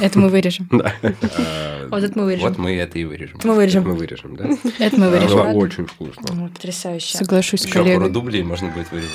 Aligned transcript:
Это 0.00 0.18
мы 0.18 0.28
вырежем. 0.28 0.68
Да. 0.76 0.92
Вот 1.90 2.02
это 2.02 2.18
мы 2.18 2.24
вырежем. 2.24 2.48
Вот 2.48 2.58
мы 2.58 2.74
это 2.76 2.98
и 2.98 3.04
вырежем. 3.04 3.38
Мы 3.44 3.54
вырежем. 3.54 3.84
Мы 3.84 3.94
вырежем, 3.94 4.34
да? 4.36 4.48
Это 4.80 4.98
мы 4.98 5.08
вырежем. 5.08 5.38
Было 5.38 5.50
очень 5.52 5.86
вкусно. 5.86 6.22
Ну, 6.34 6.48
Потрясающе. 6.48 7.16
Соглашусь 7.16 7.60
с 7.60 7.64
Еще 7.64 7.74
пару 7.74 7.84
коллегой. 7.84 8.10
дублей 8.10 8.42
можно 8.42 8.68
будет 8.70 8.90
вырезать. 8.90 9.12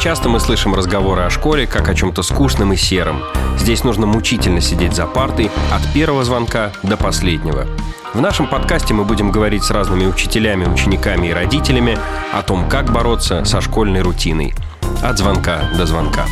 Часто 0.00 0.28
мы 0.28 0.38
слышим 0.38 0.74
разговоры 0.74 1.22
о 1.22 1.30
школе 1.30 1.66
как 1.66 1.88
о 1.88 1.94
чем-то 1.94 2.22
скучном 2.22 2.72
и 2.72 2.76
сером. 2.76 3.20
Здесь 3.58 3.82
нужно 3.84 4.06
мучительно 4.06 4.60
сидеть 4.60 4.94
за 4.94 5.06
партой 5.06 5.50
от 5.72 5.92
первого 5.92 6.22
звонка 6.24 6.72
до 6.82 6.96
последнего. 6.96 7.66
В 8.14 8.20
нашем 8.20 8.46
подкасте 8.48 8.94
мы 8.94 9.04
будем 9.04 9.32
говорить 9.32 9.64
с 9.64 9.70
разными 9.70 10.06
учителями, 10.06 10.66
учениками 10.66 11.28
и 11.28 11.32
родителями 11.32 11.98
о 12.32 12.42
том, 12.42 12.68
как 12.68 12.92
бороться 12.92 13.44
со 13.44 13.60
школьной 13.60 14.02
рутиной. 14.02 14.54
От 14.96 15.18
звонка 15.18 15.70
до 15.76 15.86
звонка. 15.86 16.26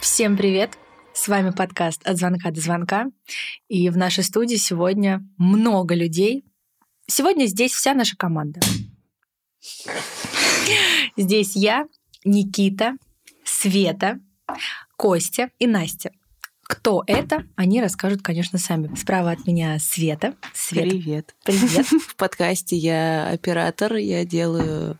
Всем 0.00 0.36
привет! 0.36 0.76
С 1.12 1.28
вами 1.28 1.50
подкаст 1.50 2.06
«От 2.06 2.16
звонка 2.16 2.50
до 2.50 2.60
звонка». 2.60 3.06
И 3.68 3.88
в 3.90 3.96
нашей 3.96 4.24
студии 4.24 4.56
сегодня 4.56 5.22
много 5.38 5.94
людей. 5.94 6.44
Сегодня 7.06 7.46
здесь 7.46 7.72
вся 7.72 7.94
наша 7.94 8.16
команда. 8.16 8.60
Здесь 11.16 11.54
я, 11.54 11.86
Никита, 12.24 12.94
Света, 13.44 14.18
Костя 14.96 15.50
и 15.58 15.66
Настя. 15.66 16.10
Кто 16.64 17.04
это, 17.06 17.44
они 17.56 17.80
расскажут, 17.80 18.22
конечно, 18.22 18.58
сами. 18.58 18.94
Справа 18.96 19.32
от 19.32 19.46
меня 19.46 19.78
Света. 19.78 20.34
Света, 20.54 20.88
Привет. 20.90 21.34
привет. 21.44 21.86
В 22.08 22.16
подкасте 22.16 22.74
я 22.76 23.28
оператор, 23.28 23.94
я 23.96 24.24
делаю 24.24 24.98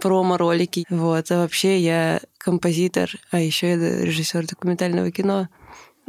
промо-ролики. 0.00 0.84
Вот. 0.90 1.30
А 1.30 1.38
вообще 1.42 1.78
я 1.78 2.20
композитор, 2.38 3.10
а 3.30 3.40
еще 3.40 3.70
я 3.70 3.76
режиссер 3.76 4.46
документального 4.46 5.10
кино. 5.10 5.48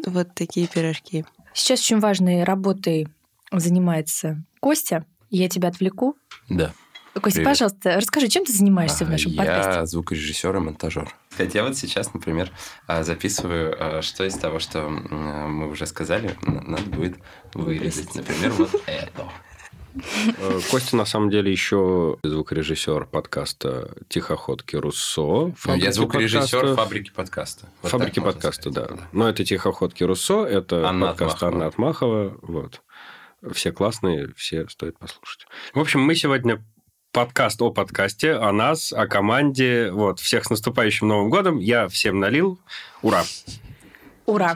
Вот 0.06 0.34
такие 0.36 0.68
пирожки. 0.68 1.26
Сейчас 1.54 1.80
очень 1.82 2.00
важной 2.00 2.44
работой 2.44 3.08
занимается 3.52 4.44
Костя. 4.60 5.06
Я 5.30 5.50
тебя 5.50 5.70
отвлеку. 5.70 6.16
Да. 6.48 6.72
Костя, 7.16 7.40
Привет. 7.40 7.48
пожалуйста, 7.52 7.96
расскажи, 7.98 8.28
чем 8.30 8.46
ты 8.46 8.54
занимаешься 8.54 9.04
в 9.04 9.10
А, 9.10 9.12
нашем 9.12 9.32
Я 9.32 9.38
подкасте? 9.44 9.86
звукорежиссер 9.88 10.56
и 10.56 10.60
монтажер. 10.60 11.14
Хотя 11.36 11.64
вот 11.64 11.76
сейчас, 11.78 12.14
например, 12.14 12.52
а, 12.88 13.04
записываю, 13.04 13.76
а, 13.78 14.02
что 14.02 14.24
из 14.26 14.36
того, 14.36 14.60
что 14.60 14.88
мы 14.88 15.70
уже 15.70 15.86
сказали, 15.86 16.38
надо 16.44 16.84
будет 16.84 17.18
вырезать. 17.54 18.14
Например, 18.16 18.52
вот 18.52 18.82
это. 18.86 19.28
Э, 19.96 20.60
Костя, 20.70 20.96
на 20.96 21.06
самом 21.06 21.30
деле, 21.30 21.52
еще 21.52 22.18
звукорежиссер 22.24 23.06
подкаста 23.08 23.96
«Тихоходки 24.08 24.76
Руссо». 24.76 25.22
Ну, 25.22 25.48
Я 25.48 25.56
Фабрики 25.58 25.92
звукорежиссер 25.92 26.60
подкаста. 26.60 26.76
фабрики 26.76 27.12
подкаста. 27.12 27.70
Вот 27.82 27.92
Фабрики 27.92 28.20
подкаста, 28.20 28.70
да. 28.70 28.86
сказать, 28.86 29.04
Но 29.12 29.30
это 29.30 29.44
«Тихоходки 29.44 30.04
Руссо», 30.04 30.46
это 30.46 30.88
Анна 30.88 31.08
подкаст 31.08 31.38
Атмахова. 31.38 31.56
Анны 31.56 31.64
Атмахова. 31.64 32.38
Вот. 32.42 32.82
Все 33.54 33.72
классные, 33.72 34.34
все 34.36 34.68
стоит 34.70 34.98
послушать. 35.00 35.48
В 35.74 35.80
общем, 35.80 36.02
мы 36.02 36.14
сегодня 36.16 36.64
подкаст 37.12 37.62
о 37.62 37.72
подкасте, 37.72 38.34
о 38.34 38.52
нас, 38.52 38.94
о 38.94 39.08
команде. 39.08 39.92
Вот, 39.92 40.20
всех 40.20 40.46
с 40.46 40.50
наступающим 40.50 41.08
Новым 41.08 41.30
годом. 41.30 41.58
Я 41.58 41.88
всем 41.88 42.20
налил. 42.20 42.60
Ура! 43.02 43.24
Ура! 44.26 44.56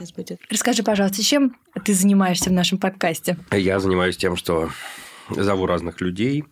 Расскажи, 0.50 0.84
пожалуйста, 0.84 1.24
чем 1.24 1.56
ты 1.84 1.94
занимаешься 1.96 2.50
в 2.50 2.54
нашем 2.54 2.78
подкасте? 2.78 3.38
Я 3.52 3.80
занимаюсь 3.80 4.18
тем, 4.18 4.36
что 4.36 4.70
зову 5.36 5.66
разных 5.66 6.02
людей, 6.02 6.46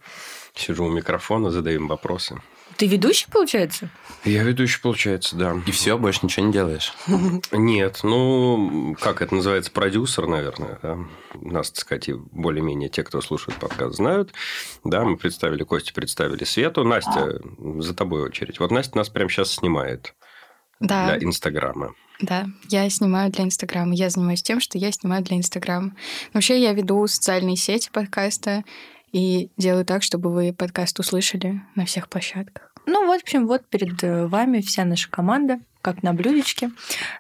сижу 0.55 0.85
у 0.85 0.89
микрофона, 0.89 1.51
задаю 1.51 1.81
им 1.81 1.87
вопросы. 1.87 2.41
Ты 2.77 2.87
ведущий, 2.87 3.27
получается? 3.29 3.89
Я 4.23 4.43
ведущий, 4.43 4.81
получается, 4.81 5.35
да. 5.35 5.55
И 5.67 5.71
все, 5.71 5.97
больше 5.97 6.21
ничего 6.23 6.47
не 6.47 6.53
делаешь. 6.53 6.93
Нет, 7.51 7.99
ну, 8.03 8.95
как 8.99 9.21
это 9.21 9.35
называется, 9.35 9.71
продюсер, 9.71 10.25
наверное. 10.27 10.79
Да? 10.81 10.97
Нас, 11.35 11.71
так 11.71 11.79
сказать, 11.79 12.09
и 12.09 12.13
более-менее 12.13 12.89
те, 12.89 13.03
кто 13.03 13.21
слушает 13.21 13.59
подкаст, 13.59 13.95
знают. 13.95 14.33
Да, 14.83 15.03
мы 15.03 15.17
представили 15.17 15.63
Костю, 15.63 15.93
представили 15.93 16.43
Свету. 16.43 16.83
Настя, 16.83 17.39
за 17.79 17.93
тобой 17.93 18.23
очередь. 18.23 18.59
Вот 18.59 18.71
Настя 18.71 18.97
нас 18.97 19.09
прямо 19.09 19.29
сейчас 19.29 19.51
снимает 19.51 20.15
Да, 20.79 21.17
для 21.17 21.27
Инстаграма. 21.27 21.93
Да. 22.21 22.47
Я 22.69 22.89
снимаю 22.89 23.31
для 23.31 23.45
Инстаграма. 23.45 23.93
Я 23.93 24.09
занимаюсь 24.09 24.43
тем, 24.43 24.59
что 24.59 24.77
я 24.77 24.91
снимаю 24.91 25.23
для 25.23 25.37
Инстаграма. 25.37 25.95
Вообще, 26.33 26.61
я 26.61 26.73
веду 26.73 27.05
социальные 27.07 27.57
сети 27.57 27.89
подкаста 27.91 28.63
и 29.11 29.49
делаю 29.57 29.85
так, 29.85 30.03
чтобы 30.03 30.31
вы 30.31 30.53
подкаст 30.53 30.99
услышали 30.99 31.61
на 31.75 31.85
всех 31.85 32.09
площадках. 32.09 32.71
Ну, 32.85 33.05
вот, 33.05 33.21
в 33.21 33.23
общем, 33.23 33.47
вот 33.47 33.67
перед 33.67 34.03
э, 34.03 34.25
вами 34.27 34.61
вся 34.61 34.85
наша 34.85 35.09
команда, 35.09 35.59
как 35.81 36.03
на 36.03 36.13
блюдечке, 36.13 36.71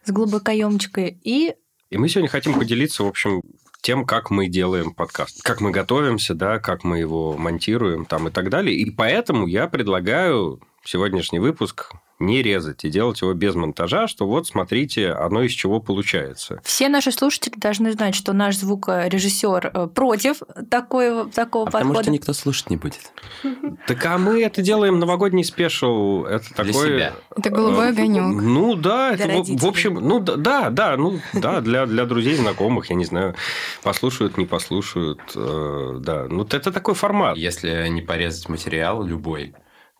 с 0.03 0.11
глубокоемочкой. 0.11 1.19
И 1.23 1.53
И 1.89 1.97
мы 1.97 2.09
сегодня 2.09 2.29
хотим 2.29 2.57
поделиться, 2.57 3.03
в 3.03 3.07
общем, 3.07 3.41
тем, 3.81 4.05
как 4.05 4.29
мы 4.29 4.47
делаем 4.47 4.91
подкаст, 4.91 5.41
как 5.43 5.59
мы 5.59 5.71
готовимся, 5.71 6.35
да, 6.35 6.59
как 6.59 6.83
мы 6.83 6.99
его 6.99 7.35
монтируем 7.37 8.05
там 8.05 8.27
и 8.27 8.31
так 8.31 8.49
далее. 8.49 8.75
И 8.75 8.89
поэтому 8.91 9.47
я 9.47 9.67
предлагаю 9.67 10.61
сегодняшний 10.83 11.39
выпуск 11.39 11.91
не 12.21 12.41
резать 12.41 12.85
и 12.85 12.89
делать 12.89 13.21
его 13.21 13.33
без 13.33 13.55
монтажа, 13.55 14.07
что 14.07 14.27
вот 14.27 14.47
смотрите, 14.47 15.11
оно 15.11 15.41
из 15.43 15.51
чего 15.51 15.79
получается. 15.79 16.61
все 16.63 16.87
наши 16.89 17.11
слушатели 17.11 17.53
должны 17.57 17.91
знать, 17.91 18.15
что 18.15 18.33
наш 18.33 18.55
звукорежиссер 18.57 19.71
э, 19.73 19.87
против 19.87 20.37
такой, 20.69 21.29
такого 21.31 21.63
А 21.67 21.71
потому 21.71 21.89
подхода. 21.89 22.03
что 22.03 22.11
никто 22.11 22.33
слушать 22.33 22.69
не 22.69 22.77
будет. 22.77 23.11
Так 23.87 24.05
а 24.05 24.17
мы 24.17 24.41
это 24.43 24.61
делаем 24.61 24.99
новогодний 24.99 25.43
спешл. 25.43 26.23
Это 26.25 26.45
Для 26.55 26.65
такое... 26.65 26.87
себя. 26.87 27.13
Это 27.35 27.49
голубой 27.49 27.87
Э, 27.87 27.89
огонек. 27.89 28.41
Ну 28.41 28.75
да, 28.75 29.13
это, 29.13 29.27
в- 29.41 29.57
в 29.61 29.65
общем, 29.65 29.95
ну 29.95 30.19
да, 30.19 30.35
да, 30.37 30.69
да, 30.69 30.97
ну 30.97 31.19
да, 31.33 31.61
для, 31.61 31.85
для 31.85 32.05
друзей, 32.05 32.35
знакомых, 32.35 32.89
я 32.89 32.95
не 32.95 33.05
знаю, 33.05 33.35
послушают, 33.83 34.37
не 34.37 34.45
послушают, 34.45 35.19
э, 35.35 35.97
да. 35.99 36.27
Ну 36.29 36.43
это 36.43 36.71
такой 36.71 36.93
формат. 36.93 37.37
Если 37.37 37.87
не 37.89 38.01
порезать 38.01 38.49
материал 38.49 39.03
любой, 39.03 39.53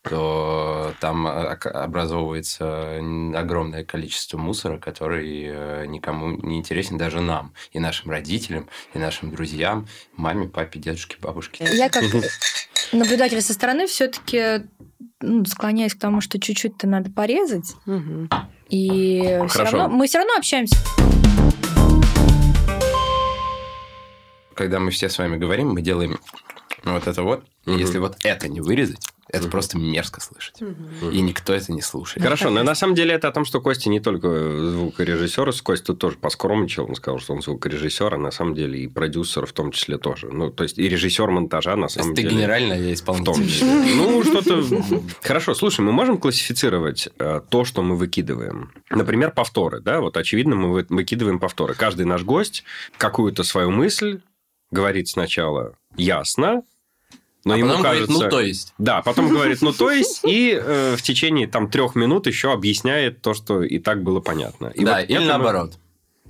то 0.03 0.93
там 0.99 1.27
э, 1.27 1.53
образовывается 1.53 2.97
огромное 3.35 3.83
количество 3.83 4.37
мусора, 4.37 4.79
который 4.79 5.43
э, 5.45 5.85
никому 5.87 6.31
не 6.31 6.57
интересен, 6.57 6.97
даже 6.97 7.21
нам, 7.21 7.53
и 7.71 7.79
нашим 7.79 8.09
родителям, 8.09 8.67
и 8.93 8.99
нашим 8.99 9.31
друзьям, 9.31 9.87
маме, 10.15 10.47
папе, 10.47 10.79
дедушке, 10.79 11.17
бабушке. 11.21 11.67
Я 11.71 11.89
как 11.89 12.03
наблюдатель 12.91 13.41
со 13.41 13.53
стороны 13.53 13.85
все-таки 13.85 14.63
склоняюсь 15.47 15.93
к 15.93 15.99
тому, 15.99 16.19
что 16.21 16.39
чуть-чуть-то 16.39 16.87
надо 16.87 17.11
порезать. 17.11 17.75
И 18.69 19.19
все 19.21 19.47
Хорошо. 19.47 19.77
равно 19.77 19.95
мы 19.95 20.07
все 20.07 20.17
равно 20.17 20.33
общаемся. 20.37 20.77
Когда 24.55 24.79
мы 24.79 24.91
все 24.91 25.09
с 25.09 25.17
вами 25.17 25.37
говорим, 25.37 25.69
мы 25.73 25.81
делаем 25.81 26.19
вот 26.83 27.07
это 27.07 27.23
вот. 27.23 27.45
И 27.65 27.71
Мгм. 27.71 27.79
если 27.79 27.99
вот 27.99 28.17
это 28.23 28.47
не 28.47 28.59
вырезать, 28.61 29.07
это 29.31 29.43
Мгм. 29.43 29.51
просто 29.51 29.77
мерзко 29.77 30.21
слышать. 30.21 30.61
Мгм. 30.61 31.09
И 31.11 31.21
никто 31.21 31.53
это 31.53 31.71
не 31.71 31.81
слушает. 31.81 32.23
Хорошо, 32.23 32.49
но 32.49 32.63
на 32.63 32.75
самом 32.75 32.95
деле 32.95 33.13
это 33.13 33.27
о 33.27 33.31
том, 33.31 33.45
что 33.45 33.61
Костя 33.61 33.89
не 33.89 33.99
только 33.99 34.27
звукорежиссер, 34.71 35.51
Костя 35.63 35.87
тут 35.87 35.99
тоже 35.99 36.17
поскромничал, 36.17 36.85
он 36.87 36.95
сказал, 36.95 37.19
что 37.19 37.33
он 37.33 37.41
звукорежиссер, 37.41 38.13
а 38.13 38.17
на 38.17 38.31
самом 38.31 38.55
деле 38.55 38.79
и 38.83 38.87
продюсер 38.87 39.45
в 39.45 39.53
том 39.53 39.71
числе 39.71 39.97
тоже. 39.97 40.29
Ну, 40.31 40.49
то 40.51 40.63
есть 40.63 40.77
и 40.77 40.87
режиссер 40.87 41.29
монтажа 41.29 41.75
на 41.75 41.87
самом 41.87 42.09
есть 42.11 42.15
ты 42.17 42.21
деле. 42.23 42.35
генерально, 42.35 42.73
я 42.73 42.95
В 42.95 42.99
том 43.01 43.15
исполнитель. 43.15 43.47
числе. 43.47 43.67
Ну, 43.95 44.23
что-то... 44.23 44.63
Хорошо, 45.23 45.53
слушай, 45.53 45.81
мы 45.81 45.91
можем 45.91 46.17
классифицировать 46.17 47.09
э, 47.19 47.41
то, 47.49 47.65
что 47.65 47.81
мы 47.81 47.95
выкидываем? 47.95 48.71
Например, 48.89 49.31
повторы, 49.31 49.79
да? 49.81 50.01
Вот, 50.01 50.17
очевидно, 50.17 50.55
мы 50.55 50.71
вы- 50.71 50.85
выкидываем 50.89 51.39
повторы. 51.39 51.73
Каждый 51.73 52.05
наш 52.05 52.23
гость 52.23 52.63
какую-то 52.97 53.43
свою 53.43 53.71
мысль 53.71 54.21
говорит 54.71 55.07
сначала 55.09 55.73
ясно, 55.97 56.63
но 57.43 57.53
а 57.53 57.57
ему 57.57 57.69
потом 57.69 57.83
говорит, 57.83 58.05
кажется... 58.07 58.23
ну, 58.23 58.29
то 58.29 58.39
есть. 58.41 58.73
Да, 58.77 59.01
потом 59.01 59.29
говорит, 59.29 59.61
ну, 59.61 59.73
то 59.73 59.89
есть, 59.91 60.21
и 60.25 60.51
э, 60.53 60.95
в 60.95 61.01
течение 61.01 61.47
там 61.47 61.69
трех 61.69 61.95
минут 61.95 62.27
еще 62.27 62.51
объясняет 62.53 63.21
то, 63.21 63.33
что 63.33 63.63
и 63.63 63.79
так 63.79 64.03
было 64.03 64.19
понятно. 64.19 64.67
И 64.67 64.85
да, 64.85 64.97
вот 64.99 65.03
или 65.05 65.13
это 65.13 65.21
мы- 65.21 65.27
наоборот. 65.27 65.73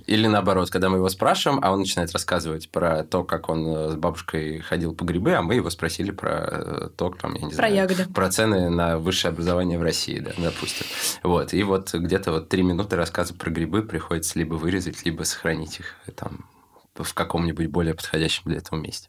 Или 0.06 0.26
наоборот, 0.26 0.68
когда 0.68 0.88
мы 0.88 0.96
его 0.96 1.08
спрашиваем, 1.08 1.60
а 1.62 1.70
он 1.70 1.80
начинает 1.80 2.12
рассказывать 2.12 2.68
про 2.70 3.04
то, 3.04 3.22
как 3.22 3.48
он 3.48 3.66
э, 3.66 3.90
с 3.90 3.94
бабушкой 3.94 4.58
ходил 4.58 4.94
по 4.94 5.04
грибы, 5.04 5.32
а 5.34 5.42
мы 5.42 5.54
его 5.54 5.70
спросили 5.70 6.10
про 6.10 6.48
э, 6.50 6.88
то, 6.96 7.10
там, 7.10 7.34
я 7.34 7.42
не 7.42 7.50
Про 7.50 7.54
знаю, 7.54 7.74
ягоды. 7.74 8.06
про 8.12 8.28
цены 8.30 8.68
на 8.68 8.98
высшее 8.98 9.30
образование 9.30 9.78
в 9.78 9.82
России, 9.82 10.18
да, 10.18 10.32
допустим. 10.36 10.86
Вот, 11.22 11.54
и 11.54 11.62
вот 11.62 11.94
где-то 11.94 12.32
вот 12.32 12.48
три 12.48 12.62
минуты 12.62 12.96
рассказа 12.96 13.32
про 13.34 13.50
грибы 13.50 13.82
приходится 13.82 14.38
либо 14.38 14.54
вырезать, 14.54 15.04
либо 15.04 15.22
сохранить 15.22 15.78
их 15.78 15.94
э, 16.06 16.12
там 16.12 16.46
в 16.94 17.14
каком-нибудь 17.14 17.68
более 17.68 17.94
подходящем 17.94 18.42
для 18.46 18.56
этого 18.58 18.78
месте. 18.80 19.08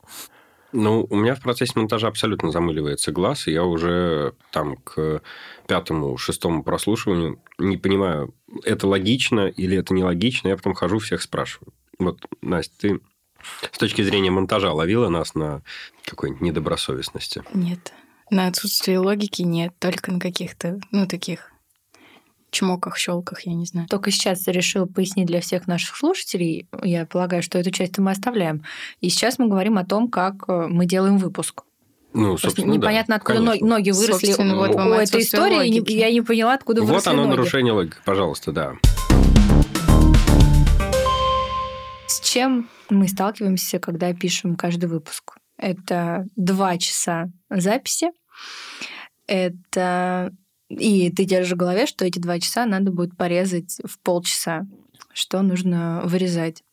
Ну, 0.74 1.06
у 1.10 1.16
меня 1.16 1.36
в 1.36 1.42
процессе 1.42 1.74
монтажа 1.76 2.08
абсолютно 2.08 2.52
замыливается 2.52 3.12
глаз, 3.12 3.48
и 3.48 3.52
я 3.52 3.64
уже 3.64 4.34
там 4.52 4.76
к 4.78 5.22
пятому, 5.68 6.18
шестому 6.18 6.64
прослушиванию 6.64 7.40
не 7.60 7.78
понимаю, 7.78 8.34
это 8.64 8.88
логично 8.88 9.48
или 9.48 9.78
это 9.78 9.94
нелогично, 9.94 10.48
я 10.48 10.58
потом 10.58 10.74
хожу, 10.74 10.98
всех 10.98 11.22
спрашиваю. 11.22 11.74
Вот, 12.00 12.26
Настя, 12.42 12.74
ты 12.80 13.00
с 13.72 13.78
точки 13.78 14.02
зрения 14.02 14.32
монтажа 14.32 14.74
ловила 14.74 15.10
нас 15.10 15.36
на 15.36 15.62
какой-нибудь 16.06 16.42
недобросовестности? 16.42 17.44
Нет. 17.54 17.94
На 18.32 18.48
отсутствие 18.48 18.98
логики 18.98 19.44
нет, 19.44 19.74
только 19.80 20.12
на 20.12 20.20
каких-то, 20.20 20.80
ну, 20.92 21.06
таких 21.06 21.53
чмоках, 22.54 22.98
щелках, 22.98 23.42
я 23.46 23.54
не 23.54 23.66
знаю. 23.66 23.88
Только 23.90 24.12
сейчас 24.12 24.48
решила 24.48 24.86
пояснить 24.86 25.28
для 25.28 25.42
всех 25.42 25.68
наших 25.68 25.96
слушателей. 25.98 26.68
Я 26.84 27.06
полагаю, 27.06 27.44
что 27.44 27.58
эту 27.58 27.72
часть 27.72 27.98
мы 27.98 28.12
оставляем. 28.12 28.64
И 29.02 29.10
сейчас 29.10 29.40
мы 29.40 29.48
говорим 29.48 29.78
о 29.78 29.86
том, 29.86 30.10
как 30.10 30.46
э, 30.48 30.68
мы 30.70 30.86
делаем 30.86 31.18
выпуск. 31.18 31.64
Ну, 32.14 32.30
Просто 32.30 32.50
собственно, 32.50 32.72
непонятно, 32.72 33.16
да, 33.16 33.18
откуда 33.18 33.40
конечно. 33.40 33.68
ноги 33.68 33.90
выросли 33.90 34.28
Собственно, 34.28 34.56
вот 34.56 34.76
у, 34.76 34.80
этой 34.94 35.22
истории. 35.22 35.56
логики. 35.56 35.94
Я 35.94 36.12
не 36.12 36.22
поняла, 36.22 36.54
откуда 36.54 36.82
Вот 36.82 36.90
выросли 36.90 37.10
оно 37.10 37.24
ноги. 37.24 37.32
нарушение 37.32 37.74
логики, 37.74 37.96
пожалуйста, 38.06 38.52
да. 38.52 38.74
С 42.08 42.20
чем 42.22 42.70
мы 42.90 43.08
сталкиваемся, 43.08 43.80
когда 43.80 44.14
пишем 44.14 44.56
каждый 44.56 44.86
выпуск? 44.86 45.38
Это 45.58 46.28
два 46.36 46.78
часа 46.78 47.32
записи. 47.50 48.12
Это... 49.26 50.32
И 50.70 51.12
ты 51.12 51.26
держишь 51.26 51.54
в 51.54 51.58
голове, 51.58 51.86
что 51.86 52.06
эти 52.06 52.20
два 52.20 52.40
часа 52.40 52.66
надо 52.66 52.92
будет 52.92 53.16
порезать 53.16 53.80
в 53.86 54.00
полчаса, 54.00 54.66
что 55.14 55.42
нужно 55.42 56.02
вырезать. 56.06 56.64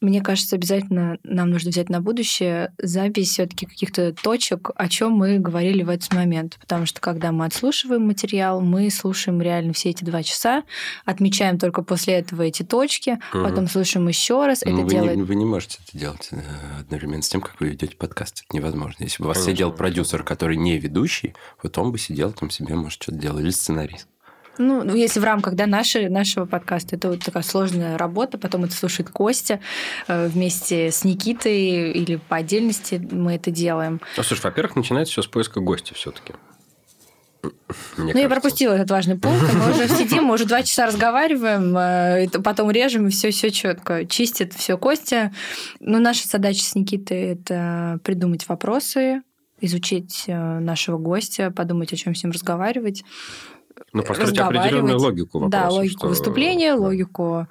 Мне 0.00 0.20
кажется, 0.20 0.56
обязательно 0.56 1.18
нам 1.24 1.48
нужно 1.50 1.70
взять 1.70 1.88
на 1.88 2.00
будущее 2.02 2.72
запись 2.78 3.30
все-таки 3.30 3.64
каких-то 3.64 4.12
точек, 4.12 4.70
о 4.76 4.88
чем 4.88 5.12
мы 5.12 5.38
говорили 5.38 5.82
в 5.82 5.88
этот 5.88 6.12
момент. 6.12 6.58
Потому 6.60 6.84
что 6.84 7.00
когда 7.00 7.32
мы 7.32 7.46
отслушиваем 7.46 8.06
материал, 8.06 8.60
мы 8.60 8.90
слушаем 8.90 9.40
реально 9.40 9.72
все 9.72 9.90
эти 9.90 10.04
два 10.04 10.22
часа, 10.22 10.64
отмечаем 11.06 11.58
только 11.58 11.82
после 11.82 12.14
этого 12.14 12.42
эти 12.42 12.62
точки, 12.62 13.18
Мгм. 13.32 13.44
потом 13.44 13.68
слушаем 13.68 14.06
еще 14.08 14.44
раз. 14.46 14.62
Ну, 14.66 14.72
это 14.74 14.82
вы, 14.82 14.90
делает 14.90 15.16
не, 15.16 15.22
вы 15.22 15.34
не 15.34 15.44
можете 15.46 15.78
это 15.86 15.98
делать 15.98 16.28
э, 16.30 16.40
одновременно 16.80 17.22
с 17.22 17.28
тем, 17.28 17.40
как 17.40 17.58
вы 17.60 17.68
ведете 17.68 17.96
подкаст. 17.96 18.44
Это 18.46 18.56
невозможно. 18.56 19.02
Если 19.02 19.22
бы 19.22 19.26
у 19.26 19.28
вас 19.28 19.38
Конечно. 19.38 19.52
сидел 19.54 19.72
продюсер, 19.72 20.22
который 20.24 20.56
не 20.56 20.78
ведущий, 20.78 21.34
вот 21.62 21.76
он 21.78 21.90
бы 21.90 21.98
сидел 21.98 22.32
там 22.32 22.50
себе, 22.50 22.74
может, 22.74 23.02
что-то 23.02 23.18
делал. 23.18 23.38
Или 23.38 23.50
сценарист. 23.50 24.08
Ну, 24.58 24.84
ну, 24.84 24.94
если 24.94 25.20
в 25.20 25.24
рамках 25.24 25.54
да, 25.54 25.66
нашей, 25.66 26.08
нашего 26.08 26.46
подкаста, 26.46 26.96
это 26.96 27.08
вот 27.08 27.20
такая 27.20 27.42
сложная 27.42 27.98
работа, 27.98 28.38
потом 28.38 28.64
это 28.64 28.74
слушает 28.74 29.10
Костя 29.10 29.60
э, 30.08 30.28
вместе 30.28 30.90
с 30.90 31.04
Никитой 31.04 31.92
или 31.92 32.16
по 32.16 32.36
отдельности 32.36 33.06
мы 33.10 33.34
это 33.34 33.50
делаем. 33.50 34.00
Ну, 34.16 34.22
слушай, 34.22 34.42
во-первых, 34.42 34.76
начинается 34.76 35.12
все 35.12 35.22
с 35.22 35.26
поиска 35.26 35.60
гостя 35.60 35.94
все-таки. 35.94 36.34
ну, 37.96 38.18
я 38.18 38.28
пропустила 38.28 38.72
этот 38.72 38.90
важный 38.90 39.18
пункт. 39.18 39.52
Мы 39.52 39.70
уже 39.70 39.88
сидим, 39.88 40.24
мы 40.24 40.34
уже 40.34 40.46
два 40.46 40.62
часа 40.62 40.86
разговариваем, 40.86 41.76
э, 41.76 42.28
потом 42.42 42.70
режем, 42.70 43.08
и 43.08 43.10
все, 43.10 43.30
все 43.30 43.50
четко. 43.50 44.06
Чистит 44.06 44.54
все 44.54 44.78
Костя. 44.78 45.32
Ну, 45.80 45.98
наша 45.98 46.26
задача 46.26 46.62
с 46.62 46.74
Никитой 46.74 47.34
это 47.34 48.00
придумать 48.02 48.48
вопросы, 48.48 49.22
изучить 49.60 50.24
э, 50.26 50.58
нашего 50.60 50.98
гостя, 50.98 51.50
подумать, 51.50 51.92
о 51.92 51.96
чем 51.96 52.14
с 52.14 52.22
ним 52.22 52.32
разговаривать. 52.32 53.04
Ну, 53.96 54.02
построить 54.02 54.38
определенную 54.38 54.98
логику 54.98 55.38
вопроса. 55.40 55.64
Да, 55.64 55.70
логику 55.70 55.98
что- 55.98 56.08
выступления, 56.08 56.74
логику 56.74 57.46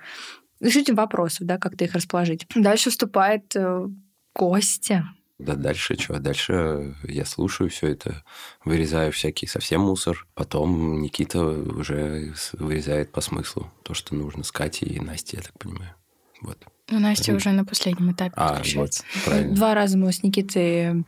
решите 0.60 0.94
вопросов, 0.94 1.46
да, 1.48 1.58
как-то 1.58 1.84
их 1.86 1.94
расположить. 1.94 2.46
Дальше 2.56 2.90
вступает 2.90 3.56
э, 3.56 3.88
Костя. 4.34 5.10
Да 5.38 5.56
дальше 5.56 5.96
что? 6.00 6.18
Дальше 6.20 6.96
я 7.04 7.26
слушаю 7.26 7.70
все 7.70 7.88
это, 7.88 8.24
вырезаю 8.64 9.12
всякий 9.12 9.48
совсем 9.48 9.82
мусор. 9.82 10.26
Потом 10.34 11.02
Никита 11.02 11.44
уже 11.44 12.34
вырезает 12.54 13.12
по 13.12 13.20
смыслу 13.20 13.70
то, 13.84 13.94
что 13.94 14.16
нужно 14.16 14.44
с 14.46 14.52
Катей 14.54 14.88
и 14.96 15.00
Настей, 15.02 15.38
я 15.40 15.44
так 15.44 15.58
понимаю. 15.60 15.94
Вот. 16.42 16.58
Ну, 16.90 17.00
Настя 17.00 17.32
Мгм. 17.32 17.38
уже 17.38 17.50
на 17.52 17.66
последнем 17.66 18.12
этапе 18.14 18.34
А, 18.38 18.48
вот, 18.50 18.58
подключается. 18.60 19.04
правильно. 19.26 19.56
Два 19.56 19.74
раза 19.74 19.98
мы 19.98 20.14
с 20.14 20.24
Никитой 20.24 21.04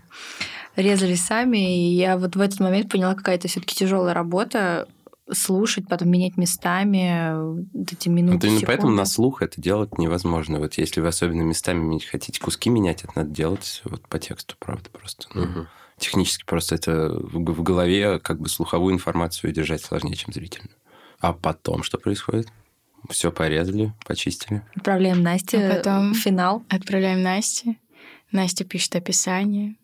резали 0.75 1.15
сами, 1.15 1.89
и 1.89 1.93
я 1.95 2.17
вот 2.17 2.35
в 2.35 2.41
этот 2.41 2.59
момент 2.59 2.91
поняла, 2.91 3.15
какая-то 3.15 3.47
все-таки 3.47 3.75
тяжелая 3.75 4.13
работа 4.13 4.87
слушать, 5.31 5.87
потом 5.87 6.09
менять 6.09 6.37
местами 6.37 7.33
вот 7.73 7.91
эти 7.91 8.09
минуты, 8.09 8.35
Вот 8.35 8.43
именно 8.45 8.59
секунды. 8.59 8.65
поэтому 8.67 8.91
на 8.93 9.05
слух 9.05 9.41
это 9.41 9.59
делать 9.61 9.97
невозможно. 9.97 10.59
Вот 10.59 10.75
если 10.75 11.01
вы 11.01 11.07
особенно 11.07 11.41
местами 11.41 11.99
хотите 11.99 12.39
куски 12.39 12.69
менять, 12.69 13.03
это 13.03 13.11
надо 13.15 13.29
делать 13.31 13.81
вот 13.85 14.07
по 14.07 14.19
тексту, 14.19 14.55
правда, 14.59 14.89
просто. 14.89 15.27
Ну, 15.33 15.45
Мгм. 15.45 15.67
Технически 15.97 16.45
просто 16.45 16.75
это 16.75 17.09
в 17.11 17.63
голове 17.63 18.19
как 18.19 18.39
бы 18.39 18.49
слуховую 18.49 18.93
информацию 18.93 19.51
держать 19.51 19.81
сложнее, 19.81 20.15
чем 20.15 20.31
зрительную. 20.31 20.75
А 21.19 21.33
потом 21.33 21.81
что 21.81 21.97
происходит? 21.97 22.47
Все 23.09 23.31
порезали, 23.31 23.93
почистили. 24.05 24.61
Отправляем 24.75 25.23
Насте 25.23 25.57
А 25.57 25.75
потом- 25.77 26.13
финал. 26.13 26.63
Отправляем 26.69 27.23
Насте. 27.23 27.77
Настя 28.31 28.63
пишет 28.63 28.95
описание. 28.95 29.75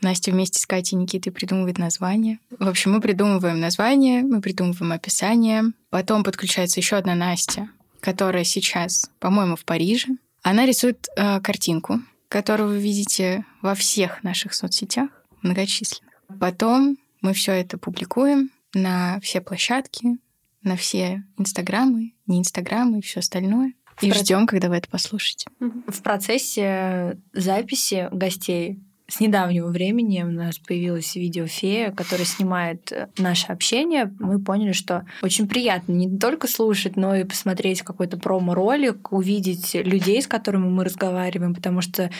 Настя 0.00 0.30
вместе 0.30 0.58
с 0.60 0.66
Катей 0.66 0.96
и 0.96 1.00
Никитой 1.00 1.32
придумывает 1.32 1.78
название. 1.78 2.38
В 2.58 2.68
общем, 2.68 2.92
мы 2.92 3.00
придумываем 3.00 3.60
название, 3.60 4.22
мы 4.22 4.40
придумываем 4.40 4.92
описание. 4.92 5.64
Потом 5.90 6.24
подключается 6.24 6.80
еще 6.80 6.96
одна 6.96 7.14
Настя, 7.14 7.68
которая 8.00 8.44
сейчас, 8.44 9.10
по-моему, 9.18 9.56
в 9.56 9.64
Париже. 9.64 10.08
Она 10.42 10.66
рисует 10.66 11.08
э, 11.16 11.40
картинку, 11.40 12.00
которую 12.28 12.70
вы 12.70 12.80
видите 12.80 13.44
во 13.60 13.74
всех 13.74 14.22
наших 14.22 14.54
соцсетях, 14.54 15.10
многочисленных. 15.42 16.14
Потом 16.38 16.96
мы 17.20 17.34
все 17.34 17.52
это 17.52 17.76
публикуем 17.76 18.50
на 18.72 19.18
все 19.20 19.40
площадки, 19.40 20.18
на 20.62 20.76
все 20.76 21.24
инстаграмы, 21.38 22.14
не 22.26 22.38
инстаграмы 22.38 22.98
и 22.98 23.02
все 23.02 23.20
остальное. 23.20 23.74
И 24.00 24.12
ждем, 24.12 24.46
когда 24.46 24.68
вы 24.68 24.76
это 24.76 24.88
послушаете. 24.88 25.50
В 25.58 26.02
процессе 26.02 27.18
записи 27.34 28.08
гостей 28.10 28.80
с 29.10 29.18
недавнего 29.20 29.68
времени 29.68 30.22
у 30.22 30.30
нас 30.30 30.58
появилась 30.58 31.16
видеофея, 31.16 31.90
которая 31.90 32.24
снимает 32.24 32.92
э, 32.92 33.08
наше 33.18 33.48
общение. 33.48 34.14
Мы 34.20 34.38
поняли, 34.38 34.72
что 34.72 35.04
очень 35.22 35.48
приятно 35.48 35.92
не 35.92 36.18
только 36.18 36.46
слушать, 36.46 36.96
но 36.96 37.14
и 37.16 37.24
посмотреть 37.24 37.82
какой-то 37.82 38.18
промо-ролик, 38.18 39.12
увидеть 39.12 39.74
людей, 39.74 40.22
с 40.22 40.28
которыми 40.28 40.68
мы 40.68 40.84
разговариваем, 40.84 41.54
потому 41.54 41.80
что 41.80 42.04
э, 42.04 42.10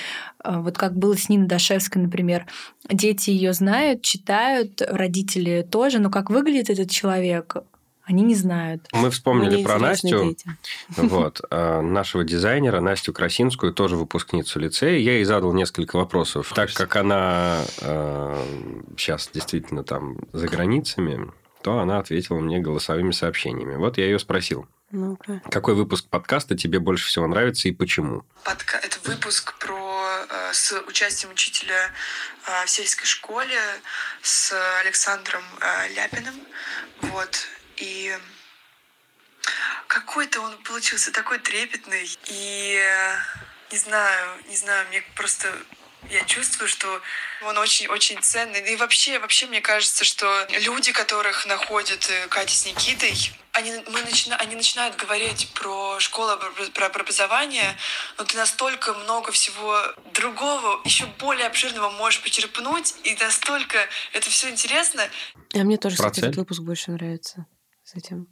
вот 0.44 0.76
как 0.76 0.96
было 0.96 1.16
с 1.16 1.28
Ниной 1.28 1.46
Дашевской, 1.46 2.02
например, 2.02 2.46
дети 2.90 3.30
ее 3.30 3.52
знают, 3.52 4.02
читают, 4.02 4.82
родители 4.82 5.66
тоже, 5.70 6.00
но 6.00 6.10
как 6.10 6.28
выглядит 6.28 6.70
этот 6.70 6.90
человек, 6.90 7.56
они 8.10 8.24
не 8.24 8.34
знают. 8.34 8.88
Мы 8.92 9.10
вспомнили 9.10 9.62
про 9.62 9.78
Настю. 9.78 10.24
дети. 10.24 10.44
Вот, 10.96 11.40
а, 11.50 11.80
нашего 11.82 12.24
дизайнера 12.24 12.80
Настю 12.80 13.12
Красинскую, 13.12 13.72
тоже 13.72 13.94
выпускницу 13.94 14.58
лицея. 14.58 14.98
Я 14.98 15.12
ей 15.12 15.24
задал 15.24 15.52
несколько 15.52 15.96
вопросов. 15.96 16.52
Так 16.54 16.72
как 16.74 16.96
она 16.96 17.60
сейчас 18.96 19.30
действительно 19.32 19.84
там 19.84 20.18
за 20.32 20.48
границами, 20.48 21.30
то 21.62 21.78
она 21.78 21.98
ответила 21.98 22.38
мне 22.38 22.58
голосовыми 22.58 23.12
сообщениями. 23.12 23.76
Вот 23.76 23.98
я 23.98 24.06
ее 24.06 24.18
спросил, 24.18 24.66
Ну-ка. 24.90 25.40
какой 25.50 25.74
выпуск 25.74 26.06
подкаста 26.08 26.56
тебе 26.56 26.80
больше 26.80 27.06
всего 27.06 27.26
нравится 27.26 27.68
и 27.68 27.72
почему? 27.72 28.24
Подка... 28.44 28.78
Это 28.78 28.96
выпуск 29.04 29.56
про 29.58 30.26
э, 30.28 30.52
с 30.52 30.72
участием 30.88 31.32
учителя 31.32 31.92
э, 32.46 32.66
в 32.66 32.70
сельской 32.70 33.06
школе 33.06 33.60
с 34.22 34.52
Александром 34.80 35.42
э, 35.60 35.94
Ляпиным. 35.94 36.34
Вот. 37.02 37.46
И 37.80 38.16
какой-то 39.86 40.40
он 40.40 40.56
получился 40.62 41.12
такой 41.12 41.38
трепетный. 41.38 42.08
И 42.26 42.78
э, 42.78 43.16
не 43.72 43.78
знаю, 43.78 44.42
не 44.48 44.56
знаю, 44.56 44.86
мне 44.88 45.02
просто 45.16 45.52
я 46.08 46.24
чувствую, 46.24 46.68
что 46.68 47.00
он 47.46 47.58
очень-очень 47.58 48.20
ценный. 48.22 48.62
Да 48.62 48.68
И 48.68 48.76
вообще, 48.76 49.18
вообще 49.18 49.46
мне 49.46 49.60
кажется, 49.60 50.04
что 50.04 50.46
люди, 50.50 50.92
которых 50.92 51.46
находят 51.46 52.08
э, 52.08 52.28
Катя 52.28 52.54
с 52.54 52.66
Никитой, 52.66 53.14
они, 53.52 53.72
мы 53.90 54.00
начина, 54.02 54.36
они 54.36 54.54
начинают 54.54 54.96
говорить 54.96 55.50
про 55.54 55.98
школу, 55.98 56.38
про, 56.72 56.88
про 56.88 57.00
образование, 57.00 57.76
но 58.16 58.24
ты 58.24 58.36
настолько 58.36 58.94
много 58.94 59.32
всего 59.32 59.76
другого, 60.14 60.80
еще 60.84 61.06
более 61.18 61.46
обширного 61.48 61.90
можешь 61.90 62.22
почерпнуть, 62.22 62.94
и 63.02 63.16
настолько 63.16 63.78
это 64.12 64.30
все 64.30 64.50
интересно. 64.50 65.02
А 65.52 65.58
мне 65.58 65.78
тоже, 65.78 65.96
кстати, 65.96 66.20
Процель? 66.20 66.24
этот 66.26 66.36
выпуск 66.36 66.62
больше 66.62 66.92
нравится 66.92 67.46
с 67.90 67.94
этим. 67.96 68.28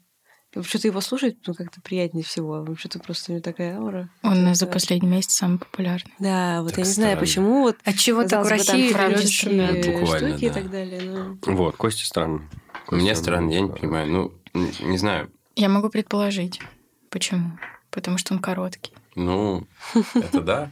Вообще-то 0.55 0.89
его 0.89 1.01
слушать 1.01 1.37
ну, 1.47 1.53
как-то 1.53 1.81
приятнее 1.83 2.25
всего. 2.25 2.65
Вообще-то 2.65 3.01
просто 3.01 3.33
у 3.33 3.35
него 3.35 3.43
такая 3.43 3.77
аура. 3.77 4.09
Он 4.23 4.47
Это- 4.47 4.55
за 4.55 4.67
последний 4.67 5.09
месяц 5.09 5.33
самый 5.35 5.59
популярный. 5.59 6.13
Да, 6.19 6.63
вот 6.63 6.71
Так 6.71 6.79
я 6.79 6.85
не 6.85 6.91
знаю, 6.91 7.19
почему 7.19 7.63
вот 7.63 7.77
От 7.85 7.97
чего 7.97 8.25
так 8.25 8.47
в 8.47 8.49
России 8.49 8.89
Буквально, 8.89 9.19
штуки 9.19 10.45
и 10.45 10.49
да. 10.49 10.55
так 10.55 10.71
далее. 10.71 11.03
но- 11.03 11.39
Вот, 11.53 11.77
Костя 11.77 12.07
странно. 12.07 12.49
Мне 12.91 13.11
Костя, 13.11 13.25
странно, 13.25 13.51
я 13.51 13.61
не 13.61 13.69
понимаю. 13.69 14.07
Ну, 14.07 14.33
не 14.81 14.97
знаю. 14.97 15.31
Я 15.55 15.69
могу 15.69 15.91
предположить, 15.91 16.61
почему. 17.11 17.59
Потому 17.91 18.17
что 18.17 18.33
он 18.33 18.41
короткий. 18.41 18.93
Ну, 19.17 19.67
это 20.15 20.41
да. 20.41 20.71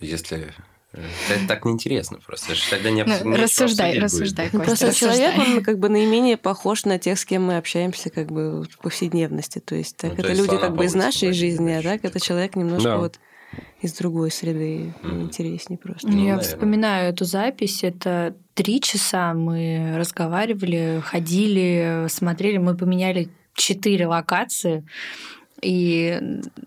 Если... 0.00 0.54
э, 0.92 1.00
Это 1.30 1.48
так 1.48 1.64
неинтересно 1.64 2.18
просто. 2.24 2.54
Тогда 2.70 2.90
не 2.90 3.02
Ну, 3.04 3.08
обсу- 3.12 3.24
нечего 3.26 3.36
рассуждай, 3.42 3.98
обсудить 3.98 4.00
будет. 4.00 4.02
рассуждай, 4.02 4.48
Ну, 4.52 4.58
Костя, 4.58 4.66
просто 4.66 4.86
рассуждай. 4.86 5.16
человек, 5.34 5.48
он 5.58 5.62
как 5.64 5.78
бы 5.78 5.88
наименее 5.88 6.36
похож 6.36 6.84
на 6.84 6.98
тех, 6.98 7.18
с 7.18 7.24
кем 7.24 7.44
мы 7.44 7.56
общаемся 7.56 8.10
как 8.10 8.30
бы 8.30 8.62
в 8.62 8.78
повседневности. 8.78 9.58
То 9.60 9.74
есть 9.74 9.96
так 9.96 10.10
Ну, 10.10 10.16
то 10.16 10.22
это 10.22 10.30
есть 10.32 10.42
люди 10.42 10.58
как 10.60 10.74
бы 10.76 10.84
из 10.84 10.94
нашей 10.94 11.32
жизни, 11.32 11.72
а 11.72 11.82
так 11.82 12.04
это 12.04 12.20
человек 12.20 12.56
немножко 12.56 12.88
Да. 12.90 12.96
вот 12.98 13.18
из 13.82 13.92
другой 13.94 14.30
среды 14.30 14.94
Мгм. 15.02 15.22
интереснее 15.24 15.78
просто. 15.78 16.08
Ну, 16.08 16.14
я 16.14 16.18
наверное. 16.36 16.42
вспоминаю 16.42 17.10
эту 17.12 17.24
запись. 17.26 17.84
Это 17.84 18.34
три 18.54 18.80
часа 18.80 19.34
мы 19.34 19.94
разговаривали, 19.98 21.02
ходили, 21.04 22.06
смотрели. 22.08 22.56
Мы 22.58 22.76
поменяли 22.76 23.28
четыре 23.54 24.06
локации. 24.06 24.84
И 25.62 26.20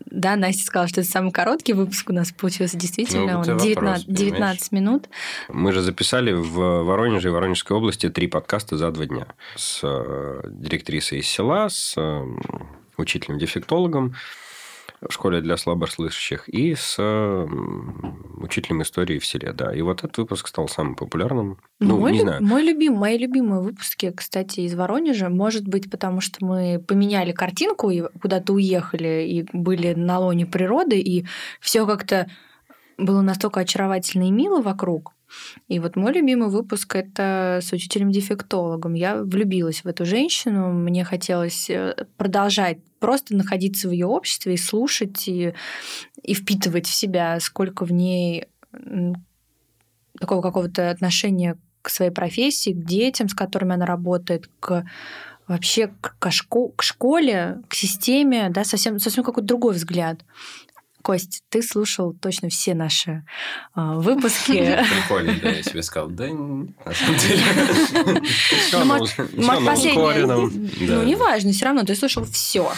да, 0.05 0.37
Настя 0.37 0.63
сказала, 0.63 0.87
что 0.87 1.01
это 1.01 1.09
самый 1.09 1.31
короткий 1.31 1.73
выпуск 1.73 2.09
у 2.09 2.13
нас 2.13 2.31
получился. 2.31 2.77
Действительно, 2.77 3.33
Ну, 3.33 3.39
он 3.39 3.45
вопрос, 3.57 4.05
19, 4.05 4.07
19 4.07 4.71
минут. 4.71 5.09
Мы 5.49 5.73
же 5.73 5.81
записали 5.81 6.31
в 6.31 6.83
Воронеже 6.83 7.27
и 7.27 7.31
Воронежской 7.31 7.75
области 7.75 8.09
три 8.09 8.27
подкаста 8.27 8.77
за 8.77 8.91
два 8.91 9.05
дня. 9.05 9.27
С 9.57 9.81
э, 9.83 10.41
директрисой 10.49 11.19
из 11.19 11.27
села, 11.27 11.67
с 11.69 11.95
э, 11.97 12.25
учителем-дефектологом 12.97 14.15
в 15.01 15.11
школе 15.11 15.41
для 15.41 15.57
слабослышащих 15.57 16.47
и 16.49 16.75
с 16.75 16.97
учителем 18.37 18.81
истории 18.81 19.19
в 19.19 19.25
селе, 19.25 19.53
да. 19.53 19.73
И 19.73 19.81
вот 19.81 20.03
этот 20.03 20.17
выпуск 20.17 20.47
стал 20.47 20.67
самым 20.67 20.95
популярным. 20.95 21.59
Ну, 21.79 21.99
мой, 21.99 22.13
не 22.13 22.21
знаю. 22.21 22.43
мой 22.43 22.63
любим, 22.63 22.93
мои 22.93 23.17
любимые 23.17 23.61
выпуски, 23.61 24.11
кстати, 24.15 24.61
из 24.61 24.75
Воронежа, 24.75 25.29
может 25.29 25.67
быть, 25.67 25.89
потому 25.89 26.21
что 26.21 26.43
мы 26.45 26.83
поменяли 26.85 27.31
картинку 27.31 27.89
и 27.89 28.03
куда-то 28.21 28.53
уехали 28.53 29.25
и 29.27 29.45
были 29.53 29.93
на 29.93 30.19
лоне 30.19 30.45
природы, 30.45 30.99
и 30.99 31.25
все 31.59 31.85
как-то 31.85 32.27
было 32.97 33.21
настолько 33.21 33.61
очаровательно 33.61 34.27
и 34.27 34.31
мило 34.31 34.61
вокруг. 34.61 35.13
И 35.67 35.79
вот 35.79 35.95
мой 35.95 36.13
любимый 36.13 36.49
выпуск 36.49 36.95
это 36.95 37.59
с 37.61 37.71
учителем-дефектологом. 37.73 38.93
Я 38.93 39.23
влюбилась 39.23 39.83
в 39.83 39.87
эту 39.87 40.05
женщину, 40.05 40.71
мне 40.71 41.03
хотелось 41.03 41.69
э, 41.69 42.05
продолжать 42.17 42.77
просто 42.99 43.35
находиться 43.35 43.89
в 43.89 43.91
ее 43.91 44.05
обществе 44.05 44.53
и 44.53 44.57
слушать, 44.57 45.27
и, 45.27 45.53
и 46.21 46.33
впитывать 46.33 46.87
в 46.87 46.93
себя, 46.93 47.39
сколько 47.39 47.85
в 47.85 47.91
ней 47.91 48.45
такого 50.19 50.41
какого-то 50.41 50.89
отношения 50.89 51.57
к 51.81 51.89
своей 51.89 52.11
профессии, 52.11 52.71
к 52.71 52.85
детям, 52.85 53.29
с 53.29 53.33
которыми 53.33 53.73
она 53.73 53.85
работает, 53.85 54.49
к 54.59 54.85
вообще 55.47 55.87
к, 56.01 56.15
к 56.19 56.83
школе, 56.83 57.61
к 57.67 57.75
системе, 57.75 58.49
да, 58.49 58.63
совсем, 58.63 58.99
совсем 58.99 59.23
какой-то 59.23 59.47
другой 59.47 59.75
взгляд. 59.75 60.21
Кость, 61.05 61.43
ты 61.49 61.61
слушал 61.61 62.13
точно 62.13 62.49
все 62.49 62.73
наши 62.73 63.23
а, 63.75 63.93
выпуски. 63.99 64.53
Прикольно, 64.53 65.39
да, 65.39 65.49
я 65.51 65.61
себе 65.61 65.83
сказал, 65.83 66.09
да, 66.09 66.25
на 66.25 66.93
самом 66.95 67.19
деле. 67.19 68.21
Всё 68.23 68.83
Ну. 70.25 70.49
Ну, 70.49 71.03
неважно, 71.03 71.51
все 71.51 71.65
равно 71.65 71.83
ты 71.83 71.93
слушал 71.93 72.25
все. 72.25 72.73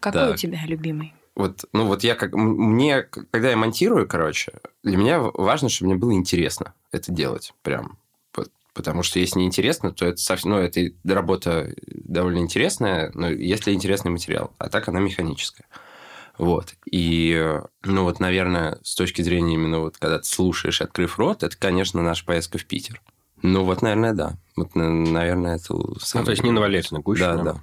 Какой 0.00 0.32
у 0.32 0.36
тебя 0.36 0.60
любимый? 0.64 1.12
Вот, 1.34 1.66
ну 1.74 1.84
вот 1.84 2.02
я 2.02 2.14
как... 2.14 2.32
Мне, 2.32 3.02
когда 3.02 3.50
я 3.50 3.58
монтирую, 3.58 4.08
короче, 4.08 4.52
для 4.82 4.96
меня 4.96 5.20
важно, 5.20 5.68
чтобы 5.68 5.90
мне 5.90 6.00
было 6.00 6.14
интересно 6.14 6.72
это 6.92 7.12
делать 7.12 7.52
прям. 7.60 7.98
Вот, 8.34 8.50
Потому 8.72 9.02
что 9.02 9.18
если 9.18 9.40
неинтересно, 9.40 9.92
то 9.92 10.06
это 10.06 10.16
совсем... 10.16 10.52
Ну, 10.52 10.56
это 10.56 10.80
работа 11.04 11.74
довольно 11.84 12.38
интересная, 12.38 13.10
но 13.12 13.28
если 13.28 13.74
интересный 13.74 14.12
материал. 14.12 14.50
А 14.56 14.70
так 14.70 14.88
она 14.88 14.98
механическая. 15.00 15.66
Вот. 16.38 16.74
И, 16.90 17.32
э, 17.36 17.62
ну 17.84 18.04
вот, 18.04 18.20
наверное, 18.20 18.78
с 18.82 18.94
точки 18.94 19.22
зрения 19.22 19.54
именно 19.54 19.80
вот, 19.80 19.98
когда 19.98 20.18
ты 20.18 20.24
слушаешь, 20.24 20.80
открыв 20.80 21.18
рот, 21.18 21.42
это, 21.42 21.56
конечно, 21.56 22.02
наша 22.02 22.24
поездка 22.24 22.58
в 22.58 22.64
Питер. 22.64 23.02
Ну 23.42 23.64
вот, 23.64 23.82
наверное, 23.82 24.14
да. 24.14 24.36
Вот, 24.56 24.74
на- 24.74 24.88
наверное, 24.90 25.56
это... 25.56 25.72
Ну, 25.74 25.94
то 26.24 26.30
есть 26.30 26.42
Нина 26.42 26.60
Валерьевна 26.60 27.00
Гущина. 27.00 27.36
Да, 27.36 27.42
да. 27.52 27.60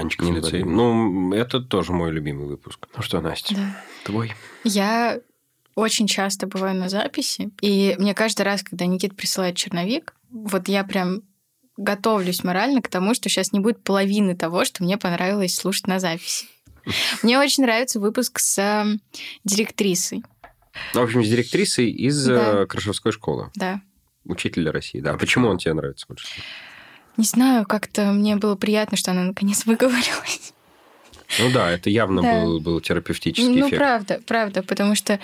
Анечка 0.00 0.24
Нина 0.24 0.36
Фелицей. 0.40 0.62
Валерьевна. 0.62 0.76
Ну, 0.82 1.34
это 1.34 1.60
тоже 1.60 1.92
мой 1.92 2.10
любимый 2.10 2.46
выпуск. 2.46 2.88
Ну 2.96 3.02
что, 3.02 3.20
Настя, 3.20 3.54
Да. 3.54 3.76
твой? 4.04 4.32
Я 4.64 5.20
очень 5.74 6.06
часто 6.06 6.46
бываю 6.46 6.76
на 6.76 6.88
записи, 6.88 7.50
и 7.60 7.94
мне 7.98 8.14
каждый 8.14 8.42
раз, 8.42 8.62
когда 8.62 8.86
Никит 8.86 9.16
присылает 9.16 9.56
черновик, 9.56 10.14
вот 10.30 10.68
я 10.68 10.84
прям 10.84 11.22
готовлюсь 11.76 12.44
морально 12.44 12.82
к 12.82 12.88
тому, 12.88 13.14
что 13.14 13.28
сейчас 13.28 13.52
не 13.52 13.60
будет 13.60 13.82
половины 13.82 14.36
того, 14.36 14.64
что 14.64 14.82
мне 14.82 14.98
понравилось 14.98 15.54
слушать 15.54 15.86
на 15.86 15.98
записи. 16.00 16.46
Мне 17.22 17.38
очень 17.38 17.62
нравится 17.64 18.00
выпуск 18.00 18.38
с 18.38 18.58
э, 18.58 18.98
директрисой, 19.44 20.22
Ну, 20.94 21.00
в 21.00 21.04
общем, 21.04 21.24
с 21.24 21.28
директрисой 21.28 21.90
из 21.90 22.24
Да. 22.26 22.62
э, 22.62 22.66
Крашевской 22.66 23.12
школы. 23.12 23.50
да. 23.54 23.80
Учителя 24.24 24.70
России. 24.70 25.00
Да. 25.00 25.12
А 25.14 25.16
почему 25.18 25.48
он 25.48 25.58
тебе 25.58 25.74
нравится 25.74 26.06
больше? 26.08 26.26
Не 27.16 27.24
знаю, 27.24 27.66
как-то 27.66 28.12
мне 28.12 28.36
было 28.36 28.54
приятно, 28.54 28.96
что 28.96 29.10
она 29.10 29.24
наконец 29.24 29.64
выговорилась. 29.66 30.54
Ну 31.38 31.50
да, 31.50 31.70
это 31.72 31.90
явно 31.90 32.22
Да. 32.22 32.32
был, 32.44 32.60
был 32.60 32.80
терапевтический 32.80 33.48
Ну, 33.52 33.66
эффект. 33.68 33.78
правда, 33.78 34.20
правда, 34.26 34.62
потому 34.62 34.94
что 34.94 35.18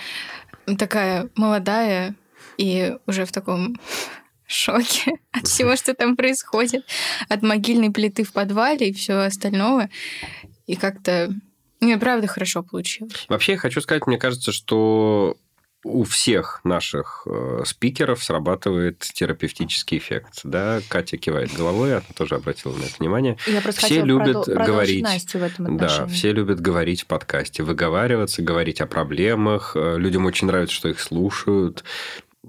такая 0.77 1.29
молодая 1.35 2.15
и 2.57 2.95
уже 3.07 3.25
в 3.25 3.31
таком 3.31 3.79
шоке 4.47 5.13
от 5.31 5.47
всего, 5.47 5.75
что 5.77 5.93
там 5.93 6.15
происходит, 6.17 6.83
от 7.29 7.41
могильной 7.41 7.91
плиты 7.91 8.23
в 8.23 8.33
подвале 8.33 8.89
и 8.89 8.93
всего 8.93 9.21
остального. 9.21 9.89
И 10.67 10.75
как-то, 10.75 11.33
ну, 11.79 11.93
и 11.95 11.97
правда 11.97 12.27
хорошо 12.27 12.63
получилось. 12.63 13.25
Вообще, 13.29 13.53
я 13.53 13.57
хочу 13.57 13.81
сказать, 13.81 14.07
мне 14.07 14.17
кажется, 14.17 14.51
что 14.51 15.37
у 15.85 16.03
всех 16.03 16.59
наших 16.65 17.25
э, 17.25 17.63
спикеров 17.65 18.21
срабатывает 18.21 18.99
терапевтический 18.99 19.97
эффект. 19.97 20.41
Да, 20.43 20.81
Катя 20.89 21.17
кивает 21.17 21.55
головой, 21.55 21.93
она 21.93 22.03
тоже 22.15 22.35
обратила 22.35 22.73
на 22.73 22.83
это 22.83 22.95
внимание. 22.99 23.37
Я 23.47 23.61
просто 23.61 23.85
Все 23.85 24.01
любят 24.01 24.47
продол- 24.47 24.65
говорить. 24.65 25.03
Настю 25.03 25.39
в 25.39 25.43
этом 25.43 25.77
Да, 25.77 26.05
все 26.07 26.33
любят 26.33 26.59
говорить 26.59 27.03
в 27.03 27.05
подкасте, 27.05 27.63
выговариваться, 27.63 28.41
говорить 28.41 28.81
о 28.81 28.87
проблемах. 28.87 29.73
Э, 29.75 29.97
Людям 29.97 30.25
очень 30.25 30.47
нравится, 30.47 30.75
что 30.75 30.89
их 30.89 30.99
слушают. 30.99 31.85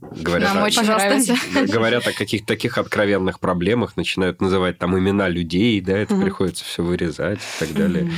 Говорят, 0.01 0.55
Нам 0.55 0.63
о- 0.63 0.67
очень 0.67 0.79
Пожалуйста. 0.81 1.09
нравится. 1.09 1.35
говорят 1.73 2.07
о 2.07 2.13
каких-то 2.13 2.47
таких 2.47 2.79
откровенных 2.79 3.41
проблемах, 3.41 3.97
начинают 3.97 4.41
называть 4.41 4.79
там 4.79 4.97
имена 4.97 5.29
людей, 5.29 5.81
да, 5.81 5.99
это 5.99 6.15
Мгм. 6.15 6.23
приходится 6.25 6.65
все 6.65 6.83
вырезать 6.85 7.41
и 7.41 7.59
так 7.65 7.75
далее. 7.75 8.11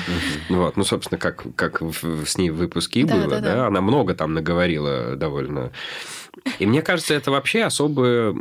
Ну 0.50 0.58
Вот, 0.62 0.76
ну, 0.76 0.84
собственно, 0.84 1.18
как, 1.18 1.44
как 1.56 1.80
в- 1.80 2.26
с 2.26 2.36
ней 2.36 2.50
в 2.50 2.56
выпуске 2.56 3.04
Да, 3.04 3.14
было, 3.14 3.26
да, 3.28 3.40
да, 3.40 3.54
да. 3.54 3.66
она 3.68 3.80
много 3.80 4.14
там 4.14 4.34
наговорила 4.34 5.16
довольно. 5.16 5.72
И 6.58 6.66
мне 6.66 6.82
кажется, 6.82 7.14
это 7.14 7.30
вообще 7.30 7.62
особая 7.62 8.34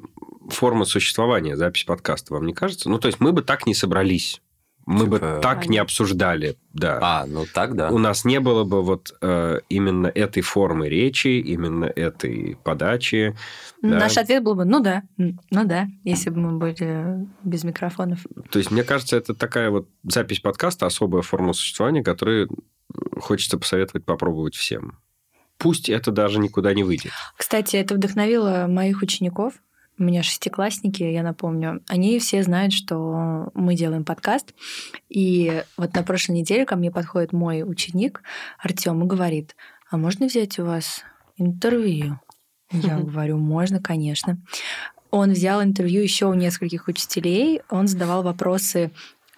форма 0.50 0.84
существования, 0.84 1.56
запись 1.56 1.86
подкаста, 1.86 2.34
вам 2.34 2.46
не 2.46 2.54
кажется? 2.54 2.90
Ну, 2.90 3.00
то 3.00 3.08
есть 3.08 3.22
мы 3.22 3.32
бы 3.32 3.42
так 3.44 3.66
не 3.66 3.74
собрались, 3.74 4.42
мы 4.86 5.06
бы 5.06 5.18
Типа- 5.18 5.40
так 5.42 5.68
не 5.68 5.78
обсуждали, 5.78 6.58
да. 6.74 7.00
А, 7.02 7.26
ну 7.26 7.46
так, 7.52 7.76
да. 7.76 7.90
У 7.90 7.98
нас 7.98 8.26
не 8.26 8.40
было 8.40 8.64
бы 8.64 8.82
вот 8.82 9.14
э, 9.22 9.60
именно 9.70 10.08
этой 10.08 10.42
формы 10.42 10.90
речи, 10.90 11.28
именно 11.40 11.86
этой 11.86 12.58
подачи. 12.64 13.36
да. 13.82 14.00
Наш 14.00 14.18
ответ 14.18 14.44
был 14.44 14.56
бы, 14.56 14.66
ну 14.66 14.80
да, 14.80 15.04
ну 15.18 15.66
да, 15.66 15.88
если 16.04 16.30
бы 16.30 16.40
мы 16.40 16.58
были 16.58 17.28
без 17.44 17.64
микрофонов. 17.64 18.20
То 18.50 18.60
есть, 18.60 18.72
мне 18.72 18.84
кажется, 18.84 19.18
это 19.18 19.34
такая 19.34 19.70
вот 19.70 19.88
запись 20.04 20.40
подкаста, 20.40 20.86
особая 20.86 21.22
форма 21.22 21.54
существования, 21.54 22.04
которую 22.04 22.50
хочется 23.20 23.58
посоветовать 23.58 24.06
попробовать 24.06 24.56
всем. 24.56 24.98
Пусть 25.58 25.90
это 25.90 26.12
даже 26.12 26.40
никуда 26.40 26.74
не 26.74 26.84
выйдет. 26.84 27.12
Кстати, 27.38 27.76
это 27.76 27.94
вдохновило 27.96 28.66
моих 28.68 29.02
учеников. 29.04 29.54
У 30.01 30.03
меня 30.03 30.24
шестиклассники, 30.24 31.03
я 31.03 31.22
напомню. 31.22 31.84
Они 31.88 32.17
все 32.17 32.41
знают, 32.41 32.74
что 32.74 33.51
мы 33.53 33.75
делаем 33.75 34.03
подкаст. 34.03 34.55
И 35.10 35.62
вот 35.77 35.93
на 35.93 36.01
прошлой 36.01 36.38
неделе 36.38 36.65
ко 36.65 36.75
мне 36.75 36.89
подходит 36.89 37.34
мой 37.34 37.62
ученик 37.62 38.24
Артем 38.58 39.03
и 39.03 39.05
говорит, 39.05 39.55
а 39.91 39.98
можно 39.98 40.25
взять 40.25 40.58
у 40.58 40.65
вас 40.65 41.03
интервью? 41.38 42.20
Я 42.72 42.98
говорю, 43.00 43.38
можно, 43.38 43.79
конечно. 43.79 44.41
Он 45.12 45.34
взял 45.34 45.62
интервью 45.62 46.01
еще 46.01 46.25
у 46.25 46.34
нескольких 46.34 46.88
учителей. 46.88 47.62
Он 47.70 47.88
задавал 47.88 48.24
вопросы 48.24 48.89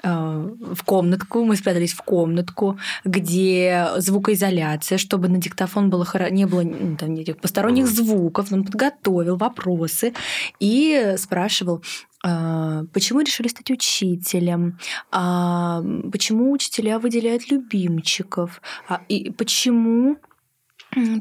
в 0.03 0.83
комнатку, 0.83 1.45
мы 1.45 1.55
спрятались 1.55 1.93
в 1.93 2.01
комнатку, 2.01 2.77
где 3.05 3.87
звукоизоляция, 3.97 4.97
чтобы 4.97 5.29
на 5.29 5.37
диктофон 5.37 5.89
было 5.89 6.03
хоро- 6.03 6.29
не 6.29 6.45
было 6.45 6.63
ну, 6.63 6.97
там, 6.97 7.13
никаких 7.13 7.37
посторонних 7.37 7.87
звуков. 7.87 8.51
Он 8.51 8.65
подготовил 8.65 9.37
вопросы 9.37 10.13
и 10.59 11.15
спрашивал, 11.17 11.81
а, 12.25 12.83
почему 12.93 13.19
решили 13.21 13.47
стать 13.47 13.71
учителем, 13.71 14.77
А, 15.11 15.83
почему 16.11 16.51
учителя 16.51 16.99
выделяют 16.99 17.51
любимчиков, 17.51 18.61
А, 18.87 19.01
и 19.09 19.29
почему 19.31 20.17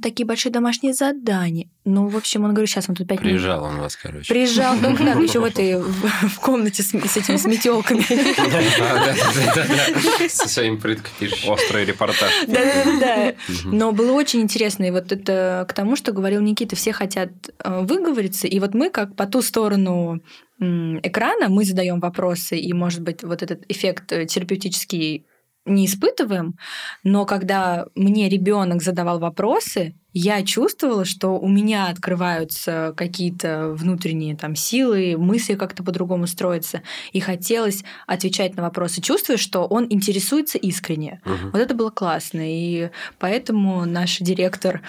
такие 0.03 0.27
большие 0.27 0.53
домашние 0.53 0.95
задания. 0.95 1.69
Ну, 1.85 2.07
в 2.09 2.17
общем, 2.17 2.45
он 2.45 2.51
говорит, 2.51 2.71
сейчас 2.71 2.89
он 2.89 2.95
тут 2.95 3.09
пять 3.09 3.21
минут 3.21 3.33
Приезжал 3.33 3.65
он 3.65 3.79
вас, 3.79 3.97
короче. 3.97 4.33
Приезжал, 4.33 4.77
ну 4.77 4.97
как, 4.97 5.21
еще 5.21 5.41
в 5.41 5.45
этой 5.45 5.81
в, 5.81 5.91
в 6.29 6.41
комнате 6.41 6.83
с, 6.83 6.89
с 6.91 7.17
этими 7.17 7.37
с 7.37 7.45
метелками. 7.45 8.05
Да-да-да-да. 8.37 10.29
Со 10.29 10.49
своим 10.49 10.81
прыткой 10.81 11.11
пишешь. 11.19 11.45
Острый 11.49 11.85
репортаж. 11.85 12.33
Да-да-да. 12.47 13.35
Но 13.65 13.93
было 13.93 14.13
очень 14.13 14.41
интересно. 14.41 14.85
И 14.85 14.91
вот 14.91 15.11
это 15.13 15.67
к 15.69 15.73
тому, 15.73 15.97
что 15.97 16.13
говорил 16.13 16.41
Никита, 16.41 16.77
все 16.77 16.93
хотят 16.93 17.31
э, 17.59 17.81
выговориться. 17.81 18.47
И 18.47 18.59
вот 18.61 18.75
мы, 18.75 18.91
как 18.91 19.17
по 19.17 19.27
ту 19.27 19.43
сторону 19.43 20.23
экрана, 20.61 21.49
мы 21.49 21.65
задаем 21.65 21.99
вопросы, 21.99 22.57
и, 22.57 22.73
может 22.73 23.03
быть, 23.03 23.23
вот 23.23 23.43
этот 23.43 23.65
эффект 23.69 24.13
э, 24.13 24.27
терапевтический 24.27 25.27
не 25.65 25.87
испытываем, 25.87 26.57
но 27.05 27.25
когда 27.25 27.87
мне 27.95 28.29
ребенок 28.29 28.83
задавал 28.83 29.21
вопросы, 29.21 29.95
я 30.13 30.43
чувствовала, 30.45 31.05
что 31.05 31.39
у 31.39 31.49
меня 31.49 31.87
открываются 31.87 32.93
какие-то 32.97 33.69
внутренние 33.71 34.37
там 34.37 34.57
силы, 34.57 35.17
мысли 35.17 35.55
как-то 35.55 35.83
по-другому 35.83 36.27
строятся, 36.27 36.83
и 37.13 37.21
хотелось 37.21 37.83
отвечать 38.07 38.57
на 38.57 38.63
вопросы, 38.63 39.01
чувствуя, 39.01 39.37
что 39.37 39.65
он 39.65 39.87
интересуется 39.89 40.59
искренне. 40.59 41.23
Мгм. 41.25 41.51
Вот 41.53 41.61
это 41.61 41.75
было 41.75 41.91
классно, 41.91 42.41
и 42.43 42.91
поэтому 43.19 43.87
наш 43.87 44.19
директор 44.19 44.83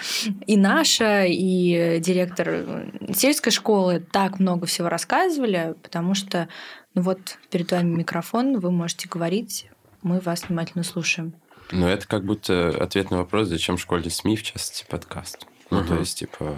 и 0.46 0.56
наша, 0.56 1.24
и 1.24 2.00
директор 2.00 2.86
сельской 3.14 3.52
школы 3.52 4.04
так 4.12 4.38
много 4.40 4.66
всего 4.66 4.88
рассказывали, 4.88 5.74
потому 5.82 6.14
что 6.14 6.48
ну 6.94 7.02
вот 7.02 7.38
перед 7.50 7.70
вами 7.72 7.96
микрофон, 7.96 8.60
вы 8.60 8.70
можете 8.70 9.08
говорить, 9.08 9.66
мы 10.04 10.20
вас 10.20 10.44
внимательно 10.48 10.84
слушаем. 10.84 11.34
Ну, 11.72 11.88
это 11.88 12.06
как 12.06 12.24
будто 12.24 12.68
ответ 12.80 13.10
на 13.10 13.16
вопрос, 13.18 13.48
зачем 13.48 13.76
в 13.76 13.80
школе 13.80 14.08
СМИ, 14.10 14.36
в 14.36 14.42
частности, 14.42 14.84
подкаст. 14.88 15.46
Ну, 15.70 15.78
то 15.78 15.92
Мгм. 15.94 16.00
есть, 16.00 16.18
типа, 16.18 16.54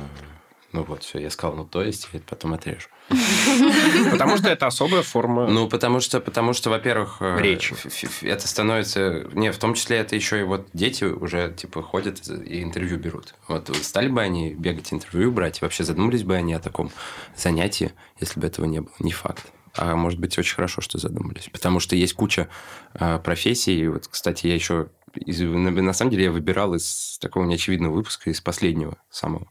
ну 0.73 0.83
вот, 0.83 1.05
все, 1.05 1.21
я 1.21 1.31
сказал, 1.31 1.57
ну, 1.57 1.65
то 1.65 1.81
есть, 1.83 2.09
я 2.13 2.19
это 2.19 2.27
потом 2.29 2.53
отрежу. 2.55 2.89
Потому 4.11 4.37
что 4.37 4.49
это 4.49 4.67
особая 4.67 5.03
форма. 5.03 5.47
Ну, 5.47 5.69
потому 5.69 6.01
что, 6.01 6.21
потому 6.21 6.53
что, 6.55 6.71
во-первых, 6.71 7.19
э, 7.21 7.55
ф- 7.55 8.23
это 8.25 8.49
становится... 8.49 9.29
Не, 9.33 9.53
в 9.53 9.59
том 9.59 9.75
числе 9.75 9.99
это 9.99 10.17
еще 10.17 10.41
и 10.41 10.43
вот 10.43 10.69
дети 10.73 11.05
уже, 11.05 11.53
типа, 11.57 11.83
ходят 11.85 12.21
и 12.29 12.63
интервью 12.65 12.99
берут. 12.99 13.35
Вот 13.47 13.71
стали 13.77 14.09
бы 14.09 14.21
они 14.21 14.55
бегать 14.55 14.93
интервью 14.93 15.31
брать, 15.31 15.59
и 15.59 15.65
вообще 15.65 15.85
задумались 15.85 16.25
бы 16.25 16.35
они 16.35 16.53
о 16.53 16.59
таком 16.59 16.91
занятии, 17.37 17.93
если 18.21 18.41
бы 18.41 18.49
этого 18.49 18.67
не 18.67 18.81
было. 18.81 18.93
Не 18.99 19.13
факт. 19.13 19.47
А 19.77 19.95
может 19.97 20.19
быть, 20.21 20.39
очень 20.39 20.55
хорошо, 20.57 20.81
что 20.81 20.99
задумались. 20.99 21.49
Потому 21.53 21.81
что 21.81 21.97
есть 21.97 22.15
куча 22.15 22.49
э, 22.95 23.19
профессий. 23.19 23.79
И 23.81 23.89
Вот, 23.89 24.07
кстати, 24.09 24.47
я 24.47 24.55
еще... 24.55 24.89
из- 25.15 25.41
на, 25.41 25.71
на 25.71 25.93
самом 25.93 26.11
деле 26.11 26.25
я 26.25 26.31
выбирал 26.33 26.75
из 26.75 27.19
такого 27.21 27.45
неочевидного 27.45 27.93
выпуска, 27.95 28.31
из 28.31 28.41
последнего 28.41 28.97
самого. 29.11 29.49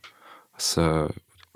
С 0.58 0.76
э, 0.78 1.10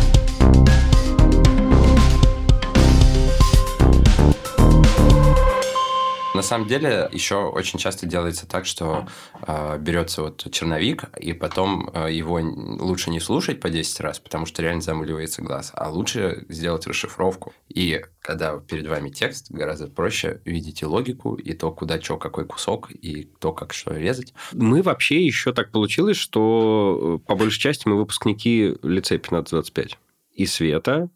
На 6.36 6.42
самом 6.42 6.68
деле 6.68 7.10
еще 7.14 7.36
очень 7.46 7.80
часто 7.80 8.06
делается 8.06 8.48
так, 8.48 8.66
что 8.66 9.08
э, 9.48 9.78
берется 9.80 10.24
вот 10.24 10.46
черновик, 10.52 11.06
и 11.18 11.32
потом 11.32 11.90
э, 11.94 12.12
его 12.12 12.40
лучше 12.42 13.10
не 13.10 13.22
слушать 13.22 13.62
по 13.62 13.70
10 13.70 14.00
раз, 14.02 14.20
потому 14.20 14.46
что 14.46 14.62
реально 14.62 14.82
замыливается 14.82 15.42
глаз, 15.42 15.72
а 15.74 15.90
лучше 15.90 16.46
сделать 16.50 16.88
расшифровку. 16.88 17.54
И 17.70 18.02
когда 18.22 18.58
перед 18.58 18.88
вами 18.88 19.10
текст, 19.10 19.50
гораздо 19.50 19.88
проще 19.88 20.42
видеть 20.44 20.82
и 20.82 20.86
логику, 20.86 21.36
и 21.36 21.54
то, 21.54 21.72
куда 21.72 22.02
что, 22.02 22.18
какой 22.18 22.46
кусок, 22.46 22.92
и 22.92 23.24
то, 23.40 23.54
как 23.54 23.74
что 23.74 23.94
резать. 23.94 24.34
Мы 24.52 24.82
вообще 24.82 25.26
еще 25.26 25.54
так 25.54 25.72
получилось, 25.72 26.18
что 26.18 27.20
э, 27.24 27.28
по 27.28 27.36
большей 27.36 27.60
части 27.62 27.88
мы 27.88 27.96
выпускники 27.96 28.76
лицея 28.84 29.20
1525. 29.20 29.98
И 30.34 30.46
Света, 30.46 31.10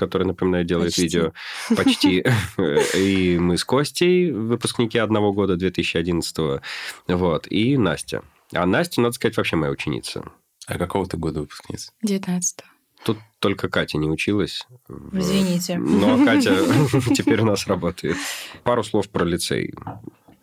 который, 0.00 0.26
напоминаю, 0.26 0.64
делает 0.64 0.92
Почти. 0.92 1.02
видео 1.02 1.32
почти. 1.76 2.24
И 2.96 3.38
мы 3.38 3.58
с 3.58 3.64
Костей, 3.64 4.32
выпускники 4.32 4.96
одного 4.96 5.34
года, 5.34 5.56
2011 5.56 6.62
Вот. 7.06 7.46
И 7.50 7.76
Настя. 7.76 8.22
А 8.54 8.64
Настя, 8.64 9.02
надо 9.02 9.12
сказать, 9.12 9.36
вообще 9.36 9.56
моя 9.56 9.70
ученица. 9.70 10.24
А 10.66 10.78
какого 10.78 11.06
ты 11.06 11.18
года 11.18 11.40
выпускница? 11.40 11.92
19 12.02 12.64
Тут 13.04 13.18
только 13.40 13.68
Катя 13.68 13.98
не 13.98 14.08
училась. 14.08 14.66
Извините. 15.12 15.76
Но 15.76 16.24
Катя 16.24 16.54
теперь 17.14 17.42
у 17.42 17.44
нас 17.44 17.66
работает. 17.66 18.16
Пару 18.62 18.82
слов 18.82 19.10
про 19.10 19.24
лицей. 19.24 19.74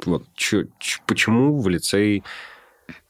Вот 0.06 0.24
почему 1.08 1.60
в 1.60 1.68
лицей 1.68 2.24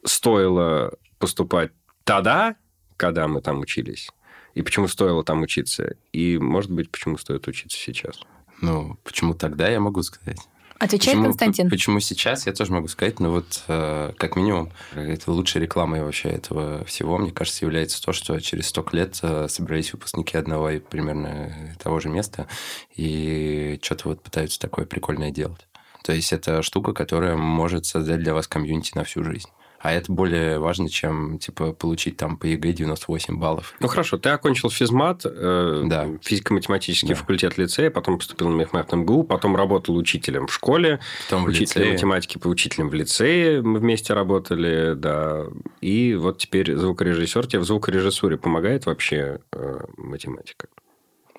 стоило 0.05 0.93
поступать 1.19 1.71
тогда, 2.05 2.55
когда 2.95 3.27
мы 3.27 3.41
там 3.41 3.59
учились? 3.59 4.09
И 4.57 4.63
почему 4.63 4.87
стоило 4.87 5.23
там 5.23 5.43
учиться? 5.43 5.97
И, 6.11 6.39
может 6.39 6.71
быть, 6.71 6.89
почему 6.89 7.19
стоит 7.19 7.47
учиться 7.47 7.77
сейчас? 7.77 8.21
Ну, 8.59 8.97
почему 9.03 9.35
тогда, 9.35 9.69
я 9.69 9.79
могу 9.79 10.01
сказать. 10.01 10.39
Отвечает 10.79 11.17
Почему, 11.17 11.23
Константин. 11.25 11.69
Почему 11.69 11.99
сейчас, 11.99 12.47
я 12.47 12.53
тоже 12.53 12.71
могу 12.71 12.87
сказать, 12.87 13.19
но 13.19 13.29
вот 13.29 13.63
э, 13.67 14.13
как 14.17 14.35
минимум, 14.35 14.71
это 14.95 15.31
лучшей 15.31 15.61
рекламой 15.61 16.01
вообще 16.01 16.29
этого 16.29 16.83
всего, 16.85 17.19
мне 17.19 17.31
кажется, 17.31 17.65
является 17.65 18.01
то, 18.01 18.13
что 18.13 18.39
через 18.39 18.69
столько 18.69 18.97
лет 18.97 19.19
э, 19.21 19.47
собрались 19.47 19.93
выпускники 19.93 20.35
одного 20.35 20.71
и 20.71 20.79
примерно 20.79 21.75
того 21.77 21.99
же 21.99 22.09
места, 22.09 22.47
и 22.95 23.79
что-то 23.83 24.09
вот 24.09 24.23
пытаются 24.23 24.59
такое 24.59 24.87
прикольное 24.87 25.29
делать. 25.29 25.67
То 26.03 26.13
есть 26.13 26.33
это 26.33 26.63
штука, 26.63 26.93
которая 26.93 27.37
может 27.37 27.85
создать 27.85 28.21
для 28.21 28.33
вас 28.33 28.47
комьюнити 28.47 28.93
на 28.95 29.03
всю 29.03 29.23
жизнь. 29.23 29.49
А 29.87 29.91
это 29.93 30.11
более 30.11 30.59
важно, 30.59 30.89
чем 30.89 31.39
типа 31.39 31.71
получить 31.71 32.17
там 32.17 32.35
по 32.35 32.45
ЕГЭ 32.45 32.73
98 32.73 33.39
баллов. 33.39 33.73
Ну 33.79 33.87
хорошо, 33.87 34.17
ты 34.17 34.27
окончил 34.27 34.69
физмат, 34.69 35.21
э, 35.23 35.83
Да. 35.85 36.09
физико-математический 36.21 37.07
Да. 37.07 37.15
факультет 37.15 37.57
лицея, 37.57 37.89
потом 37.89 38.17
поступил 38.17 38.49
на 38.49 38.55
мехмат 38.59 38.91
МГУ, 38.91 39.23
потом 39.23 39.55
работал 39.55 39.95
учителем 39.95 40.47
в 40.47 40.53
школе, 40.53 40.99
Потом 41.29 41.45
в 41.45 41.47
учителем 41.47 41.83
лицее. 41.83 41.93
математики 41.93 42.37
по 42.37 42.49
учителем 42.49 42.89
в 42.89 42.93
лицее 42.95 43.61
мы 43.61 43.79
вместе 43.79 44.13
работали, 44.13 44.93
да. 44.93 45.45
И 45.79 46.15
вот 46.15 46.39
теперь 46.39 46.75
звукорежиссер. 46.75 47.47
Тебе 47.47 47.59
в 47.61 47.63
звукорежиссуре 47.65 48.35
помогает 48.37 48.87
вообще 48.87 49.39
э, 49.53 49.79
математика? 49.95 50.67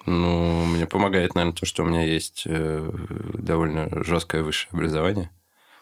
Ну, 0.07 0.65
мне 0.65 0.87
помогает, 0.87 1.35
наверное, 1.35 1.55
то, 1.55 1.67
что 1.67 1.83
у 1.83 1.87
меня 1.87 2.03
есть 2.03 2.45
э, 2.47 2.91
довольно 3.35 3.91
жесткое 4.05 4.43
высшее 4.43 4.71
образование, 4.73 5.31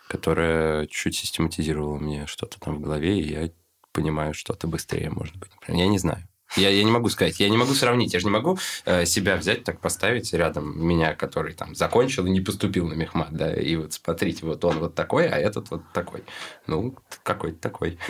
которое 0.09 0.87
чуть 0.87 1.16
систематизировало 1.16 1.99
мне 1.99 2.27
что-то 2.27 2.59
там 2.61 2.77
в 2.77 2.81
голове, 2.81 3.21
и 3.21 3.33
я 3.33 3.51
понимаю 3.92 4.35
что-то 4.35 4.66
быстрее, 4.66 5.11
может 5.11 5.37
быть. 5.37 5.51
Я 5.69 5.87
не 5.87 5.99
знаю. 5.99 6.27
Я, 6.55 6.71
я 6.71 6.85
не 6.85 6.90
могу 6.90 7.09
сказать, 7.09 7.40
я 7.40 7.49
не 7.49 7.57
могу 7.57 7.75
сравнить, 7.75 8.14
я 8.14 8.21
же 8.21 8.27
не 8.27 8.31
могу 8.31 8.57
э, 8.85 9.05
себя 9.05 9.37
взять, 9.37 9.64
так 9.64 9.81
поставить 9.81 10.33
рядом 10.33 10.81
меня, 10.87 11.14
который 11.14 11.55
там 11.55 11.75
закончил 11.75 12.25
и 12.27 12.31
не 12.31 12.40
поступил 12.40 12.87
на 12.87 12.95
мехмат, 12.95 13.33
да, 13.33 13.53
и 13.53 13.75
вот 13.77 13.92
смотрите, 13.95 14.47
вот 14.47 14.64
он 14.64 14.79
вот 14.79 14.95
такой, 14.95 15.27
а 15.29 15.37
этот 15.37 15.71
вот 15.71 15.83
такой. 15.92 16.23
Ну, 16.66 16.97
какой-то 17.25 17.59
такой. 17.59 17.99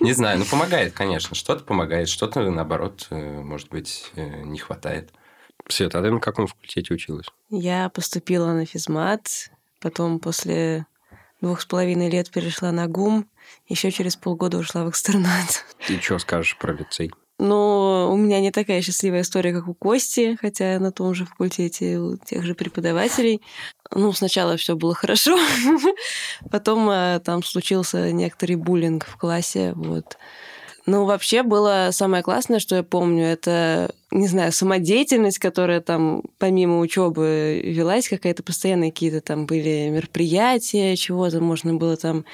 Не 0.00 0.12
знаю, 0.12 0.38
ну 0.38 0.44
помогает, 0.44 0.92
конечно, 0.92 1.34
что-то 1.34 1.64
помогает, 1.64 2.08
что-то, 2.08 2.48
наоборот, 2.48 3.08
э, 3.10 3.40
может 3.40 3.68
быть, 3.70 4.10
э, 4.14 4.42
не 4.42 4.58
хватает. 4.58 5.10
Света, 5.68 5.98
а 5.98 6.02
ты 6.02 6.10
на 6.10 6.20
каком 6.20 6.46
факультете 6.46 6.94
училась? 6.94 7.26
Я 7.50 7.88
поступила 7.90 8.52
на 8.52 8.64
физмат, 8.66 9.50
потом 9.80 10.20
после 10.20 10.86
двух 11.40 11.60
с 11.60 11.66
половиной 11.66 12.10
лет 12.10 12.30
перешла 12.30 12.70
на 12.72 12.86
ГУМ, 12.86 13.26
еще 13.68 13.90
через 13.90 14.16
полгода 14.16 14.58
ушла 14.58 14.84
в 14.84 14.90
экстернат. 14.90 15.64
И 15.88 15.98
что 15.98 16.18
скажешь 16.18 16.56
про 16.58 16.72
лицей? 16.72 17.10
Но 17.40 18.12
у 18.12 18.16
меня 18.18 18.38
не 18.40 18.50
такая 18.50 18.82
счастливая 18.82 19.22
история, 19.22 19.54
как 19.54 19.66
у 19.66 19.72
Кости, 19.72 20.36
хотя 20.38 20.78
на 20.78 20.92
том 20.92 21.14
же 21.14 21.24
факультете 21.24 21.98
у 21.98 22.18
тех 22.18 22.44
же 22.44 22.54
преподавателей. 22.54 23.40
Ну, 23.90 24.12
сначала 24.12 24.58
все 24.58 24.76
было 24.76 24.94
хорошо, 24.94 25.38
потом 26.50 26.90
э, 26.90 27.18
там 27.24 27.42
случился 27.42 28.12
некоторый 28.12 28.56
буллинг 28.56 29.06
в 29.06 29.16
классе, 29.16 29.72
вот. 29.74 30.18
Ну, 30.90 31.04
вообще 31.04 31.44
было 31.44 31.90
самое 31.92 32.24
классное, 32.24 32.58
что 32.58 32.74
я 32.74 32.82
помню, 32.82 33.24
это, 33.24 33.94
не 34.10 34.26
знаю, 34.26 34.50
самодеятельность, 34.50 35.38
которая 35.38 35.80
там 35.80 36.24
помимо 36.38 36.80
учебы 36.80 37.62
велась, 37.64 38.08
какая-то 38.08 38.42
постоянно 38.42 38.86
какие-то 38.86 39.20
там 39.20 39.46
были 39.46 39.88
мероприятия, 39.88 40.96
чего-то 40.96 41.40
можно 41.40 41.74
было 41.74 41.96
там 41.96 42.24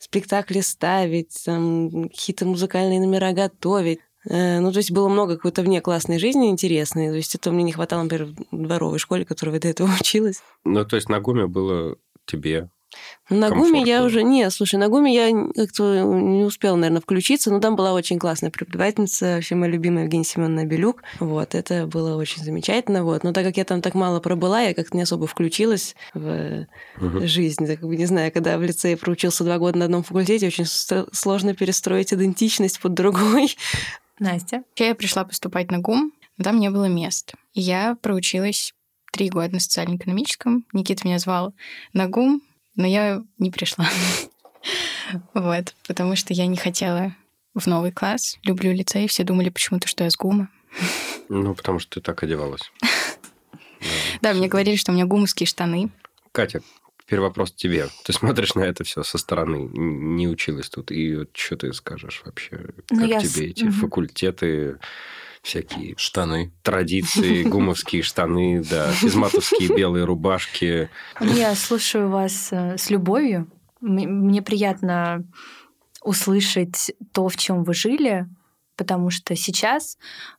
спектакли 0.00 0.62
ставить, 0.62 1.40
там 1.44 2.08
какие-то 2.08 2.44
музыкальные 2.44 2.98
номера 2.98 3.30
готовить. 3.30 4.00
Э, 4.28 4.58
ну, 4.58 4.72
то 4.72 4.78
есть 4.78 4.90
было 4.90 5.08
много 5.08 5.36
какой-то 5.36 5.62
вне 5.62 5.80
классной 5.80 6.18
жизни 6.18 6.50
интересной. 6.50 7.10
То 7.10 7.14
есть 7.14 7.36
этого 7.36 7.54
мне 7.54 7.62
не 7.62 7.72
хватало, 7.72 8.02
например, 8.02 8.34
в 8.50 8.62
дворовой 8.66 8.98
школе, 8.98 9.24
которая 9.24 9.60
до 9.60 9.68
этого 9.68 9.88
училась. 10.00 10.42
Ну, 10.64 10.84
то 10.84 10.96
есть 10.96 11.08
на 11.08 11.20
ГУМе 11.20 11.46
было 11.46 11.94
тебе 12.26 12.68
на 13.30 13.50
ГУМе 13.50 13.82
я 13.82 14.04
уже... 14.04 14.22
Не, 14.22 14.50
слушай, 14.50 14.76
на 14.76 14.88
ГУМе 14.88 15.14
я 15.14 15.46
как-то 15.54 16.02
не 16.02 16.44
успела, 16.44 16.76
наверное, 16.76 17.00
включиться, 17.00 17.50
но 17.50 17.60
там 17.60 17.76
была 17.76 17.92
очень 17.92 18.18
классная 18.18 18.50
преподавательница, 18.50 19.36
вообще 19.36 19.54
моя 19.54 19.72
любимая 19.72 20.04
Евгения 20.04 20.24
Семеновна 20.24 20.64
Белюк. 20.64 21.02
Вот, 21.20 21.54
это 21.54 21.86
было 21.86 22.16
очень 22.16 22.42
замечательно. 22.42 23.04
Вот. 23.04 23.24
Но 23.24 23.32
так 23.32 23.44
как 23.44 23.56
я 23.56 23.64
там 23.64 23.80
так 23.80 23.94
мало 23.94 24.20
пробыла, 24.20 24.60
я 24.60 24.74
как-то 24.74 24.96
не 24.96 25.02
особо 25.02 25.26
включилась 25.26 25.94
в 26.14 26.66
угу. 27.00 27.26
жизнь. 27.26 27.66
Так, 27.66 27.82
не 27.82 28.06
знаю, 28.06 28.32
когда 28.32 28.58
в 28.58 28.62
лицее 28.62 28.96
проучился 28.96 29.44
два 29.44 29.58
года 29.58 29.78
на 29.78 29.84
одном 29.86 30.02
факультете, 30.02 30.46
очень 30.46 30.66
сложно 30.66 31.54
перестроить 31.54 32.12
идентичность 32.12 32.80
под 32.80 32.94
другой. 32.94 33.56
Настя? 34.18 34.62
Я 34.76 34.94
пришла 34.94 35.24
поступать 35.24 35.70
на 35.70 35.78
ГУМ, 35.78 36.12
но 36.36 36.44
там 36.44 36.60
не 36.60 36.70
было 36.70 36.86
мест. 36.86 37.34
Я 37.54 37.96
проучилась 38.00 38.74
три 39.12 39.28
года 39.28 39.54
на 39.54 39.60
социально-экономическом. 39.60 40.64
Никита 40.72 41.06
меня 41.06 41.18
звал 41.18 41.54
на 41.92 42.08
ГУМ, 42.08 42.40
но 42.76 42.86
я 42.86 43.22
не 43.38 43.50
пришла. 43.50 43.88
Вот, 45.34 45.74
потому 45.86 46.16
что 46.16 46.32
я 46.32 46.46
не 46.46 46.56
хотела 46.56 47.14
в 47.54 47.66
новый 47.66 47.92
класс. 47.92 48.38
Люблю 48.44 48.72
лицей, 48.72 49.06
все 49.08 49.24
думали 49.24 49.50
почему-то, 49.50 49.88
что 49.88 50.04
я 50.04 50.10
с 50.10 50.16
ГУМа. 50.16 50.48
Ну, 51.28 51.54
потому 51.54 51.78
что 51.78 52.00
ты 52.00 52.00
так 52.00 52.22
одевалась. 52.22 52.72
Да, 54.20 54.32
мне 54.32 54.48
говорили, 54.48 54.76
что 54.76 54.92
у 54.92 54.94
меня 54.94 55.06
гумовские 55.06 55.46
штаны. 55.46 55.90
Катя, 56.30 56.62
теперь 57.04 57.20
вопрос 57.20 57.52
тебе. 57.52 57.88
Ты 58.04 58.12
смотришь 58.12 58.54
на 58.54 58.62
это 58.62 58.84
все 58.84 59.02
со 59.02 59.18
стороны, 59.18 59.68
не 59.72 60.28
училась 60.28 60.70
тут, 60.70 60.90
и 60.90 61.16
вот 61.16 61.36
что 61.36 61.56
ты 61.56 61.72
скажешь 61.72 62.22
вообще? 62.24 62.60
Ну, 62.90 63.08
как 63.08 63.22
тебе 63.22 63.48
эти 63.48 63.68
факультеты, 63.68 64.78
всякие 65.42 65.94
штаны, 65.96 66.52
традиции, 66.62 67.42
гумовские 67.48 68.02
штаны, 68.02 68.62
да, 68.68 68.90
физматовские 68.92 69.74
белые 69.74 70.04
рубашки. 70.04 70.88
Я 71.20 71.54
слушаю 71.54 72.08
вас 72.08 72.48
э, 72.52 72.78
с 72.78 72.90
любовью. 72.90 73.48
Мне 73.80 74.42
приятно 74.42 75.24
услышать 76.02 76.92
то, 77.12 77.28
в 77.28 77.36
чем 77.36 77.64
вы 77.64 77.74
жили, 77.74 78.26
потому 78.76 79.10
что 79.10 79.36
сейчас 79.36 79.96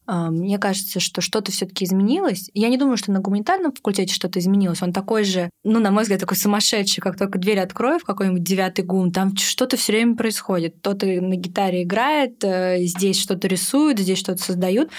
э, 0.07 0.29
мне 0.29 0.57
кажется, 0.57 0.99
что 0.99 1.21
что-то 1.21 1.51
все-таки 1.51 1.85
изменилось. 1.85 2.49
Я 2.53 2.69
не 2.69 2.77
думаю, 2.77 2.97
что 2.97 3.11
на 3.11 3.19
гуманитарном 3.19 3.73
факультете 3.73 4.13
что-то 4.13 4.39
изменилось. 4.39 4.81
Он 4.81 4.93
такой 4.93 5.23
же, 5.23 5.49
ну, 5.63 5.79
на 5.79 5.91
мой 5.91 6.03
взгляд, 6.03 6.19
такой 6.19 6.37
сумасшедший, 6.37 7.01
как 7.01 7.17
только 7.17 7.39
дверь 7.39 7.59
открою 7.59 7.99
в 7.99 8.03
какой-нибудь 8.03 8.43
девятый 8.43 8.85
гум, 8.85 9.11
там 9.11 9.35
что-то 9.35 9.77
все 9.77 9.93
время 9.93 10.15
происходит. 10.15 10.75
Кто-то 10.79 11.05
на 11.05 11.35
гитаре 11.35 11.83
играет, 11.83 12.43
э, 12.43 12.79
здесь 12.81 13.19
что-то 13.19 13.47
рисует, 13.47 13.99
здесь 13.99 14.17
что-то 14.17 14.41
создают. 14.41 14.89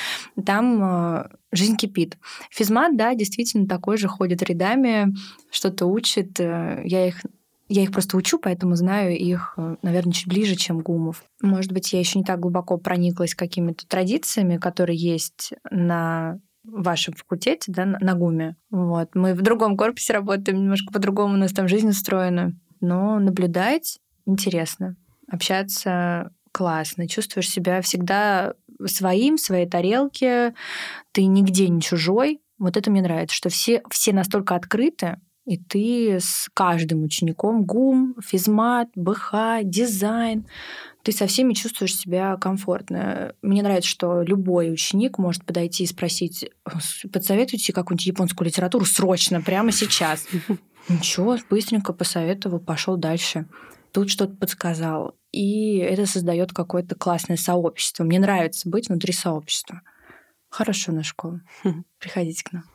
Там 0.44 0.82
э, 0.82 1.28
жизнь 1.52 1.76
кипит. 1.76 2.16
Физмат, 2.50 2.96
да, 2.96 3.14
действительно 3.14 3.66
такой 3.66 3.96
же 3.96 4.08
ходит 4.08 4.42
рядами, 4.42 5.14
что-то 5.50 5.86
учит. 5.86 6.38
Э, 6.40 6.82
я 6.84 7.06
их 7.08 7.20
я 7.68 7.82
их 7.82 7.92
просто 7.92 8.16
учу, 8.16 8.38
поэтому 8.38 8.74
знаю 8.76 9.16
их, 9.16 9.54
э, 9.56 9.76
наверное, 9.82 10.12
чуть 10.12 10.28
ближе, 10.28 10.54
чем 10.54 10.80
Гумов. 10.80 11.24
Может 11.40 11.72
быть, 11.72 11.92
я 11.92 11.98
еще 11.98 12.18
не 12.18 12.24
так 12.24 12.40
глубоко 12.40 12.76
прониклась 12.76 13.34
какими-то 13.34 13.86
традициями, 13.86 14.58
которые 14.58 14.98
есть 14.98 15.52
на 15.70 16.38
вашем 16.64 17.14
факультете, 17.14 17.72
да, 17.72 17.84
на 17.84 18.14
ГУМе. 18.14 18.56
Вот. 18.70 19.14
Мы 19.14 19.34
в 19.34 19.42
другом 19.42 19.76
корпусе 19.76 20.12
работаем, 20.12 20.58
немножко 20.58 20.92
по-другому 20.92 21.34
у 21.34 21.36
нас 21.36 21.52
там 21.52 21.68
жизнь 21.68 21.88
устроена. 21.88 22.52
Но 22.80 23.18
наблюдать 23.18 23.98
интересно, 24.26 24.96
общаться 25.28 26.32
классно, 26.52 27.08
чувствуешь 27.08 27.50
себя 27.50 27.80
всегда 27.82 28.54
своим, 28.86 29.36
в 29.36 29.40
своей 29.40 29.68
тарелке, 29.68 30.54
ты 31.12 31.24
нигде 31.26 31.68
не 31.68 31.80
чужой. 31.80 32.40
Вот 32.58 32.76
это 32.76 32.90
мне 32.90 33.02
нравится, 33.02 33.34
что 33.34 33.48
все, 33.48 33.82
все 33.90 34.12
настолько 34.12 34.54
открыты, 34.54 35.18
и 35.44 35.58
ты 35.58 36.20
с 36.20 36.48
каждым 36.54 37.02
учеником 37.02 37.64
ГУМ, 37.64 38.16
физмат, 38.22 38.88
БХ, 38.94 39.62
дизайн, 39.62 40.46
ты 41.02 41.12
со 41.12 41.26
всеми 41.26 41.52
чувствуешь 41.52 41.96
себя 41.96 42.36
комфортно. 42.36 43.34
Мне 43.42 43.62
нравится, 43.62 43.90
что 43.90 44.22
любой 44.22 44.72
ученик 44.72 45.18
может 45.18 45.44
подойти 45.44 45.84
и 45.84 45.86
спросить, 45.86 46.50
подсоветуйте 47.12 47.74
какую-нибудь 47.74 48.06
японскую 48.06 48.46
литературу 48.46 48.86
срочно, 48.86 49.42
прямо 49.42 49.70
сейчас. 49.70 50.26
Ничего, 50.88 51.36
быстренько 51.50 51.92
посоветовал, 51.92 52.58
пошел 52.58 52.96
дальше. 52.96 53.46
Тут 53.92 54.10
что-то 54.10 54.34
подсказал. 54.34 55.14
И 55.30 55.76
это 55.76 56.06
создает 56.06 56.52
какое-то 56.52 56.94
классное 56.94 57.36
сообщество. 57.36 58.04
Мне 58.04 58.18
нравится 58.18 58.68
быть 58.68 58.88
внутри 58.88 59.12
сообщества. 59.12 59.82
Хорошо 60.48 60.92
на 60.92 61.02
школу. 61.02 61.40
Приходите 61.98 62.44
к 62.44 62.52
нам. 62.52 62.73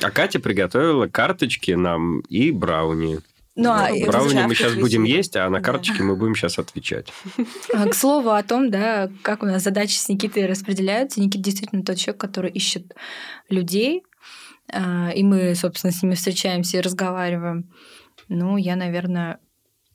А 0.00 0.10
Катя 0.10 0.40
приготовила 0.40 1.06
карточки 1.06 1.72
нам 1.72 2.20
и 2.20 2.50
брауни. 2.50 3.18
Ну, 3.56 3.70
а 3.70 3.88
брауни 4.06 4.44
мы 4.46 4.54
сейчас 4.54 4.74
будем 4.74 5.02
есть, 5.02 5.36
а 5.36 5.50
на 5.50 5.60
карточке 5.60 5.98
да. 5.98 6.04
мы 6.04 6.16
будем 6.16 6.36
сейчас 6.36 6.58
отвечать. 6.60 7.12
А, 7.74 7.88
к 7.88 7.94
слову 7.94 8.30
о 8.30 8.42
том, 8.44 8.70
да, 8.70 9.10
как 9.22 9.42
у 9.42 9.46
нас 9.46 9.64
задачи 9.64 9.96
с 9.96 10.08
Никитой 10.08 10.46
распределяются. 10.46 11.20
Никита 11.20 11.42
действительно 11.42 11.82
тот 11.82 11.96
человек, 11.96 12.20
который 12.20 12.52
ищет 12.52 12.94
людей, 13.48 14.04
а, 14.72 15.10
и 15.10 15.24
мы, 15.24 15.56
собственно, 15.56 15.92
с 15.92 16.02
ними 16.02 16.14
встречаемся 16.14 16.78
и 16.78 16.80
разговариваем. 16.80 17.68
Ну, 18.28 18.56
я, 18.58 18.76
наверное, 18.76 19.40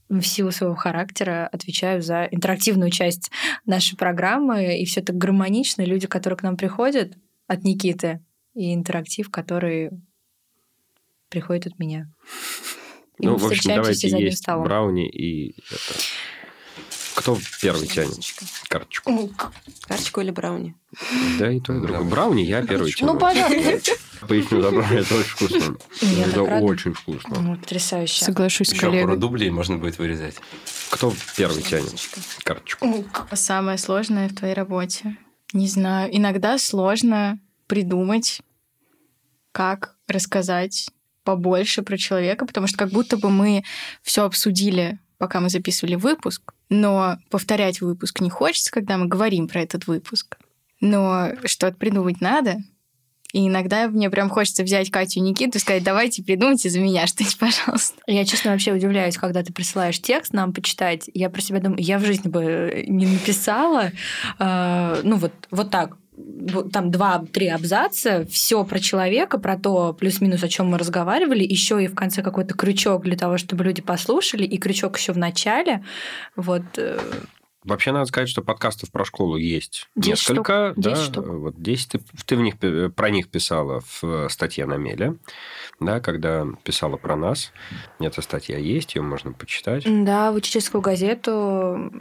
в 0.10 0.24
силу 0.24 0.52
своего 0.52 0.76
характера 0.76 1.48
отвечаю 1.52 2.02
за 2.02 2.26
интерактивную 2.26 2.92
часть 2.92 3.32
нашей 3.66 3.96
программы, 3.98 4.78
и 4.78 4.86
все 4.86 5.02
так 5.02 5.18
гармонично. 5.18 5.84
Люди, 5.84 6.08
которые 6.08 6.38
к 6.38 6.44
нам 6.44 6.58
приходят 6.58 7.14
от 7.48 7.64
Никиты, 7.64 8.22
и 8.54 8.74
интерактив, 8.74 9.30
который 9.30 9.92
приходит 11.30 11.68
от 11.68 11.80
меня. 11.80 12.12
И 13.20 13.28
ну, 13.28 13.38
в 13.38 13.46
общем, 13.46 13.76
давайте 13.76 14.10
есть 14.10 14.40
столом. 14.40 14.64
брауни 14.64 15.08
и 15.08 15.56
это. 15.70 15.94
Кто 17.16 17.38
первый 17.62 17.88
тянет 17.88 18.18
карточку? 18.68 19.30
Карточку 19.88 20.22
или 20.22 20.32
брауни? 20.32 20.76
Да, 21.38 21.52
и 21.52 21.60
то, 21.60 21.76
и 21.76 21.80
другое. 21.80 22.10
Брауни 22.10 22.42
я 22.42 22.66
первый 22.66 22.92
тяну. 22.92 23.14
Ну, 23.14 23.20
пожалуйста. 23.20 23.94
Поясню 24.28 24.62
за 24.62 24.72
брауни, 24.72 24.98
это 25.00 25.16
очень 25.16 25.30
вкусно. 25.30 25.78
Это 26.02 26.42
очень 26.42 26.94
вкусно. 26.94 27.40
Ну, 27.40 27.56
потрясающе. 27.58 28.26
Соглашусь 28.26 28.70
с 28.70 28.74
коллегой. 28.74 29.04
пару 29.04 29.18
дублей 29.18 29.52
можно 29.52 29.78
будет 29.78 30.00
вырезать. 30.00 30.36
Кто 30.90 31.14
первый 31.38 31.62
тянет 31.62 31.94
карточку? 32.44 33.06
Самое 33.34 33.78
сложное 33.78 34.28
в 34.28 34.36
твоей 34.36 34.56
работе? 34.56 35.18
Не 35.54 35.68
знаю. 35.68 36.10
Иногда 36.16 36.58
сложно 36.58 37.40
придумать, 37.68 38.42
как 39.52 39.96
рассказать 40.08 40.90
побольше 41.24 41.82
про 41.84 41.98
человека, 41.98 42.46
потому 42.46 42.68
что 42.68 42.78
как 42.78 42.90
будто 42.90 43.18
бы 43.18 43.30
мы 43.30 43.64
все 44.02 44.26
обсудили, 44.26 45.00
пока 45.18 45.40
мы 45.40 45.50
записывали 45.50 45.96
выпуск, 45.96 46.54
но 46.70 47.18
повторять 47.30 47.82
выпуск 47.82 48.20
не 48.20 48.30
хочется, 48.30 48.72
когда 48.72 48.98
мы 48.98 49.08
говорим 49.08 49.48
про 49.48 49.62
этот 49.62 49.88
выпуск. 49.88 50.38
Но 50.82 51.30
что-то 51.46 51.78
придумать 51.78 52.20
надо. 52.20 52.58
И 53.32 53.48
иногда 53.48 53.88
мне 53.88 54.12
прям 54.12 54.30
хочется 54.30 54.64
взять 54.64 54.92
Катю 54.92 55.20
и 55.20 55.24
Никиту 55.24 55.58
и 55.58 55.62
сказать, 55.62 55.84
давайте 55.84 56.24
придумайте 56.24 56.70
за 56.70 56.80
меня 56.80 57.08
что-нибудь, 57.08 57.38
пожалуйста. 57.40 58.00
Я, 58.06 58.26
честно, 58.26 58.52
вообще 58.52 58.74
удивляюсь, 58.74 59.18
когда 59.18 59.44
ты 59.44 59.52
присылаешь 59.52 60.00
текст 60.00 60.34
нам 60.34 60.54
почитать. 60.54 61.10
Я 61.14 61.30
про 61.30 61.42
себя 61.42 61.60
думаю, 61.60 61.82
я 61.82 61.98
в 61.98 62.06
жизни 62.06 62.30
бы 62.30 62.86
не 62.88 63.08
написала. 63.08 63.92
Э, 64.40 65.02
ну, 65.04 65.16
вот, 65.16 65.32
вот 65.50 65.72
так 65.72 65.98
там 66.72 66.92
два-три 66.92 67.48
абзаца, 67.48 68.26
все 68.30 68.64
про 68.64 68.80
человека, 68.80 69.40
про 69.40 69.58
то 69.58 69.94
плюс-минус, 69.94 70.44
о 70.44 70.48
чем 70.48 70.68
мы 70.68 70.78
разговаривали, 70.78 71.44
еще 71.44 71.84
и 71.84 71.88
в 71.88 71.96
конце 71.96 72.22
какой-то 72.22 72.54
крючок 72.54 73.04
для 73.04 73.18
того, 73.18 73.38
чтобы 73.38 73.64
люди 73.64 73.82
послушали, 73.82 74.44
и 74.44 74.58
крючок 74.58 74.98
еще 74.98 75.14
в 75.14 75.18
начале. 75.18 75.84
Вот. 76.36 76.64
Э, 76.78 77.00
Вообще 77.64 77.94
надо 77.94 78.06
сказать, 78.06 78.28
что 78.28 78.42
подкастов 78.42 78.92
про 78.92 79.06
школу 79.06 79.38
есть 79.38 79.88
10 79.96 80.10
несколько. 80.10 80.72
Штук. 80.72 80.84
10 80.84 80.96
да, 80.96 81.04
штук. 81.04 81.28
Вот 81.28 81.62
10 81.62 81.90
ты, 81.90 82.00
ты 82.26 82.36
в 82.36 82.42
них, 82.42 82.56
про 82.94 83.10
них 83.10 83.30
писала 83.30 83.82
в 84.02 84.28
статье 84.30 84.66
на 84.66 84.76
Меле, 84.76 85.16
да, 85.80 86.00
когда 86.02 86.46
писала 86.64 86.98
про 86.98 87.16
нас. 87.16 87.52
Эта 88.00 88.22
статья 88.22 88.58
есть, 88.58 88.96
ее 88.96 89.02
можно 89.02 89.32
почитать. 89.32 89.86
Да, 89.86 90.32
в 90.32 90.36
учительскую 90.36 90.82
газету 90.82 91.92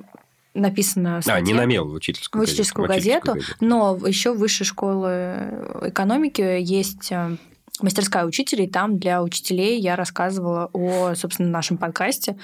написано 0.55 1.21
статья. 1.23 1.39
А, 1.39 1.41
не 1.41 1.55
на 1.55 1.65
мел, 1.65 1.89
в 1.89 1.95
учительскую, 1.95 2.41
в 2.41 2.45
учительскую 2.45 2.89
газету. 2.89 3.35
газету. 3.35 3.55
Но 3.61 3.99
еще 4.07 4.33
в 4.33 4.39
высшей 4.39 4.67
школы 4.67 5.69
экономики 5.83 6.59
есть 6.61 7.11
э, 7.11 7.37
мастерская 7.81 8.25
учителей. 8.25 8.69
Там 8.69 8.99
для 8.99 9.23
учителей 9.23 9.81
я 9.81 9.97
рассказывала 9.97 10.71
о, 10.73 11.15
собственно, 11.15 11.49
нашем 11.49 11.79
подкасте 11.79 12.37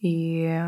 и 0.00 0.60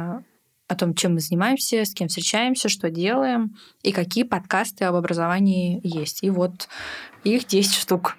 о 0.68 0.76
том, 0.76 0.94
чем 0.94 1.14
мы 1.14 1.20
занимаемся, 1.20 1.84
с 1.84 1.92
кем 1.94 2.08
встречаемся, 2.08 2.68
что 2.68 2.90
делаем, 2.90 3.56
и 3.82 3.90
какие 3.92 4.22
подкасты 4.22 4.84
об 4.84 4.94
образовании 4.94 5.80
есть. 5.82 6.22
И 6.22 6.30
вот 6.30 6.68
их 7.24 7.46
10 7.46 7.74
штук. 7.74 8.16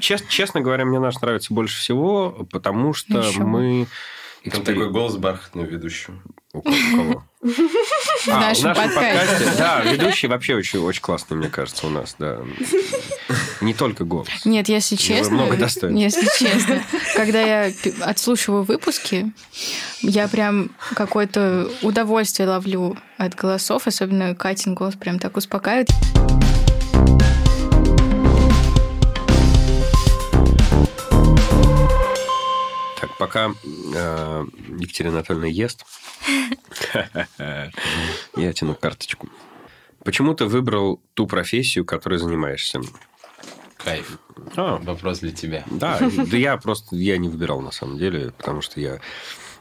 Честно, 0.00 0.26
честно 0.28 0.60
говоря, 0.60 0.84
мне 0.84 1.00
наш 1.00 1.20
нравится 1.20 1.52
больше 1.52 1.80
всего, 1.80 2.46
потому 2.50 2.92
что 2.92 3.20
Еще. 3.20 3.42
мы... 3.42 3.86
Там 4.50 4.62
такой 4.64 4.90
голос 4.90 5.16
бархатный 5.16 5.64
ведущего. 5.64 6.16
У 6.52 6.62
кого? 6.62 7.24
В 7.42 8.28
А, 8.28 8.40
нашем 8.40 8.74
подкасте. 8.74 9.52
Да, 9.58 9.82
ведущий 9.82 10.26
вообще 10.26 10.54
очень, 10.54 10.78
очень 10.80 11.02
классный, 11.02 11.36
мне 11.36 11.48
кажется, 11.48 11.86
у 11.86 11.90
нас, 11.90 12.16
да. 12.18 12.38
Не 13.60 13.74
только 13.74 14.04
голос. 14.04 14.28
Нет, 14.44 14.68
если 14.68 14.96
честно, 14.96 15.34
много 15.34 15.56
достоинств. 15.56 16.20
если 16.20 16.44
честно, 16.44 16.82
когда 17.14 17.40
я 17.42 17.72
отслушиваю 18.00 18.62
выпуски, 18.64 19.32
я 20.00 20.26
прям 20.28 20.70
какое-то 20.94 21.70
удовольствие 21.82 22.48
ловлю 22.48 22.96
от 23.18 23.34
голосов, 23.34 23.86
особенно 23.86 24.34
Катин 24.34 24.74
голос 24.74 24.94
прям 24.94 25.18
так 25.18 25.36
успокаивает. 25.36 25.88
Пока 33.18 33.50
э, 33.94 34.44
Екатерина 34.78 35.14
Анатольевна 35.14 35.46
ест, 35.46 35.84
я 38.36 38.52
тяну 38.52 38.74
карточку. 38.74 39.28
Почему 40.04 40.34
ты 40.34 40.46
выбрал 40.46 41.02
ту 41.14 41.26
профессию, 41.26 41.84
которой 41.84 42.18
занимаешься? 42.18 42.80
Кайф. 43.76 44.18
А, 44.56 44.76
Вопрос 44.76 45.20
для 45.20 45.32
тебя. 45.32 45.64
Да, 45.70 45.98
да 46.30 46.36
я 46.36 46.56
просто 46.56 46.96
я 46.96 47.18
не 47.18 47.28
выбирал 47.28 47.60
на 47.60 47.70
самом 47.70 47.98
деле, 47.98 48.32
потому 48.36 48.60
что 48.60 48.80
я 48.80 49.00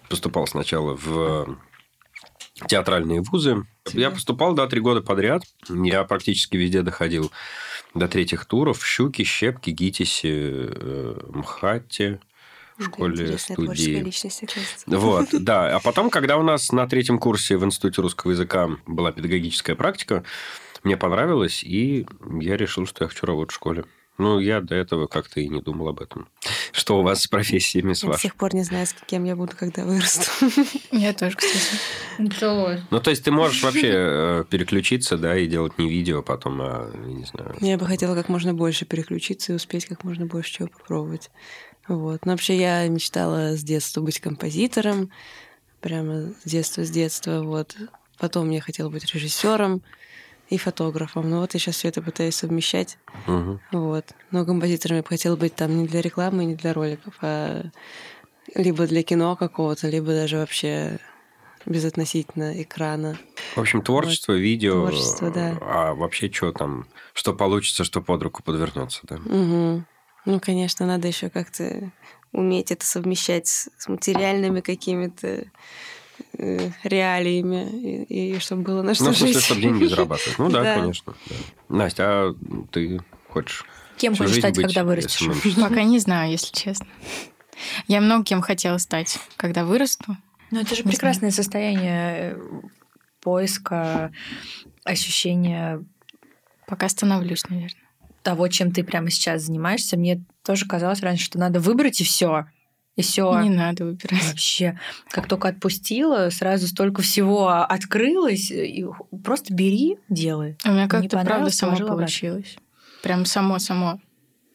поступал 0.10 0.48
сначала 0.48 0.96
в 0.96 1.58
театральные 2.68 3.22
вузы. 3.22 3.66
Я 3.94 4.10
поступал, 4.10 4.54
да, 4.54 4.68
три 4.68 4.82
года 4.82 5.02
подряд. 5.02 5.44
Я 5.70 6.04
практически 6.04 6.58
везде 6.58 6.82
доходил 6.82 7.32
до 7.94 8.08
третьих 8.08 8.46
туров. 8.46 8.80
В 8.80 8.86
Щуке, 8.86 9.24
Щепке, 9.24 9.72
Гитисе, 9.72 10.30
э, 10.32 11.20
МХАТе, 11.30 12.20
школе 12.84 13.38
студии. 13.38 14.12
Вот, 14.88 15.30
да. 15.32 15.76
А 15.76 15.80
потом, 15.80 16.10
когда 16.10 16.38
у 16.38 16.44
нас 16.44 16.72
на 16.72 16.88
третьем 16.88 17.20
курсе 17.20 17.58
в 17.58 17.66
Институте 17.66 18.02
русского 18.02 18.32
языка 18.32 18.70
была 18.86 19.12
педагогическая 19.12 19.76
практика, 19.76 20.24
мне 20.84 20.98
понравилось, 20.98 21.64
и 21.64 22.06
я 22.40 22.58
решил, 22.58 22.86
что 22.86 23.04
я 23.04 23.10
хочу 23.10 23.26
работать 23.26 23.52
в 23.52 23.56
школе. 23.56 23.86
Ну, 24.18 24.40
я 24.40 24.62
до 24.62 24.74
этого 24.74 25.06
как-то 25.06 25.40
и 25.40 25.48
не 25.48 25.62
думал 25.62 25.90
об 25.90 26.02
этом. 26.02 26.28
Что 26.72 27.00
у 27.00 27.04
вас 27.04 27.22
с 27.22 27.28
профессиями, 27.28 27.94
с 27.94 28.04
Я 28.04 28.12
до 28.12 28.18
сих 28.18 28.36
пор 28.36 28.56
не 28.56 28.64
знаю, 28.64 28.88
с 28.88 28.96
кем 29.06 29.26
я 29.26 29.36
буду, 29.36 29.54
когда 29.56 29.86
вырасту. 29.86 30.32
Я 30.92 31.14
тоже, 31.14 31.36
кстати. 31.36 31.80
Ну, 32.90 33.00
то 33.00 33.12
есть 33.12 33.24
ты 33.24 33.32
можешь 33.32 33.62
вообще 33.62 33.92
э, 33.94 34.44
переключиться, 34.50 35.18
да, 35.18 35.38
и 35.38 35.46
делать 35.46 35.78
не 35.78 35.88
видео 35.88 36.24
потом, 36.24 36.60
а, 36.62 36.92
не 36.96 37.26
знаю. 37.26 37.56
Я 37.62 37.78
бы 37.78 37.86
хотела 37.86 38.16
как 38.16 38.28
можно 38.28 38.56
больше 38.56 38.86
переключиться 38.86 39.54
и 39.54 39.56
успеть 39.56 39.86
как 39.86 40.04
можно 40.04 40.26
больше 40.26 40.52
чего 40.52 40.68
попробовать. 40.68 41.30
Вот. 41.88 42.26
Но 42.26 42.32
вообще 42.34 42.58
я 42.58 42.88
мечтала 42.88 43.56
с 43.56 43.64
детства 43.64 44.02
быть 44.02 44.20
композитором. 44.20 45.12
Прямо 45.82 46.34
с 46.44 46.50
детства, 46.50 46.84
с 46.84 46.90
детства. 46.90 47.42
Вот. 47.42 47.76
Потом 48.18 48.50
я 48.50 48.62
хотела 48.62 48.90
быть 48.90 49.14
режиссером 49.14 49.82
и 50.50 50.58
фотографом. 50.58 51.30
Ну 51.30 51.40
вот 51.40 51.54
я 51.54 51.60
сейчас 51.60 51.76
все 51.76 51.90
это 51.90 52.02
пытаюсь 52.02 52.36
совмещать. 52.36 52.98
Мгм. 53.28 53.60
Вот. 53.72 54.06
Но 54.32 54.46
композитором 54.46 54.98
я 54.98 55.04
бы 55.04 55.10
хотела 55.10 55.36
быть 55.36 55.56
там 55.56 55.78
не 55.78 55.88
для 55.88 56.02
рекламы, 56.02 56.46
не 56.46 56.56
для 56.56 56.74
роликов, 56.74 57.16
а 57.22 57.64
либо 58.56 58.88
для 58.88 59.04
кино 59.04 59.36
какого-то, 59.36 59.90
либо 59.90 60.08
даже 60.08 60.38
вообще 60.38 61.00
безотносительно 61.66 62.62
экрана. 62.62 63.18
В 63.56 63.60
общем, 63.60 63.82
творчество, 63.82 64.34
видео. 64.34 64.88
Творчество, 64.88 65.32
да. 65.32 65.58
А 65.62 65.94
вообще, 65.94 66.32
что 66.32 66.54
там, 66.54 66.88
что 67.14 67.34
получится, 67.34 67.84
что 67.84 68.02
под 68.02 68.24
руку 68.24 68.42
подвернется, 68.42 69.02
да? 69.04 69.18
Мгм. 69.18 69.86
Ну, 70.28 70.42
конечно, 70.42 70.86
надо 70.86 71.08
еще 71.08 71.30
как-то 71.30 71.90
уметь 72.34 72.70
это 72.72 72.86
совмещать 72.86 73.48
с, 73.48 73.70
с 73.78 73.88
материальными 73.88 74.60
какими-то 74.60 75.46
э, 76.38 76.70
реалиями, 76.84 78.04
и, 78.10 78.36
и 78.36 78.40
чтобы 78.40 78.64
было 78.64 78.82
на 78.82 78.94
что 78.94 79.06
Ну, 79.06 79.12
в 79.12 79.18
смысле, 79.18 79.34
жить. 79.36 79.44
чтобы 79.46 79.62
деньги 79.62 79.86
зарабатывать. 79.86 80.38
Ну 80.38 80.50
да, 80.52 80.64
Да. 80.64 80.76
конечно. 80.76 81.14
да. 81.30 81.36
Настя, 81.70 82.04
а 82.06 82.36
ты 82.72 83.00
хочешь 83.30 83.64
Кем 83.96 84.16
всю 84.16 84.24
хочешь 84.24 84.36
жизнь 84.36 84.42
стать, 84.48 84.56
быть 84.58 84.66
когда 84.66 84.84
вырастешь? 84.84 85.56
Пока 85.62 85.84
не 85.84 86.00
знаю, 86.00 86.30
если 86.32 86.54
честно. 86.54 86.88
Я 87.88 88.02
много 88.02 88.26
кем 88.26 88.42
хотела 88.42 88.80
стать, 88.80 89.20
когда 89.38 89.64
вырасту. 89.64 90.18
Ну, 90.52 90.60
это 90.60 90.76
же 90.76 90.84
Не 90.84 90.92
прекрасное 90.92 91.32
состояние 91.32 92.36
э, 92.36 92.40
поиска, 93.22 94.12
ощущения 94.84 95.82
Пока 96.68 96.90
становлюсь, 96.90 97.46
наверное. 97.48 97.87
Того, 98.28 98.50
чем 98.50 98.74
ты 98.74 98.84
прямо 98.84 99.10
сейчас 99.10 99.44
занимаешься. 99.44 99.96
Мне 99.96 100.22
тоже 100.44 100.66
казалось 100.66 101.00
раньше, 101.00 101.24
что 101.24 101.40
надо 101.40 101.62
выбрать 101.62 102.02
и 102.02 102.04
все. 102.04 102.48
И 102.98 103.02
все. 103.02 103.40
Не 103.40 103.50
надо 103.50 103.86
выбирать. 103.86 104.22
Вообще, 104.28 104.78
как 105.12 105.30
только 105.30 105.48
отпустила, 105.48 106.30
сразу 106.30 106.68
столько 106.68 107.02
всего 107.02 107.48
открылось. 107.48 108.52
И 108.52 108.86
просто 109.24 109.54
бери, 109.54 109.98
делай. 110.10 110.58
У 110.66 110.72
меня 110.72 110.90
как-то 110.90 111.24
правда 111.24 111.50
само 111.52 111.72
положила 111.72 111.92
обратно. 111.94 112.06
получилось. 112.08 112.58
Прям 113.02 113.24
само-само. 113.24 114.02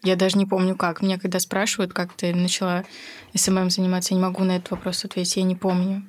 Я 0.02 0.16
даже 0.16 0.36
не 0.36 0.44
помню 0.44 0.76
как. 0.76 1.00
Меня 1.00 1.18
когда 1.18 1.38
спрашивают, 1.38 1.94
как 1.94 2.12
ты 2.12 2.34
начала 2.34 2.84
SMM 3.34 3.70
заниматься, 3.70 4.12
я 4.12 4.18
не 4.18 4.22
могу 4.22 4.44
на 4.44 4.56
этот 4.56 4.72
вопрос 4.72 5.02
ответить. 5.06 5.38
Я 5.38 5.44
не 5.44 5.56
помню. 5.56 6.06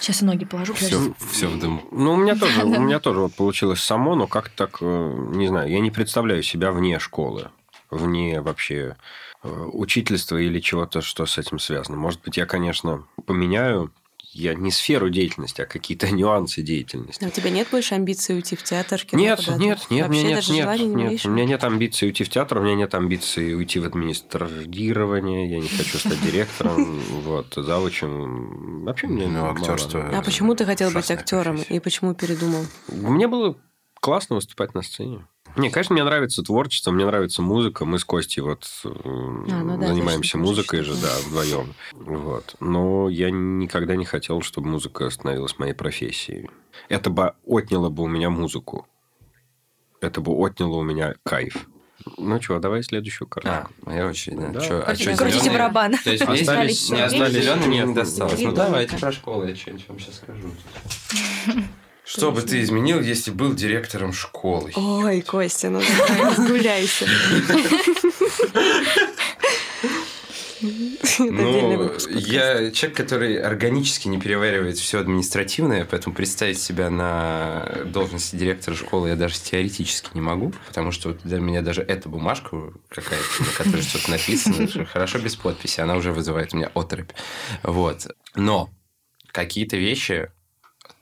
Сейчас 0.00 0.22
и 0.22 0.24
ноги 0.24 0.44
положу. 0.44 0.74
подожди. 0.74 1.14
Все, 1.18 1.28
все 1.30 1.48
в 1.48 1.58
дыму. 1.58 1.82
Ну, 1.90 2.12
у 2.12 2.16
меня 2.16 2.34
тоже, 2.36 2.64
у 2.64 2.80
меня 2.80 3.00
тоже 3.00 3.20
вот 3.20 3.34
получилось 3.34 3.80
само, 3.80 4.14
но 4.14 4.26
как 4.26 4.50
так, 4.50 4.78
э, 4.80 5.14
не 5.30 5.48
знаю, 5.48 5.70
я 5.70 5.80
не 5.80 5.90
представляю 5.90 6.42
себя 6.42 6.72
вне 6.72 6.98
школы, 6.98 7.48
вне 7.90 8.40
вообще 8.40 8.96
э, 9.42 9.48
учительства 9.48 10.36
или 10.36 10.60
чего-то, 10.60 11.00
что 11.00 11.24
с 11.24 11.38
этим 11.38 11.58
связано. 11.58 11.96
Может 11.96 12.20
быть, 12.22 12.36
я, 12.36 12.44
конечно, 12.44 13.04
поменяю, 13.24 13.92
я 14.34 14.54
не 14.54 14.70
сферу 14.70 15.08
деятельности, 15.10 15.60
а 15.62 15.66
какие-то 15.66 16.10
нюансы 16.12 16.62
деятельности. 16.62 17.24
А 17.24 17.28
у 17.28 17.30
тебя 17.30 17.50
нет 17.50 17.68
больше 17.70 17.94
амбиций 17.94 18.34
уйти 18.34 18.56
в 18.56 18.62
театр, 18.62 19.00
кино 19.04 19.20
Нет, 19.22 19.38
куда-то? 19.38 19.58
нет, 19.62 19.78
нет, 19.90 20.06
Вообще 20.08 20.22
нет, 20.24 20.34
даже 20.36 20.52
нет, 20.52 20.78
не 20.80 20.86
нет. 20.86 21.26
У 21.26 21.30
меня 21.30 21.44
нет 21.46 21.64
амбиций 21.64 22.08
уйти 22.08 22.24
в 22.24 22.28
театр, 22.28 22.58
у 22.58 22.62
меня 22.62 22.74
нет 22.74 22.94
амбиций 22.94 23.54
уйти 23.54 23.78
в 23.78 23.84
администрирование, 23.86 25.50
я 25.50 25.58
не 25.60 25.68
хочу 25.68 25.98
стать 25.98 26.20
директором, 26.24 27.00
вот, 27.24 27.54
завучем. 27.56 28.84
Вообще 28.84 29.06
мне 29.06 29.26
Ну, 29.28 29.46
актерство- 29.50 30.10
А 30.12 30.22
почему 30.22 30.54
ты 30.54 30.64
хотел 30.64 30.90
быть 30.90 31.10
актером 31.10 31.60
и 31.62 31.78
почему 31.80 32.14
передумал? 32.14 32.64
Мне 32.88 33.28
было 33.28 33.56
классно 34.00 34.36
выступать 34.36 34.74
на 34.74 34.82
сцене. 34.82 35.26
Не, 35.56 35.70
конечно, 35.70 35.92
мне 35.94 36.02
нравится 36.04 36.42
творчество, 36.42 36.90
мне 36.90 37.06
нравится 37.06 37.40
музыка. 37.42 37.84
Мы 37.84 37.98
с 37.98 38.04
Костей 38.04 38.40
вот 38.42 38.66
э, 38.84 38.88
ну 38.88 39.78
да, 39.78 39.86
занимаемся 39.86 40.32
точно, 40.32 40.38
музыкой 40.40 40.82
же, 40.82 40.94
да, 40.94 41.10
вдвоем. 41.26 41.74
Вот. 41.92 42.56
Но 42.60 43.08
я 43.08 43.30
никогда 43.30 43.94
не 43.94 44.04
хотел, 44.04 44.42
чтобы 44.42 44.68
музыка 44.68 45.08
становилась 45.10 45.58
моей 45.58 45.72
профессией. 45.72 46.50
Это 46.88 47.10
бы 47.10 47.34
отняло 47.46 47.88
бы 47.88 48.02
у 48.02 48.08
меня 48.08 48.30
музыку. 48.30 48.86
Это 50.00 50.20
бы 50.20 50.32
отняло 50.44 50.76
у 50.76 50.82
меня 50.82 51.14
кайф. 51.22 51.68
Ну 52.18 52.42
что, 52.42 52.58
давай 52.58 52.82
следующую 52.82 53.28
карту. 53.28 53.48
А, 53.48 53.66
моя 53.86 54.06
очередь, 54.08 54.38
да. 54.38 54.48
Да. 54.48 54.60
Чё, 54.60 54.78
а 54.80 54.86
Крутите- 54.86 55.04
чё, 55.12 55.16
крутите 55.16 55.50
барабан. 55.50 55.94
То 56.02 56.10
есть 56.10 56.22
Остались- 56.28 56.90
не 56.90 57.00
остались- 57.00 57.32
зеленые, 57.44 57.68
нет, 57.68 57.86
не 57.88 57.94
досталось. 57.94 58.40
Ну 58.42 58.52
давайте 58.52 58.98
про 58.98 59.12
школу, 59.12 59.46
я 59.46 59.54
что-нибудь 59.54 59.88
вам 59.88 59.98
сейчас 60.00 60.16
скажу. 60.16 60.50
Что 62.04 62.30
бы 62.32 62.42
ты 62.42 62.60
изменил, 62.60 63.00
если 63.00 63.30
был 63.30 63.54
директором 63.54 64.12
школы? 64.12 64.72
Ой, 64.76 65.22
Костя, 65.22 65.70
ну 65.70 65.80
разгуляйся. 66.20 67.06
Отдельный 71.18 71.76
Ну, 71.76 71.92
я 72.08 72.70
человек, 72.70 72.96
который 72.96 73.36
органически 73.40 74.08
не 74.08 74.18
переваривает 74.18 74.78
все 74.78 75.00
административное, 75.00 75.84
поэтому 75.84 76.14
представить 76.14 76.60
себя 76.60 76.90
на 76.90 77.82
должности 77.86 78.36
директора 78.36 78.74
школы 78.74 79.10
я 79.10 79.16
даже 79.16 79.38
теоретически 79.38 80.10
не 80.14 80.20
могу, 80.20 80.52
потому 80.66 80.92
что 80.92 81.12
для 81.24 81.38
меня 81.38 81.62
даже 81.62 81.82
эта 81.82 82.08
бумажка 82.08 82.72
какая-то, 82.88 83.42
на 83.42 83.64
которой 83.64 83.82
что-то 83.82 84.10
написано, 84.10 84.86
хорошо 84.86 85.18
без 85.18 85.36
подписи, 85.36 85.80
она 85.80 85.96
уже 85.96 86.12
вызывает 86.12 86.54
у 86.54 86.56
меня 86.56 86.70
отрыбь. 86.74 87.10
Вот. 87.62 88.06
Но 88.34 88.70
какие-то 89.32 89.76
вещи 89.76 90.30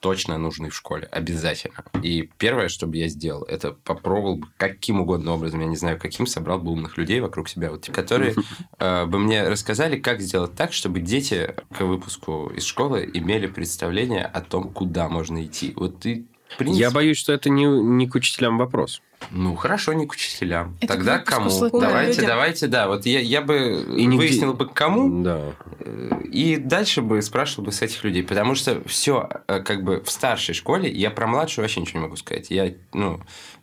точно 0.02 0.36
нужны 0.36 0.68
в 0.68 0.74
школе, 0.74 1.06
обязательно. 1.10 1.84
И 2.02 2.28
первое, 2.36 2.68
что 2.68 2.86
бы 2.86 2.96
я 2.96 3.08
сделал, 3.08 3.44
это 3.44 3.70
попробовал 3.72 4.36
бы 4.36 4.48
каким 4.56 5.00
угодно 5.00 5.32
образом, 5.32 5.60
я 5.60 5.66
не 5.66 5.76
знаю 5.76 5.98
каким, 5.98 6.26
собрал 6.26 6.58
бы 6.58 6.72
умных 6.72 6.98
людей 6.98 7.20
вокруг 7.20 7.48
себя, 7.48 7.70
вот, 7.70 7.86
которые 7.86 8.34
э, 8.78 9.06
бы 9.06 9.18
мне 9.18 9.48
рассказали, 9.48 9.96
как 9.98 10.20
сделать 10.20 10.54
так, 10.54 10.72
чтобы 10.72 11.00
дети 11.00 11.54
к 11.72 11.82
выпуску 11.82 12.52
из 12.54 12.64
школы 12.64 13.08
имели 13.14 13.46
представление 13.46 14.24
о 14.24 14.40
том, 14.40 14.70
куда 14.70 15.08
можно 15.08 15.44
идти. 15.44 15.72
Вот 15.76 16.00
ты 16.00 16.26
принципе- 16.58 16.84
Я 16.84 16.90
боюсь, 16.90 17.16
что 17.16 17.32
это 17.32 17.50
не, 17.50 17.64
не 17.64 18.08
к 18.08 18.14
учителям 18.14 18.58
вопрос. 18.58 19.02
Ну, 19.30 19.54
хорошо, 19.56 19.92
не 19.92 20.06
к 20.06 20.12
учителям. 20.12 20.76
Это 20.80 20.94
Тогда 20.94 21.18
к 21.18 21.24
кому? 21.24 21.48
выпуску 21.50 21.80
Давайте, 21.80 22.12
людям. 22.12 22.26
давайте, 22.26 22.66
да. 22.66 22.88
Вот 22.88 23.06
я, 23.06 23.20
я 23.20 23.40
бы 23.42 23.84
И 23.96 24.04
нигде- 24.06 24.16
выяснил 24.16 24.54
бы, 24.54 24.66
к 24.68 24.74
кому, 24.74 25.22
Да. 25.22 25.40
э, 25.80 26.10
и 26.30 26.56
дальше 26.56 27.02
бы 27.02 27.22
спрашивал 27.22 27.64
бы 27.64 27.72
с 27.72 27.82
этих 27.82 28.02
людей. 28.04 28.22
Потому 28.22 28.54
что 28.54 28.82
все, 28.86 29.28
как 29.46 29.82
бы 29.84 30.02
в 30.02 30.10
старшей 30.10 30.54
школе, 30.54 30.90
я 30.90 31.10
про 31.10 31.26
младшую 31.26 31.64
вообще 31.64 31.80
ничего 31.80 32.00
не 32.00 32.04
могу 32.06 32.16
сказать. 32.16 32.50
Я, 32.50 32.72
ну, 32.92 33.20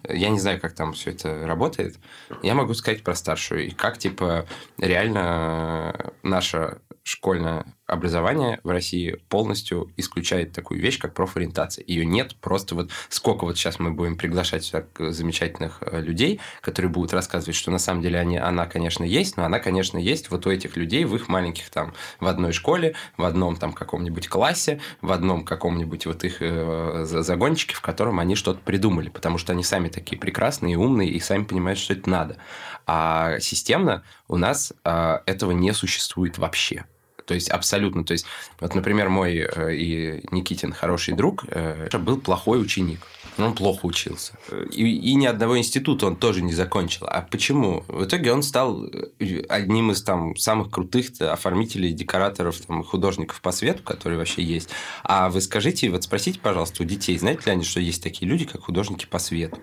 я 0.08 0.30
не 0.30 0.40
знаю, 0.40 0.60
как 0.60 0.74
там 0.74 0.94
все 0.94 1.12
это 1.12 1.46
работает. 1.46 1.98
Я 2.44 2.56
могу 2.56 2.74
сказать 2.74 3.04
про 3.04 3.16
старшую. 3.16 3.68
И 3.68 3.72
как, 3.72 3.98
типа, 3.98 4.46
реально 4.78 6.12
наша 6.24 6.80
школьная 7.04 7.66
образование 7.90 8.60
в 8.64 8.70
России 8.70 9.20
полностью 9.30 9.92
исключает 9.98 10.52
такую 10.52 10.80
вещь, 10.80 11.00
как 11.00 11.14
профориентация. 11.14 11.84
Ее 11.88 12.06
нет 12.06 12.36
просто 12.36 12.76
вот 12.76 12.92
сколько 13.10 13.46
вот 13.46 13.58
сейчас 13.58 13.80
мы 13.80 13.92
будем 13.92 14.18
приглашать 14.18 14.72
замечательных 14.98 15.80
э, 15.82 16.02
людей, 16.02 16.40
которые 16.62 16.92
будут 16.92 17.14
рассказывать, 17.14 17.56
что 17.56 17.72
на 17.72 17.80
самом 17.80 18.02
деле 18.02 18.20
они, 18.20 18.38
она, 18.38 18.66
конечно, 18.66 19.04
есть, 19.04 19.38
но 19.38 19.46
она, 19.46 19.60
конечно, 19.60 19.98
есть 19.98 20.30
вот 20.30 20.46
у 20.46 20.52
этих 20.52 20.78
людей 20.78 21.06
в 21.06 21.16
их 21.16 21.28
маленьких 21.28 21.70
там 21.70 21.94
в 22.20 22.28
одной 22.28 22.52
школе, 22.52 22.96
в 23.18 23.24
одном 23.24 23.56
там 23.56 23.74
каком-нибудь 23.74 24.28
классе, 24.28 24.80
в 25.02 25.12
одном 25.12 25.44
каком-нибудь 25.44 26.06
вот 26.06 26.24
их 26.24 26.38
э, 26.42 27.06
загончике, 27.06 27.76
в 27.76 27.82
котором 27.82 28.20
они 28.20 28.36
что-то 28.36 28.60
придумали, 28.60 29.10
потому 29.10 29.38
что 29.38 29.54
они 29.54 29.64
сами 29.64 29.90
такие 29.90 30.20
прекрасные 30.20 30.78
умные 30.78 31.10
и 31.10 31.20
сами 31.20 31.44
понимают, 31.44 31.80
что 31.80 31.94
это 31.94 32.10
надо. 32.10 32.38
А 32.86 33.40
системно 33.40 34.04
у 34.28 34.38
нас 34.38 34.74
э, 34.84 35.20
этого 35.26 35.52
не 35.52 35.74
существует 35.74 36.38
вообще. 36.38 36.86
То 37.30 37.36
есть 37.36 37.50
абсолютно. 37.50 38.04
То 38.04 38.14
есть, 38.14 38.26
вот, 38.60 38.74
например, 38.74 39.10
мой 39.10 39.38
э, 39.38 39.76
и 39.76 40.24
Никитин 40.32 40.74
хороший 40.74 41.14
друг 41.14 41.46
э, 41.48 41.88
был 42.00 42.20
плохой 42.20 42.60
ученик. 42.60 43.02
Он 43.38 43.54
плохо 43.54 43.86
учился. 43.86 44.34
И, 44.72 44.84
и 44.84 45.14
ни 45.14 45.28
одного 45.28 45.56
института 45.56 46.08
он 46.08 46.16
тоже 46.16 46.42
не 46.42 46.54
закончил. 46.54 47.06
А 47.08 47.22
почему? 47.22 47.84
В 47.88 48.06
итоге 48.06 48.34
он 48.34 48.42
стал 48.42 48.84
э, 48.84 49.44
одним 49.48 49.92
из 49.92 50.02
там, 50.02 50.36
самых 50.38 50.72
крутых 50.72 51.12
оформителей, 51.22 51.94
декораторов, 51.94 52.58
там, 52.62 52.84
художников 52.84 53.42
по 53.42 53.52
свету, 53.52 53.84
которые 53.84 54.18
вообще 54.18 54.42
есть. 54.42 54.72
А 55.04 55.30
вы 55.30 55.40
скажите, 55.42 55.92
вот 55.92 56.06
спросите, 56.06 56.40
пожалуйста, 56.40 56.82
у 56.82 56.86
детей, 56.88 57.16
знаете 57.20 57.44
ли 57.46 57.52
они, 57.52 57.64
что 57.64 57.80
есть 57.80 58.02
такие 58.02 58.28
люди, 58.28 58.46
как 58.46 58.64
художники 58.64 59.06
по 59.06 59.20
свету? 59.20 59.60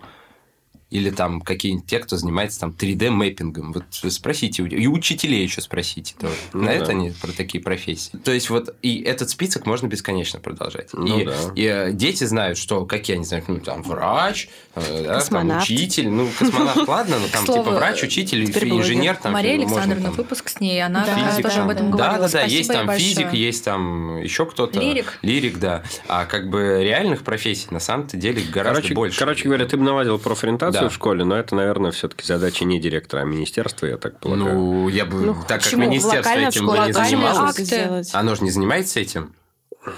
Или 0.89 1.11
там 1.11 1.41
какие-нибудь 1.41 1.87
те, 1.87 1.99
кто 1.99 2.17
занимается 2.17 2.61
там 2.61 2.71
3D-мэппингом. 2.71 3.73
Вот 3.73 3.85
спросите, 4.13 4.63
и 4.63 4.87
учителей 4.87 5.43
еще 5.43 5.61
спросите. 5.61 6.15
То, 6.19 6.29
ну, 6.53 6.61
на 6.61 6.67
да. 6.67 6.73
это 6.75 6.91
они 6.93 7.11
про 7.11 7.33
такие 7.33 7.63
профессии. 7.63 8.17
То 8.19 8.31
есть 8.31 8.51
вот 8.51 8.75
и 8.83 9.03
этот 9.03 9.29
список 9.31 9.67
можно 9.67 9.89
бесконечно 9.89 10.39
продолжать. 10.39 10.91
Ну, 10.93 11.19
и, 11.19 11.25
да. 11.25 11.35
и 11.57 11.65
э, 11.65 11.93
дети 11.93 12.23
знают, 12.23 12.57
что 12.57 12.87
какие 12.87 13.17
они 13.17 13.25
знают, 13.25 13.49
ну 13.49 13.59
там 13.59 13.83
врач, 13.83 14.49
э, 14.77 15.05
да, 15.07 15.21
там, 15.21 15.59
учитель, 15.59 16.09
ну 16.09 16.29
космонавт, 16.39 16.87
ладно, 16.89 17.19
но 17.19 17.27
там 17.29 17.45
типа 17.45 17.73
врач, 17.73 18.05
учитель, 18.05 18.45
инженер. 18.45 19.17
Там, 19.17 19.33
Мария 19.33 19.55
Александровна, 19.55 20.13
выпуск 20.13 20.51
с 20.51 20.61
ней, 20.61 20.81
она 20.85 21.05
физик, 21.05 21.43
тоже 21.43 21.63
об 21.63 21.71
этом 21.71 21.91
говорила. 21.91 22.19
Да, 22.19 22.29
да, 22.29 22.33
да, 22.33 22.43
есть 22.45 22.71
там 22.71 22.89
физик, 22.93 23.33
есть 23.33 23.65
там 23.65 24.19
еще 24.19 24.47
кто-то. 24.47 24.79
Лирик. 24.79 25.19
Лирик, 25.23 25.59
да. 25.59 25.83
А 26.07 26.27
как 26.27 26.49
бы 26.49 26.79
реальных 26.85 27.23
профессий 27.23 27.67
на 27.71 27.81
самом-то 27.81 28.17
деле 28.17 28.43
гораздо 28.43 28.95
больше. 28.95 29.19
Короче 29.19 29.45
говоря, 29.45 29.67
ты 29.67 29.77
бы 29.77 29.83
наладил 29.83 30.19
профориентацию 30.21 30.76
да. 30.83 30.89
в 30.89 30.95
школе, 30.95 31.25
но 31.25 31.37
это, 31.37 31.55
наверное, 31.55 31.91
все-таки 31.91 32.25
задача 32.25 32.65
не 32.65 32.81
директора, 32.81 33.21
а 33.21 33.25
министерства, 33.25 33.87
я 33.87 33.97
так 33.97 34.21
полагаю. 34.21 34.55
Ну, 34.55 34.89
я 34.89 35.05
бы, 35.05 35.21
ну, 35.21 35.37
так 35.47 35.63
как 35.63 35.73
министерство 35.75 36.31
этим 36.33 36.67
бы 36.67 36.79
не 36.79 36.93
занималось, 36.93 38.15
оно 38.15 38.35
же 38.35 38.45
не 38.45 38.51
занимается 38.51 39.01
этим 39.01 39.35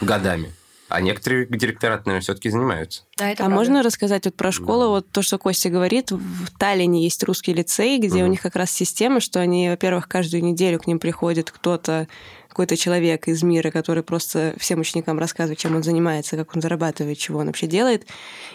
годами. 0.00 0.52
А 0.88 1.02
некоторые 1.02 1.46
директораты, 1.46 2.04
наверное, 2.06 2.22
все-таки 2.22 2.48
занимаются. 2.48 3.02
Да, 3.18 3.26
это 3.26 3.42
а 3.42 3.46
правда. 3.46 3.56
можно 3.56 3.82
рассказать 3.82 4.24
вот 4.24 4.34
про 4.34 4.50
школу, 4.50 4.84
да. 4.84 4.88
вот 4.88 5.10
то, 5.10 5.20
что 5.20 5.36
Костя 5.36 5.68
говорит, 5.68 6.10
в 6.10 6.50
Таллине 6.58 7.02
есть 7.02 7.22
русский 7.24 7.52
лицей, 7.52 7.98
где 7.98 8.20
угу. 8.20 8.24
у 8.24 8.26
них 8.28 8.40
как 8.40 8.56
раз 8.56 8.70
система, 8.70 9.20
что 9.20 9.38
они, 9.38 9.68
во-первых, 9.68 10.08
каждую 10.08 10.42
неделю 10.42 10.78
к 10.78 10.86
ним 10.86 10.98
приходит 10.98 11.50
кто-то, 11.50 12.08
какой-то 12.48 12.76
человек 12.76 13.28
из 13.28 13.42
мира, 13.42 13.70
который 13.70 14.02
просто 14.02 14.54
всем 14.58 14.80
ученикам 14.80 15.18
рассказывает, 15.18 15.58
чем 15.58 15.76
он 15.76 15.82
занимается, 15.82 16.36
как 16.36 16.54
он 16.54 16.62
зарабатывает, 16.62 17.18
чего 17.18 17.40
он 17.40 17.46
вообще 17.46 17.66
делает. 17.66 18.06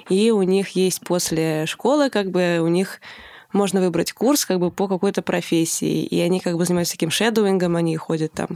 И 0.09 0.31
у 0.31 0.41
них 0.41 0.69
есть 0.69 1.01
после 1.01 1.65
школы, 1.65 2.09
как 2.09 2.31
бы, 2.31 2.59
у 2.61 2.67
них 2.67 2.99
можно 3.53 3.81
выбрать 3.81 4.11
курс 4.11 4.45
как 4.45 4.59
бы 4.59 4.71
по 4.71 4.87
какой-то 4.87 5.21
профессии, 5.21 6.03
и 6.03 6.19
они 6.19 6.39
как 6.39 6.57
бы 6.57 6.65
занимаются 6.65 6.95
таким 6.95 7.11
шедоуингом, 7.11 7.75
они 7.75 7.95
ходят 7.95 8.33
там 8.33 8.47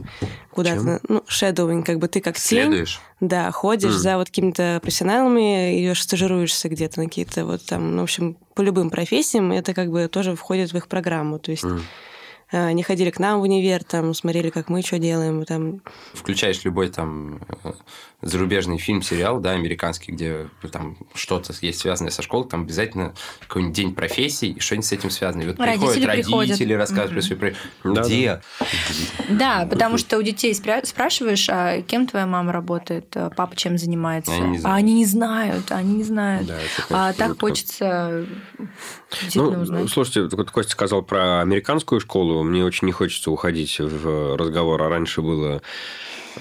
куда-то, 0.50 1.00
ну, 1.08 1.22
шедоуинг, 1.26 1.86
как 1.86 1.98
бы 1.98 2.08
ты 2.08 2.20
как 2.20 2.36
Следуешь? 2.36 3.00
тень, 3.20 3.28
да, 3.28 3.50
ходишь 3.50 3.92
mm. 3.92 3.98
за 3.98 4.16
вот 4.18 4.28
какими-то 4.28 4.80
профессионалами, 4.82 5.80
идешь 5.80 6.02
стажируешься 6.02 6.68
где-то 6.68 7.00
на 7.00 7.06
какие-то 7.06 7.46
вот 7.46 7.64
там, 7.64 7.94
ну, 7.94 8.00
в 8.00 8.04
общем, 8.04 8.36
по 8.54 8.60
любым 8.60 8.90
профессиям, 8.90 9.52
это 9.52 9.72
как 9.72 9.90
бы 9.90 10.08
тоже 10.08 10.34
входит 10.34 10.72
в 10.72 10.76
их 10.76 10.88
программу, 10.88 11.38
то 11.38 11.52
есть 11.52 11.64
mm. 11.64 11.80
Они 12.50 12.82
ходили 12.82 13.10
к 13.10 13.18
нам 13.18 13.40
в 13.40 13.42
универ, 13.42 13.84
там, 13.84 14.14
смотрели, 14.14 14.50
как 14.50 14.68
мы 14.68 14.82
что 14.82 14.98
делаем, 14.98 15.44
там. 15.44 15.82
Включаешь 16.14 16.64
любой 16.64 16.88
там 16.88 17.40
э, 17.64 17.72
зарубежный 18.22 18.78
фильм, 18.78 19.02
сериал, 19.02 19.38
да, 19.40 19.50
американский, 19.50 20.12
где 20.12 20.48
там 20.72 20.96
что-то 21.14 21.52
есть 21.60 21.80
связанное 21.80 22.10
со 22.10 22.22
школой, 22.22 22.48
там 22.48 22.62
обязательно 22.62 23.14
какой-нибудь 23.46 23.76
день 23.76 23.94
профессий 23.94 24.52
и 24.52 24.60
что-нибудь 24.60 24.86
с 24.86 24.92
этим 24.92 25.10
связано. 25.10 25.42
И 25.42 25.46
вот 25.46 25.60
родители 25.60 26.06
приходят 26.06 26.50
родители, 26.50 26.72
рассказывают 26.72 27.12
про 27.12 27.22
свои 27.22 27.38
профессии. 27.38 27.60
Где? 27.84 28.40
Да, 29.28 29.66
потому 29.70 29.98
что 29.98 30.18
у 30.18 30.22
детей 30.22 30.54
спрашиваешь, 30.54 31.48
а 31.48 31.82
кем 31.82 32.06
твоя 32.06 32.26
мама 32.26 32.52
работает, 32.52 33.16
а 33.16 33.30
папа 33.30 33.54
чем 33.56 33.78
занимается? 33.78 34.32
Они 34.32 34.60
а 34.64 34.74
они 34.74 34.94
не 34.94 35.06
знают, 35.06 35.70
они 35.70 35.96
не 35.96 36.04
знают. 36.04 36.46
Да, 36.46 36.58
а 36.90 37.12
так 37.12 37.40
хочется 37.40 38.26
ну, 39.34 39.48
узнать. 39.50 39.90
Слушайте, 39.90 40.36
вот 40.36 40.50
Костя 40.50 40.72
сказал 40.72 41.02
про 41.02 41.40
американскую 41.40 42.00
школу. 42.00 42.37
Мне 42.42 42.64
очень 42.64 42.86
не 42.86 42.92
хочется 42.92 43.30
уходить 43.30 43.78
в 43.78 44.36
разговор. 44.36 44.82
А 44.82 44.88
раньше 44.88 45.22
было 45.22 45.62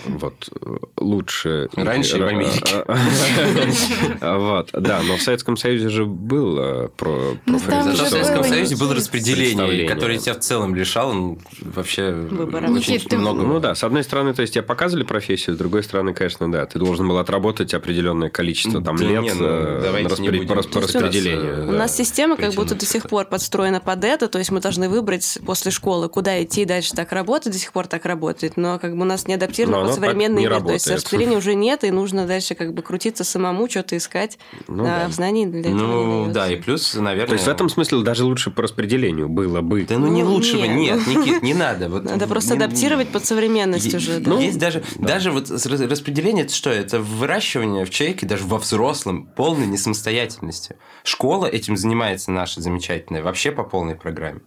вот, 0.05 0.49
лучше... 0.97 1.69
Раньше 1.75 2.17
в 2.17 2.27
Америке. 2.27 2.85
Вот, 4.21 4.69
да, 4.73 5.01
но 5.03 5.17
в 5.17 5.21
Советском 5.21 5.57
Союзе 5.57 5.89
же 5.89 6.05
было 6.05 6.89
про 6.95 7.35
ну, 7.45 7.57
В 7.57 7.61
Советском 7.61 8.43
Союзе 8.43 8.75
было 8.75 8.95
распределение, 8.95 9.87
которое 9.87 10.17
тебя 10.17 10.33
в 10.33 10.39
целом 10.39 10.75
лишало 10.75 11.37
вообще 11.61 12.13
очень 12.31 13.17
много... 13.17 13.43
Ну 13.43 13.59
да, 13.59 13.75
с 13.75 13.83
одной 13.83 14.03
стороны, 14.03 14.33
то 14.33 14.41
есть 14.41 14.53
тебе 14.53 14.63
показывали 14.63 15.03
профессию, 15.03 15.55
с 15.55 15.59
другой 15.59 15.83
стороны, 15.83 16.13
конечно, 16.13 16.51
да, 16.51 16.65
ты 16.65 16.79
должен 16.79 17.07
был 17.07 17.17
отработать 17.17 17.73
определенное 17.73 18.29
количество 18.29 18.81
там 18.81 18.97
лет 18.97 19.23
ну, 19.37 19.45
э, 19.45 20.07
по 20.47 20.81
распределению. 20.81 21.69
У 21.69 21.71
нас 21.71 21.95
система 21.95 22.37
как 22.37 22.53
будто 22.53 22.75
до 22.75 22.85
сих 22.85 23.07
пор 23.09 23.25
подстроена 23.25 23.79
под 23.79 24.03
это, 24.03 24.27
то 24.27 24.39
есть 24.39 24.51
мы 24.51 24.59
должны 24.59 24.89
выбрать 24.89 25.39
после 25.45 25.71
школы, 25.71 26.09
куда 26.09 26.43
идти 26.43 26.65
дальше 26.65 26.93
так 26.93 27.11
работать, 27.11 27.53
до 27.53 27.59
сих 27.59 27.71
пор 27.71 27.87
так 27.87 28.05
работает, 28.05 28.57
но 28.57 28.79
как 28.79 28.95
бы 28.95 29.01
у 29.01 29.05
нас 29.05 29.27
не 29.27 29.33
адаптировано 29.33 29.86
под 29.87 29.95
современный 29.95 30.41
мир. 30.41 30.61
То 30.61 30.73
есть 30.73 30.87
распределения 30.89 31.37
уже 31.37 31.55
нет, 31.55 31.83
и 31.83 31.91
нужно 31.91 32.25
дальше 32.25 32.55
как 32.55 32.73
бы 32.73 32.81
крутиться 32.81 33.23
самому, 33.23 33.69
что-то 33.69 33.97
искать 33.97 34.37
ну, 34.67 34.83
а 34.83 35.01
да. 35.01 35.07
в 35.07 35.11
знании 35.11 35.45
для 35.45 35.71
Ну 35.71 36.31
да, 36.31 36.51
и 36.51 36.55
плюс, 36.57 36.93
наверное... 36.95 37.27
То 37.27 37.33
есть 37.33 37.45
в 37.45 37.49
этом 37.49 37.69
смысле 37.69 38.01
даже 38.03 38.23
лучше 38.23 38.51
по 38.51 38.63
распределению 38.63 39.29
было 39.29 39.61
бы. 39.61 39.85
Да 39.87 39.97
ну 39.97 40.07
не 40.07 40.23
ну, 40.23 40.33
лучше 40.33 40.57
бы, 40.57 40.67
нет, 40.67 41.05
Никит, 41.07 41.41
не 41.41 41.53
надо. 41.53 41.89
Вот, 41.89 42.03
надо 42.03 42.27
просто 42.27 42.55
не, 42.55 42.63
адаптировать 42.63 43.09
под 43.09 43.25
современность 43.25 43.93
уже. 43.93 44.19
Да. 44.19 44.31
Ну, 44.31 44.39
есть 44.39 44.59
даже, 44.59 44.83
да. 44.95 45.07
даже 45.07 45.31
вот 45.31 45.49
распределение, 45.49 46.45
это 46.45 46.53
что? 46.53 46.69
Это 46.69 46.99
выращивание 46.99 47.85
в 47.85 47.89
человеке, 47.89 48.25
даже 48.25 48.43
во 48.45 48.57
взрослом, 48.57 49.27
полной 49.35 49.67
несамостоятельности. 49.67 50.77
Школа 51.03 51.45
этим 51.45 51.77
занимается 51.77 52.31
наша 52.31 52.61
замечательная, 52.61 53.23
вообще 53.23 53.51
по 53.51 53.63
полной 53.63 53.95
программе 53.95 54.41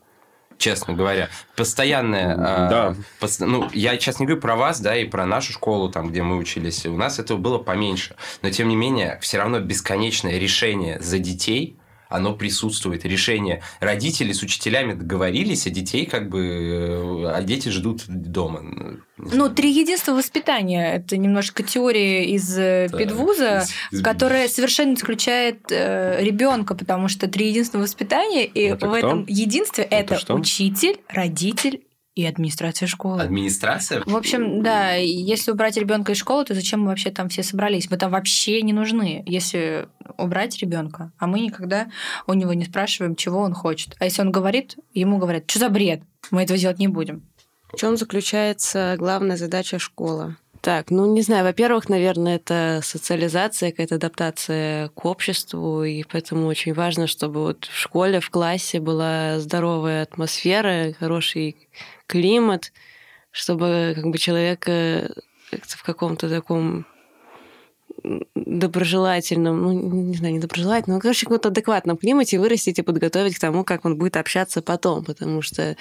честно 0.61 0.95
говоря. 0.95 1.29
Постоянная... 1.57 2.37
Да. 2.37 2.95
Э, 2.97 3.03
пост... 3.19 3.41
Ну, 3.41 3.69
я 3.73 3.93
сейчас 3.95 4.21
не 4.21 4.27
говорю 4.27 4.41
про 4.41 4.55
вас, 4.55 4.81
да, 4.81 4.97
и 4.97 5.07
про 5.07 5.27
нашу 5.27 5.53
школу, 5.53 5.89
там, 5.89 6.11
где 6.11 6.23
мы 6.23 6.37
учились. 6.37 6.87
У 6.87 6.97
нас 6.97 7.19
этого 7.19 7.39
было 7.39 7.59
поменьше. 7.59 8.15
Но, 8.43 8.51
тем 8.51 8.69
не 8.69 8.77
менее, 8.77 9.19
все 9.23 9.39
равно 9.39 9.59
бесконечное 9.59 10.39
решение 10.39 11.01
за 11.01 11.19
детей– 11.19 11.77
оно 12.11 12.35
присутствует. 12.35 13.05
Решение 13.07 13.63
родителей 13.81 14.35
с 14.35 14.43
учителями 14.43 14.93
договорились, 14.93 15.67
а 15.67 15.71
детей 15.71 16.05
как 16.05 16.29
бы... 16.29 17.27
Э, 17.27 17.33
а 17.37 17.43
дети 17.43 17.71
ждут 17.71 18.05
дома. 18.07 18.99
Ну, 19.17 19.49
три 19.49 19.73
единства 19.73 20.13
воспитания. 20.13 20.97
Это 20.97 21.17
немножко 21.17 21.63
теория 21.63 22.25
из 22.27 22.59
э, 22.59 22.89
да, 22.91 22.99
педвуза, 22.99 23.65
из, 23.93 24.01
из... 24.01 24.03
которая 24.03 24.49
совершенно 24.49 24.95
исключает 24.95 25.71
э, 25.71 26.23
ребенка, 26.23 26.75
потому 26.75 27.09
что 27.09 27.29
три 27.29 27.49
единства 27.49 27.79
воспитания, 27.79 28.45
и 28.45 28.61
это 28.61 28.87
в 28.87 28.91
кто? 28.91 28.99
этом 28.99 29.25
единстве 29.29 29.85
это, 29.85 30.17
это 30.17 30.35
учитель, 30.35 31.01
родитель 31.09 31.81
и 32.21 32.27
администрация 32.27 32.87
школы. 32.87 33.23
Администрация? 33.23 34.03
В 34.05 34.15
общем, 34.17 34.63
да, 34.63 34.93
если 34.93 35.53
убрать 35.53 35.77
ребенка 35.77 36.13
из 36.13 36.19
школы, 36.19 36.45
то 36.45 36.55
зачем 36.55 36.81
мы 36.81 36.89
вообще 36.89 37.11
там 37.11 37.29
все 37.29 37.43
собрались? 37.43 37.91
Мы 37.91 37.97
там 37.97 38.11
вообще 38.11 38.61
не 38.63 38.73
нужны, 38.73 39.23
если 39.27 39.89
убрать 40.19 40.59
ребенка. 40.59 41.13
А 41.19 41.27
мы 41.27 41.41
никогда 41.41 41.89
у 42.27 42.35
него 42.35 42.53
не 42.53 42.67
спрашиваем, 42.67 43.17
чего 43.17 43.41
он 43.41 43.55
хочет. 43.55 43.97
А 43.99 44.05
если 44.05 44.21
он 44.23 44.31
говорит, 44.31 44.77
ему 44.93 45.19
говорят, 45.19 45.51
что 45.51 45.61
за 45.61 45.69
бред? 45.71 46.03
Мы 46.31 46.43
этого 46.43 46.59
делать 46.59 46.79
не 46.79 46.89
будем. 46.89 47.27
В 47.73 47.77
чем 47.79 47.97
заключается 47.97 48.97
главная 48.99 49.37
задача 49.37 49.79
школы? 49.79 50.37
Так, 50.61 50.91
ну 50.91 51.11
не 51.11 51.23
знаю, 51.23 51.45
во-первых, 51.45 51.89
наверное, 51.89 52.37
это 52.37 52.81
социализация, 52.83 53.71
какая-то 53.71 53.95
адаптация 53.95 54.89
к 54.89 55.07
обществу, 55.07 55.83
и 55.85 56.03
поэтому 56.03 56.47
очень 56.47 56.75
важно, 56.75 57.07
чтобы 57.07 57.41
вот 57.41 57.65
в 57.65 57.75
школе, 57.75 58.21
в 58.21 58.29
классе 58.29 58.79
была 58.79 59.39
здоровая 59.39 60.03
атмосфера, 60.03 60.93
хороший 60.99 61.57
климат, 62.11 62.73
чтобы 63.31 63.93
как 63.95 64.07
бы 64.07 64.19
человека 64.19 65.15
в 65.51 65.83
каком-то 65.83 66.29
таком 66.29 66.87
доброжелательном, 68.35 69.63
ну, 69.63 69.73
не 69.73 70.17
знаю, 70.17 70.35
не 70.35 70.41
доброжелательном, 70.41 70.97
но, 70.97 71.01
короче, 71.01 71.27
каком-то 71.27 71.49
адекватном 71.49 71.97
климате 71.97 72.39
вырастить 72.39 72.79
и 72.79 72.83
подготовить 72.83 73.37
к 73.37 73.41
тому, 73.41 73.65
как 73.65 73.85
он 73.85 73.97
будет 73.97 74.17
общаться 74.17 74.63
потом, 74.63 75.05
потому 75.05 75.43
что 75.43 75.77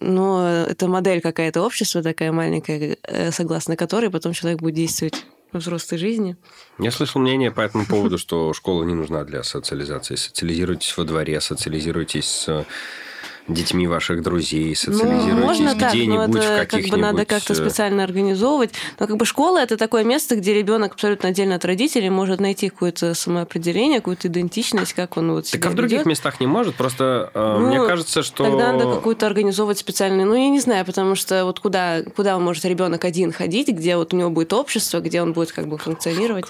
но 0.00 0.66
это 0.68 0.88
модель 0.88 1.20
какая-то 1.20 1.62
общества 1.62 2.02
такая 2.02 2.32
маленькая, 2.32 2.98
э, 3.02 3.30
согласно 3.30 3.76
которой 3.76 4.10
потом 4.10 4.32
человек 4.32 4.60
будет 4.60 4.74
действовать 4.74 5.24
во 5.52 5.60
взрослой 5.60 5.98
жизни. 5.98 6.36
Я 6.78 6.90
слышал 6.90 7.20
мнение 7.20 7.52
по 7.52 7.60
этому 7.60 7.86
поводу, 7.86 8.18
что 8.18 8.52
школа 8.52 8.82
не 8.82 8.94
нужна 8.94 9.24
для 9.24 9.42
социализации. 9.42 10.16
Социализируйтесь 10.16 10.96
во 10.96 11.04
дворе, 11.04 11.40
социализируйтесь 11.40 12.26
с 12.26 12.66
детьми 13.48 13.86
ваших 13.86 14.22
друзей, 14.22 14.74
социализируйтесь 14.74 15.34
ну, 15.34 15.46
можно 15.46 15.74
так, 15.74 15.92
где-нибудь 15.92 16.26
но 16.28 16.32
в 16.32 16.36
это 16.36 16.66
каких-нибудь... 16.66 16.90
как 16.90 16.98
бы 16.98 17.02
надо 17.02 17.24
как-то 17.24 17.52
э, 17.52 17.56
специально 17.56 18.02
организовывать. 18.02 18.72
Но 18.98 19.06
как 19.06 19.16
бы 19.16 19.24
школа 19.24 19.58
это 19.58 19.76
такое 19.76 20.04
место, 20.04 20.36
где 20.36 20.54
ребенок 20.54 20.94
абсолютно 20.94 21.28
отдельно 21.28 21.54
от 21.54 21.64
родителей 21.64 22.10
может 22.10 22.40
найти 22.40 22.68
какое-то 22.68 23.14
самоопределение, 23.14 23.98
какую-то 23.98 24.28
идентичность, 24.28 24.94
как 24.94 25.16
он 25.16 25.32
вот 25.32 25.46
себя 25.46 25.60
Так 25.60 25.70
а 25.70 25.72
в 25.72 25.76
других 25.76 25.98
ведёт. 25.98 26.06
местах 26.06 26.40
не 26.40 26.46
может? 26.46 26.74
Просто 26.74 27.30
э, 27.34 27.56
Ну, 27.60 27.68
мне 27.68 27.86
кажется, 27.86 28.22
что... 28.22 28.44
Тогда 28.44 28.72
надо 28.72 28.92
какую-то 28.92 29.26
организовывать 29.26 29.78
специальную, 29.78 30.26
ну, 30.26 30.34
я 30.34 30.48
не 30.48 30.60
знаю, 30.60 30.84
потому 30.84 31.14
что 31.14 31.44
вот 31.44 31.60
куда, 31.60 32.02
куда 32.02 32.38
может 32.38 32.64
ребенок 32.64 33.04
один 33.04 33.32
ходить, 33.32 33.68
где 33.68 33.96
вот 33.96 34.12
у 34.12 34.16
него 34.16 34.30
будет 34.30 34.52
общество, 34.52 35.00
где 35.00 35.22
он 35.22 35.32
будет 35.32 35.52
как 35.52 35.68
бы 35.68 35.78
функционировать. 35.78 36.46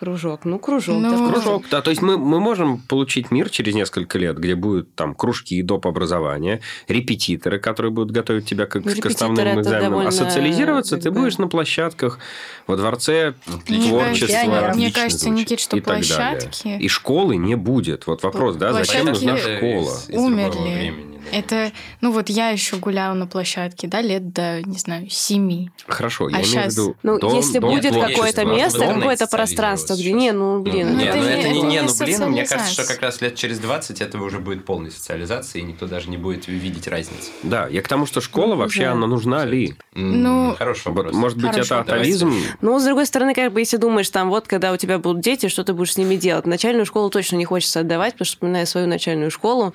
Кружок. 0.00 0.46
Ну, 0.46 0.58
кружок. 0.58 0.96
Ну, 0.98 1.10
да, 1.10 1.30
Кружок, 1.32 1.64
да, 1.70 1.82
то 1.82 1.90
есть 1.90 2.00
мы, 2.00 2.16
мы 2.16 2.40
можем 2.40 2.78
получить 2.78 3.30
мир 3.30 3.50
через 3.50 3.74
несколько 3.74 4.18
лет, 4.18 4.38
где 4.38 4.54
будут 4.54 4.94
там 4.94 5.14
кружки 5.14 5.60
доп. 5.62 5.86
образования, 5.86 6.60
репетиторы, 6.88 7.58
которые 7.58 7.92
будут 7.92 8.10
готовить 8.10 8.46
тебя 8.46 8.64
к, 8.64 8.76
Ну, 8.76 8.82
к 8.82 8.86
репетиторы 8.86 9.12
основным 9.14 9.46
это 9.46 9.60
экзаменам. 9.60 9.90
довольно, 9.90 10.08
А 10.08 10.12
социализироваться 10.12 10.96
как 10.96 11.02
ты 11.04 11.10
будешь 11.10 11.36
на 11.36 11.48
площадках, 11.48 12.18
во 12.66 12.76
дворце 12.78 13.34
Мне 13.68 13.88
творчества. 13.88 14.26
кажется, 14.28 14.46
Мне 14.46 14.66
отлично 14.86 14.92
кажется, 15.02 15.18
звучит, 15.26 15.40
Никит, 15.50 15.60
что 15.60 15.76
и 15.76 15.80
площадки- 15.80 16.78
И 16.78 16.88
школы 16.88 17.36
не 17.36 17.54
будет. 17.56 18.06
Вот 18.06 18.22
вопрос, 18.22 18.56
да, 18.56 18.72
зачем 18.72 19.04
нужна 19.06 19.36
школа? 19.36 19.58
из- 19.60 20.08
из 20.08 20.14
другого 20.14 20.26
Умерли. 20.26 20.94
Это, 21.32 21.72
ну 22.00 22.12
вот 22.12 22.28
я 22.28 22.48
еще 22.50 22.76
гуляла 22.76 23.14
на 23.14 23.26
площадке, 23.26 23.86
да, 23.88 24.00
лет 24.00 24.32
до, 24.32 24.62
не 24.62 24.78
знаю, 24.78 25.08
семи. 25.10 25.70
Хорошо, 25.86 26.28
я 26.28 26.36
А 26.38 26.42
имею 26.42 26.62
в 26.68 26.72
виду 26.72 26.96
Ну, 27.02 27.18
дом- 27.18 27.34
если 27.36 27.58
дом 27.58 27.70
будет 27.70 27.94
какое-то 27.94 28.44
место, 28.44 28.80
какое-то 28.86 29.26
пространство, 29.26 29.94
где 29.94 30.04
сейчас. 30.04 30.14
не, 30.20 30.32
ну, 30.32 30.60
блин, 30.60 30.88
Ну, 30.88 30.92
Ну, 30.94 31.00
нет, 31.00 31.08
это 31.14 31.16
ну 31.18 31.22
не- 31.24 31.30
это 31.30 31.36
не, 31.36 31.40
это 31.40 31.52
не, 31.52 31.62
не 31.62 31.82
ну 31.82 31.88
блин, 31.98 32.30
мне 32.30 32.44
кажется, 32.46 32.58
социализация. 32.68 32.84
что 32.84 32.92
как 32.94 33.02
раз 33.02 33.20
лет 33.20 33.34
через 33.36 33.58
20 33.58 34.00
этого 34.00 34.24
уже 34.24 34.38
будет 34.38 34.64
полной 34.64 34.90
социализации, 34.90 35.58
и 35.60 35.62
никто 35.62 35.86
даже 35.86 36.08
не 36.10 36.16
будет 36.16 36.46
видеть 36.48 36.86
разницы. 36.88 37.30
Да, 37.42 37.68
я 37.68 37.82
к 37.82 37.88
тому, 37.88 38.06
что 38.06 38.20
школа 38.20 38.54
Ну, 38.54 38.56
вообще, 38.56 38.84
да. 38.86 38.92
она 38.92 39.06
нужна 39.06 39.44
ли? 39.44 39.74
Ну, 39.94 40.54
хороший 40.58 40.88
Вот, 40.88 40.96
вопрос. 40.96 41.14
Может 41.14 41.38
быть, 41.38 41.56
это 41.56 41.80
атовизм? 41.80 42.32
Ну, 42.60 42.78
с 42.78 42.84
другой 42.84 43.06
стороны, 43.06 43.34
как 43.34 43.52
бы, 43.52 43.60
если 43.60 43.76
думаешь, 43.76 44.08
там, 44.10 44.28
вот, 44.30 44.46
когда 44.48 44.72
у 44.72 44.76
тебя 44.76 44.98
будут 44.98 45.22
дети, 45.22 45.48
что 45.48 45.64
ты 45.64 45.72
будешь 45.72 45.92
с 45.94 45.96
ними 45.96 46.16
делать? 46.16 46.46
Начальную 46.46 46.86
школу 46.86 47.10
точно 47.10 47.36
не 47.36 47.44
хочется 47.44 47.80
отдавать, 47.80 48.14
потому 48.14 48.26
что, 48.26 48.36
вспоминая 48.36 48.66
свою 48.66 48.86
начальную 48.86 49.30
школу, 49.30 49.74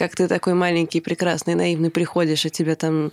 как 0.00 0.16
ты 0.16 0.26
такой 0.28 0.54
маленький, 0.54 1.00
прекрасный, 1.02 1.54
наивный 1.54 1.90
приходишь, 1.90 2.46
и 2.46 2.50
тебя 2.50 2.74
там 2.74 3.12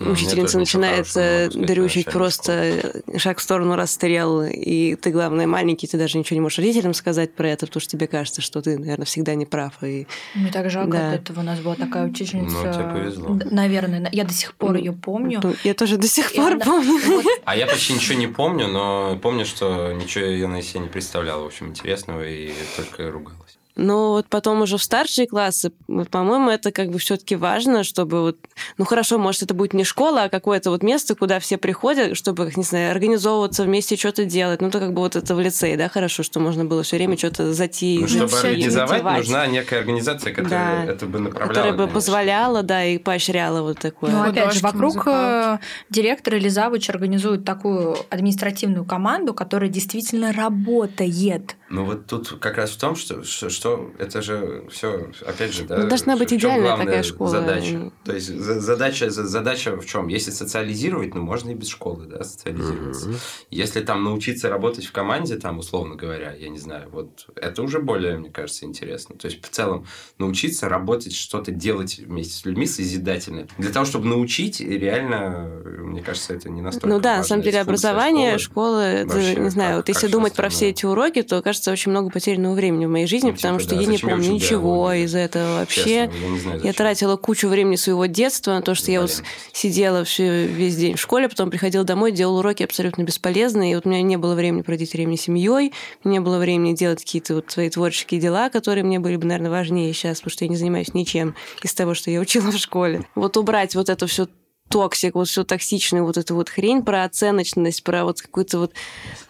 Ну, 0.00 0.10
учительница 0.10 0.58
начинает 0.58 1.06
э, 1.14 1.48
дрючить 1.48 2.06
просто, 2.10 3.02
шаг 3.18 3.38
в 3.38 3.40
сторону 3.42 3.76
расстрел, 3.76 4.42
и 4.42 4.96
ты, 4.96 5.10
главное, 5.12 5.46
маленький, 5.46 5.86
ты 5.86 5.96
даже 5.96 6.18
ничего 6.18 6.34
не 6.34 6.40
можешь 6.40 6.58
родителям 6.58 6.92
сказать 6.94 7.32
про 7.36 7.48
это, 7.50 7.66
потому 7.66 7.80
что 7.80 7.92
тебе 7.92 8.08
кажется, 8.08 8.42
что 8.42 8.60
ты, 8.60 8.76
наверное, 8.76 9.06
всегда 9.06 9.36
не 9.36 9.46
прав. 9.46 9.74
И... 9.84 10.08
Мне 10.34 10.50
так 10.50 10.68
жалко 10.70 10.90
Да. 10.90 11.12
от 11.12 11.20
этого. 11.20 11.38
У 11.38 11.44
нас 11.44 11.60
была 11.60 11.76
такая 11.76 12.08
учительница. 12.08 12.56
Ну, 12.64 12.72
тебе 12.72 12.84
повезло. 12.92 13.38
Наверное, 13.52 14.00
на- 14.00 14.08
я 14.10 14.24
до 14.24 14.32
сих 14.34 14.56
пор 14.56 14.74
ее 14.74 14.92
помню. 14.92 15.38
Ну, 15.44 15.54
Я 15.62 15.74
тоже 15.74 15.96
до 15.98 16.08
сих 16.08 16.32
И 16.32 16.36
пор 16.36 16.54
она- 16.54 16.64
помню. 16.64 16.98
вот, 17.06 17.24
А 17.44 17.56
я 17.56 17.66
почти 17.68 17.92
ничего 17.94 18.18
не 18.18 18.26
помню, 18.26 18.66
но 18.66 19.16
помню, 19.22 19.44
что 19.46 19.92
ничего 19.92 20.24
я 20.24 20.48
на 20.48 20.62
себе 20.62 20.80
не 20.80 20.88
представляла, 20.88 21.44
в 21.44 21.46
общем, 21.46 21.68
интересного, 21.68 22.26
и 22.28 22.50
только 22.76 23.08
ругалась. 23.12 23.45
Но 23.76 24.12
вот 24.12 24.26
потом 24.28 24.62
уже 24.62 24.78
в 24.78 24.82
старшие 24.82 25.26
классы, 25.26 25.70
вот, 25.86 26.08
по-моему, 26.08 26.50
это 26.50 26.72
как 26.72 26.90
бы 26.90 26.98
все-таки 26.98 27.36
важно, 27.36 27.84
чтобы 27.84 28.22
вот, 28.22 28.38
ну 28.78 28.84
хорошо, 28.84 29.18
может, 29.18 29.42
это 29.42 29.52
будет 29.54 29.74
не 29.74 29.84
школа, 29.84 30.24
а 30.24 30.28
какое-то 30.30 30.70
вот 30.70 30.82
место, 30.82 31.14
куда 31.14 31.38
все 31.40 31.58
приходят, 31.58 32.16
чтобы, 32.16 32.46
как 32.46 32.56
не 32.56 32.62
знаю, 32.62 32.90
организовываться 32.90 33.64
вместе, 33.64 33.96
что-то 33.96 34.24
делать. 34.24 34.60
Ну, 34.62 34.70
то 34.70 34.80
как 34.80 34.94
бы 34.94 35.02
вот 35.02 35.14
это 35.14 35.34
в 35.34 35.40
лицее, 35.40 35.76
да, 35.76 35.88
хорошо, 35.88 36.22
что 36.22 36.40
можно 36.40 36.64
было 36.64 36.82
все 36.82 36.96
время 36.96 37.18
что-то 37.18 37.52
затеять. 37.52 38.00
Ну, 38.00 38.08
чтобы 38.08 38.38
организовать, 38.38 38.88
затевать, 38.90 39.18
нужна 39.18 39.46
некая 39.46 39.80
организация, 39.80 40.32
которая 40.32 40.86
Да. 40.86 40.92
это 40.92 41.06
бы 41.06 41.18
направляла. 41.18 41.48
которая 41.48 41.72
бы 41.72 41.78
конечно. 41.78 41.94
позволяла, 41.94 42.62
да, 42.62 42.84
и 42.84 42.98
поощряла 42.98 43.62
вот 43.62 43.78
такое. 43.78 44.10
Ну, 44.10 44.22
опять 44.22 44.54
же, 44.54 44.60
вокруг 44.60 45.06
э, 45.06 45.58
директор 45.90 46.36
или 46.36 46.48
завуч 46.48 46.88
организуют 46.88 47.44
такую 47.44 47.96
административную 48.10 48.84
команду, 48.86 49.34
которая 49.34 49.68
действительно 49.68 50.32
работает. 50.32 51.56
Ну 51.68 51.84
вот 51.84 52.06
тут 52.06 52.36
как 52.40 52.56
раз 52.56 52.70
в 52.70 52.78
том, 52.78 52.94
что, 52.96 53.24
что, 53.24 53.50
что 53.66 53.90
это 53.98 54.22
же 54.22 54.64
все, 54.70 55.10
опять 55.26 55.52
же, 55.52 55.64
да. 55.64 55.78
Ну, 55.78 55.88
должна 55.88 56.16
быть 56.16 56.32
идеальная 56.32 56.76
такая 56.76 57.02
школа. 57.02 57.30
Задача. 57.30 57.90
То 58.04 58.12
есть 58.14 58.28
за- 58.28 58.60
задача, 58.60 59.10
за- 59.10 59.26
задача 59.26 59.76
в 59.76 59.84
чем? 59.86 60.08
Если 60.08 60.30
социализировать, 60.30 61.14
ну 61.14 61.22
можно 61.22 61.50
и 61.50 61.54
без 61.54 61.68
школы, 61.68 62.06
да, 62.06 62.22
социализироваться. 62.24 63.08
Мгм. 63.08 63.18
Если 63.50 63.80
там 63.80 64.04
научиться 64.04 64.48
работать 64.48 64.84
в 64.86 64.92
команде, 64.92 65.36
там, 65.36 65.58
условно 65.58 65.96
говоря, 65.96 66.32
я 66.34 66.48
не 66.48 66.58
знаю, 66.58 66.88
вот 66.92 67.26
это 67.36 67.62
уже 67.62 67.80
более, 67.80 68.18
мне 68.18 68.30
кажется, 68.30 68.64
интересно. 68.64 69.16
То 69.16 69.26
есть, 69.28 69.44
в 69.44 69.48
целом, 69.50 69.86
научиться 70.18 70.68
работать, 70.68 71.14
что-то 71.14 71.50
делать 71.50 71.98
вместе 71.98 72.34
с 72.34 72.44
людьми 72.44 72.66
созидательно. 72.66 73.46
Для 73.58 73.70
того, 73.72 73.84
чтобы 73.84 74.06
научить, 74.06 74.60
реально, 74.60 75.50
мне 75.64 76.02
кажется, 76.02 76.34
это 76.34 76.48
не 76.50 76.62
настолько 76.62 76.88
Ну 76.88 77.00
да, 77.00 77.18
на 77.18 77.24
самом 77.24 77.42
деле 77.42 77.60
образование, 77.60 78.38
школы. 78.38 78.56
школа, 78.66 78.80
это, 78.80 79.14
Вообще, 79.14 79.36
не 79.36 79.50
знаю, 79.50 79.68
как- 79.70 79.76
вот 79.78 79.88
если 79.88 80.06
думать 80.08 80.34
про 80.34 80.48
все 80.48 80.68
эти 80.70 80.86
уроки, 80.86 81.22
то 81.22 81.42
кажется 81.42 81.72
очень 81.72 81.90
много 81.90 82.10
потерянного 82.10 82.54
времени 82.54 82.86
в 82.86 82.90
моей 82.90 83.06
жизни, 83.06 83.30
Ну, 83.30 83.34
потому 83.36 83.55
типа, 83.58 83.68
что 83.68 83.76
да, 83.76 83.80
я 83.80 83.86
не 83.86 83.98
помню 83.98 84.32
ничего 84.32 84.72
биологию? 84.72 85.04
из 85.04 85.14
этого 85.14 85.58
вообще. 85.58 85.82
Честно, 85.82 86.24
я 86.24 86.28
не 86.28 86.38
знаю, 86.38 86.60
Я 86.62 86.72
тратила 86.72 87.16
кучу 87.16 87.48
времени 87.48 87.76
своего 87.76 88.06
детства 88.06 88.52
на 88.52 88.62
то, 88.62 88.74
что 88.74 88.90
я 88.90 89.00
вот 89.00 89.22
сидела 89.52 90.04
все, 90.04 90.46
весь 90.46 90.76
день 90.76 90.96
в 90.96 91.00
школе, 91.00 91.28
потом 91.28 91.50
приходила 91.50 91.84
домой, 91.84 92.12
делала 92.12 92.40
уроки 92.40 92.62
абсолютно 92.62 93.02
бесполезные, 93.02 93.72
и 93.72 93.74
вот 93.74 93.86
у 93.86 93.88
меня 93.88 94.02
не 94.02 94.16
было 94.16 94.34
времени 94.34 94.62
проводить 94.62 94.92
время 94.92 95.16
с 95.16 95.22
семьей, 95.22 95.72
не 96.04 96.20
было 96.20 96.38
времени 96.38 96.74
делать 96.74 97.00
какие-то 97.00 97.34
вот 97.34 97.50
свои 97.50 97.70
творческие 97.70 98.20
дела, 98.20 98.50
которые 98.50 98.84
мне 98.84 98.98
были 98.98 99.16
бы, 99.16 99.26
наверное, 99.26 99.50
важнее 99.50 99.92
сейчас, 99.92 100.18
потому 100.18 100.32
что 100.32 100.44
я 100.44 100.50
не 100.50 100.56
занимаюсь 100.56 100.94
ничем 100.94 101.34
из 101.62 101.74
того, 101.74 101.94
что 101.94 102.10
я 102.10 102.20
учила 102.20 102.50
в 102.50 102.58
школе. 102.58 103.06
Вот 103.14 103.36
убрать 103.36 103.74
вот 103.74 103.88
эту 103.88 104.06
всю 104.06 104.28
токсик, 104.68 105.14
вот 105.14 105.28
всю 105.28 105.44
токсичную 105.44 106.04
вот 106.04 106.16
эту 106.16 106.34
вот 106.34 106.48
хрень 106.48 106.82
про 106.82 107.04
оценочность, 107.04 107.82
про 107.84 108.04
вот 108.04 108.20
какую-то 108.20 108.58
вот 108.58 108.72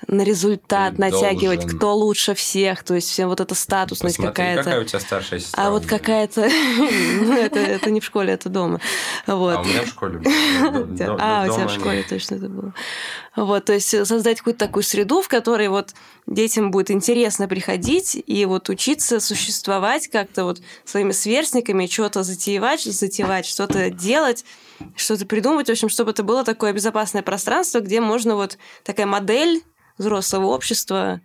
на 0.09 0.23
результат 0.23 0.97
Ты 0.97 1.01
натягивать, 1.01 1.61
должен. 1.61 1.79
кто 1.79 1.97
лучше 1.97 2.35
всех, 2.35 2.83
то 2.85 2.95
есть 2.95 3.11
вся 3.11 3.27
вот 3.27 3.41
эта 3.41 3.55
статусность 3.55 4.17
какая-то. 4.17 4.65
какая 4.65 4.81
у 4.81 4.85
тебя 4.85 5.01
старшая 5.01 5.41
сестра. 5.41 5.67
А 5.67 5.71
вот 5.71 5.85
какая-то... 5.85 6.43
ну, 7.23 7.33
это, 7.33 7.91
не 7.91 8.01
в 8.01 8.05
школе, 8.05 8.33
это 8.33 8.49
дома. 8.49 8.81
А 9.27 9.37
у 9.37 9.65
меня 9.65 9.83
в 9.83 9.89
школе. 9.89 10.21
А, 11.19 11.47
у 11.49 11.55
тебя 11.55 11.67
в 11.69 11.73
школе 11.73 12.05
точно 12.09 12.37
это 12.37 12.49
было. 12.49 12.75
Вот, 13.35 13.67
то 13.67 13.75
есть 13.75 14.07
создать 14.07 14.39
какую-то 14.39 14.67
такую 14.67 14.83
среду, 14.83 15.21
в 15.21 15.29
которой 15.29 15.69
вот 15.69 15.95
детям 16.27 16.71
будет 16.71 16.91
интересно 16.91 17.49
приходить 17.49 18.23
и 18.27 18.45
вот 18.47 18.69
учиться 18.69 19.21
существовать 19.21 20.09
как-то 20.09 20.45
вот 20.45 20.61
своими 20.85 21.13
сверстниками, 21.13 21.87
что-то 21.87 22.23
затевать, 22.23 22.83
затевать, 22.83 23.47
что-то 23.47 23.91
делать, 23.91 24.45
что-то 24.97 25.27
придумать, 25.27 25.69
в 25.69 25.73
общем, 25.73 25.89
чтобы 25.89 26.11
это 26.11 26.23
было 26.23 26.45
такое 26.45 26.73
безопасное 26.73 27.23
пространство, 27.23 27.81
где 27.81 28.01
можно 28.01 28.37
вот 28.37 28.59
такая 28.85 29.07
модель 29.07 29.63
взрослого 29.99 30.47
общества, 30.47 31.21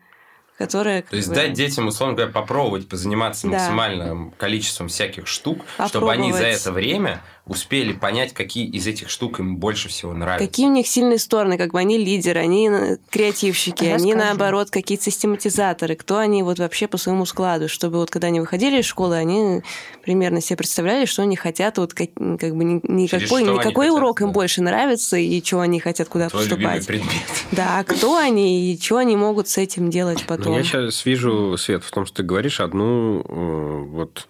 которая... 0.58 1.02
То 1.02 1.16
есть 1.16 1.32
дать 1.32 1.54
детям, 1.54 1.88
условно 1.88 2.16
говоря, 2.16 2.32
попробовать 2.32 2.88
позаниматься 2.88 3.48
Да. 3.48 3.54
максимальным 3.58 4.32
количеством 4.32 4.88
всяких 4.88 5.28
штук, 5.28 5.62
чтобы 5.88 6.12
они 6.12 6.32
за 6.32 6.46
это 6.46 6.72
время 6.72 7.22
успели 7.46 7.92
понять, 7.92 8.34
какие 8.34 8.68
из 8.68 8.86
этих 8.86 9.10
штук 9.10 9.40
им 9.40 9.58
больше 9.58 9.90
всего 9.90 10.14
нравятся. 10.14 10.48
Какие 10.48 10.68
у 10.68 10.72
них 10.72 10.88
сильные 10.88 11.18
стороны, 11.18 11.58
как 11.58 11.72
бы 11.72 11.80
они 11.80 11.98
лидеры, 11.98 12.40
они 12.40 12.70
креативщики, 13.10 13.86
они 13.86 14.14
Расскажи. 14.14 14.16
наоборот 14.16 14.70
какие-то 14.70 15.06
систематизаторы, 15.06 15.96
кто 15.96 16.18
они 16.18 16.44
вот 16.44 16.60
вообще 16.60 16.88
по 16.88 16.98
своему 16.98 17.26
складу, 17.26 17.68
чтобы 17.68 17.98
вот 17.98 18.12
когда 18.12 18.28
они 18.28 18.40
выходили 18.40 18.80
из 18.80 18.86
школы, 18.86 19.16
они 19.16 19.64
примерно 20.04 20.40
себе 20.40 20.58
представляли, 20.58 21.06
что 21.06 21.24
они 21.24 21.36
хотят, 21.36 21.78
вот 21.80 21.94
как, 21.94 22.10
как 22.14 22.56
бы 22.56 22.64
никакой, 22.64 23.42
они 23.42 23.54
никакой 23.54 23.88
хотят, 23.88 23.96
урок 23.96 24.22
им 24.22 24.28
да. 24.28 24.34
больше 24.34 24.62
нравится 24.62 25.18
и 25.18 25.44
что 25.44 25.62
они 25.62 25.80
хотят 25.80 26.10
куда 26.10 26.30
Твой 26.30 26.44
поступать. 26.48 26.86
предмет. 26.86 27.12
Да, 27.52 27.80
а 27.80 27.84
кто 27.84 28.18
они 28.18 28.72
и 28.72 28.80
что 28.80 28.98
они 28.98 29.16
могут 29.16 29.48
с 29.48 29.58
этим 29.58 29.90
делать 29.90 30.20
Ну, 30.22 30.26
потом. 30.28 30.54
я 30.54 30.64
сейчас 30.64 31.06
вижу, 31.06 31.58
Свет, 31.58 31.84
в 31.84 31.92
том, 31.92 32.06
что 32.06 32.18
ты 32.18 32.24
говоришь 32.24 32.60
одну 32.60 33.22
э, 33.28 33.84
вот 33.90 34.28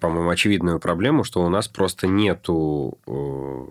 по-моему, 0.00 0.30
очевидную 0.30 0.80
проблему, 0.80 1.24
что 1.24 1.44
у 1.44 1.48
нас 1.48 1.68
просто 1.68 2.06
нету 2.06 2.98
э, 3.06 3.66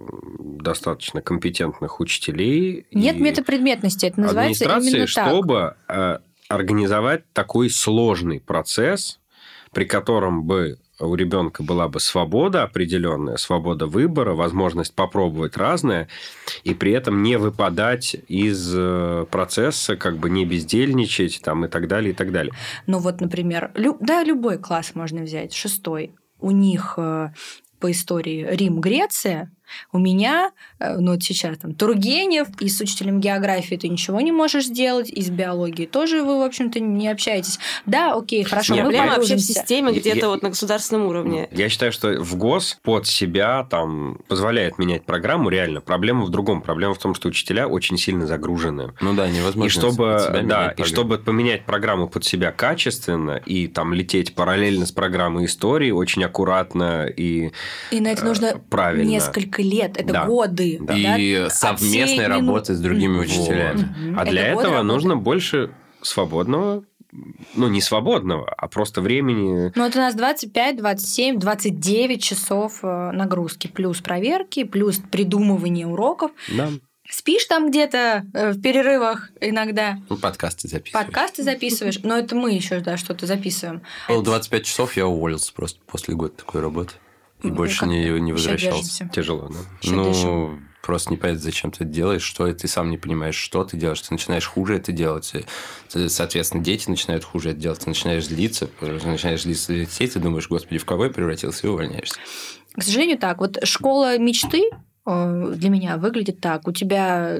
достаточно 0.61 1.21
компетентных 1.21 1.99
учителей. 1.99 2.85
Нет 2.91 3.19
метапредметности, 3.19 4.05
это 4.05 4.21
называется 4.21 4.65
администрации, 4.65 4.89
именно 4.89 5.07
так. 5.13 5.27
чтобы 5.27 5.75
э, 5.87 6.17
организовать 6.47 7.23
такой 7.33 7.69
сложный 7.69 8.39
процесс, 8.39 9.19
при 9.71 9.85
котором 9.85 10.43
бы 10.43 10.77
у 11.05 11.15
ребенка 11.15 11.63
была 11.63 11.87
бы 11.87 11.99
свобода 11.99 12.63
определенная, 12.63 13.37
свобода 13.37 13.85
выбора, 13.85 14.33
возможность 14.33 14.93
попробовать 14.93 15.57
разное, 15.57 16.07
и 16.63 16.73
при 16.73 16.91
этом 16.91 17.23
не 17.23 17.37
выпадать 17.37 18.15
из 18.27 18.73
э, 18.75 19.25
процесса, 19.29 19.95
как 19.95 20.17
бы 20.17 20.29
не 20.29 20.45
бездельничать 20.45 21.41
там, 21.43 21.65
и 21.65 21.67
так 21.67 21.87
далее, 21.87 22.11
и 22.11 22.15
так 22.15 22.31
далее. 22.31 22.53
Ну 22.87 22.99
вот, 22.99 23.21
например, 23.21 23.71
лю- 23.75 23.97
да, 23.99 24.23
любой 24.23 24.57
класс 24.57 24.95
можно 24.95 25.23
взять, 25.23 25.53
шестой. 25.53 26.13
У 26.39 26.51
них 26.51 26.95
э, 26.97 27.29
по 27.79 27.91
истории 27.91 28.47
Рим, 28.49 28.79
Греция, 28.79 29.51
у 29.91 29.99
меня, 29.99 30.51
э, 30.79 30.97
ну 30.97 31.11
вот 31.13 31.23
сейчас 31.23 31.57
там 31.57 31.73
Тургенев, 31.73 32.47
и 32.59 32.69
с 32.69 32.79
учителем 32.81 33.19
географии 33.19 33.75
ты 33.75 33.87
ничего 33.87 34.21
не 34.21 34.31
можешь 34.31 34.65
сделать, 34.65 35.09
и 35.09 35.21
с 35.21 35.29
биологией 35.29 35.87
тоже 35.87 36.23
вы, 36.23 36.39
в 36.39 36.41
общем-то, 36.41 36.79
не 36.79 37.07
общаетесь. 37.07 37.59
Да, 37.85 38.13
окей, 38.13 38.43
хорошо, 38.43 38.75
Нет, 38.75 38.85
мы 38.85 38.91
проблема 38.91 39.15
вообще 39.17 39.35
в 39.35 39.39
системе 39.39 39.91
где-то 39.91 40.29
вот 40.29 40.41
на 40.41 40.49
государственном 40.49 41.07
уровне. 41.07 41.47
Я 41.51 41.69
считаю, 41.69 41.91
что 41.91 42.19
в 42.21 42.35
ГОС 42.35 42.79
под 42.81 43.07
себя 43.07 43.63
там 43.69 44.19
позволяет 44.27 44.77
менять 44.77 45.05
программу, 45.05 45.49
реально. 45.49 45.81
Проблема 45.81 46.25
в 46.25 46.29
другом. 46.29 46.61
Проблема 46.61 46.93
в 46.93 46.99
том, 46.99 47.15
что 47.15 47.27
учителя 47.27 47.67
очень 47.67 47.97
сильно 47.97 48.27
загружены. 48.27 48.93
Ну 49.01 49.13
да, 49.13 49.27
невозможно. 49.29 49.67
И 49.67 49.69
чтобы, 49.69 50.41
да, 50.43 50.73
и 50.77 50.83
чтобы 50.83 51.17
поменять 51.17 51.65
программу 51.65 52.07
под 52.07 52.25
себя 52.25 52.51
качественно 52.51 53.41
и 53.45 53.67
там 53.67 53.93
лететь 53.93 54.35
параллельно 54.35 54.85
с 54.85 54.91
программой 54.91 55.45
истории 55.45 55.91
очень 55.91 56.23
аккуратно 56.23 57.05
и 57.05 57.51
И 57.91 57.99
на 57.99 58.09
это 58.09 58.23
э, 58.23 58.25
нужно 58.25 58.61
правильно. 58.69 59.09
несколько 59.09 59.61
лет, 59.63 59.97
это 59.97 60.13
Да. 60.13 60.25
годы. 60.25 60.77
Да. 60.81 60.95
И 61.17 61.37
да, 61.43 61.49
совместной 61.49 62.03
отсеять 62.03 62.27
работы 62.29 62.73
с 62.75 62.79
другими 62.79 63.17
учителями. 63.17 63.89
Мгм. 64.07 64.19
А 64.19 64.21
Это 64.23 64.31
для 64.31 64.47
этого 64.47 64.63
работы. 64.63 64.83
нужно 64.83 65.15
больше 65.17 65.71
свободного, 66.01 66.83
ну 67.55 67.67
не 67.69 67.81
свободного, 67.81 68.49
а 68.57 68.67
просто 68.67 69.01
времени. 69.01 69.71
Ну, 69.75 69.83
вот 69.83 69.95
у 69.95 69.99
нас 69.99 70.15
25, 70.15 70.77
27, 70.77 71.39
29 71.39 72.23
часов 72.23 72.79
э, 72.83 73.11
нагрузки, 73.11 73.67
плюс 73.67 74.01
проверки, 74.01 74.63
плюс 74.63 74.97
придумывание 75.11 75.87
уроков. 75.87 76.31
Да. 76.55 76.69
Спишь 77.09 77.45
там 77.45 77.69
где-то 77.69 78.25
э, 78.33 78.51
в 78.53 78.61
перерывах 78.61 79.29
иногда, 79.41 79.97
Ну, 80.09 80.17
подкасты 80.17 80.67
записываешь. 80.67 81.05
подкасты 81.05 81.43
записываешь, 81.43 81.99
но 82.01 82.17
это 82.17 82.33
мы 82.35 82.53
еще 82.53 82.79
да, 82.79 82.97
что-то 82.97 83.27
записываем. 83.27 83.81
Было 84.07 84.23
25 84.23 84.65
часов, 84.65 84.97
я 84.97 85.05
уволился 85.05 85.53
просто 85.53 85.79
после 85.85 86.15
года 86.15 86.33
такой 86.35 86.61
работы. 86.61 86.93
И 87.43 87.47
Ну, 87.47 87.53
больше 87.53 87.85
не, 87.85 88.19
не 88.19 88.31
возвращался. 88.31 89.09
Тяжело, 89.13 89.49
да? 89.49 89.59
Ещё 89.81 89.95
ну, 89.95 90.09
дышим. 90.09 90.69
просто 90.81 91.11
непонятно, 91.11 91.41
зачем 91.41 91.71
ты 91.71 91.83
это 91.83 91.93
делаешь, 91.93 92.23
что 92.23 92.51
ты 92.53 92.67
сам 92.67 92.89
не 92.89 92.97
понимаешь, 92.97 93.35
что 93.35 93.63
ты 93.65 93.77
делаешь, 93.77 94.01
ты 94.01 94.13
начинаешь 94.13 94.47
хуже 94.47 94.77
это 94.77 94.91
делать, 94.91 95.33
ты, 95.91 96.09
соответственно, 96.09 96.63
дети 96.63 96.89
начинают 96.89 97.23
хуже 97.23 97.51
это 97.51 97.59
делать, 97.59 97.79
ты 97.79 97.89
начинаешь 97.89 98.25
злиться, 98.25 98.69
начинаешь 98.81 99.43
злиться 99.43 99.73
детей, 99.73 100.07
ты 100.07 100.19
думаешь, 100.19 100.47
господи, 100.47 100.77
в 100.77 100.85
кого 100.85 101.05
я 101.05 101.11
превратился, 101.11 101.67
и 101.67 101.69
увольняешься. 101.69 102.15
К 102.73 102.81
сожалению, 102.81 103.17
так. 103.17 103.39
Вот 103.39 103.59
школа 103.63 104.17
мечты 104.17 104.63
э, 105.05 105.53
для 105.55 105.69
меня 105.69 105.97
выглядит 105.97 106.39
так. 106.39 106.67
У 106.67 106.71
тебя 106.71 107.39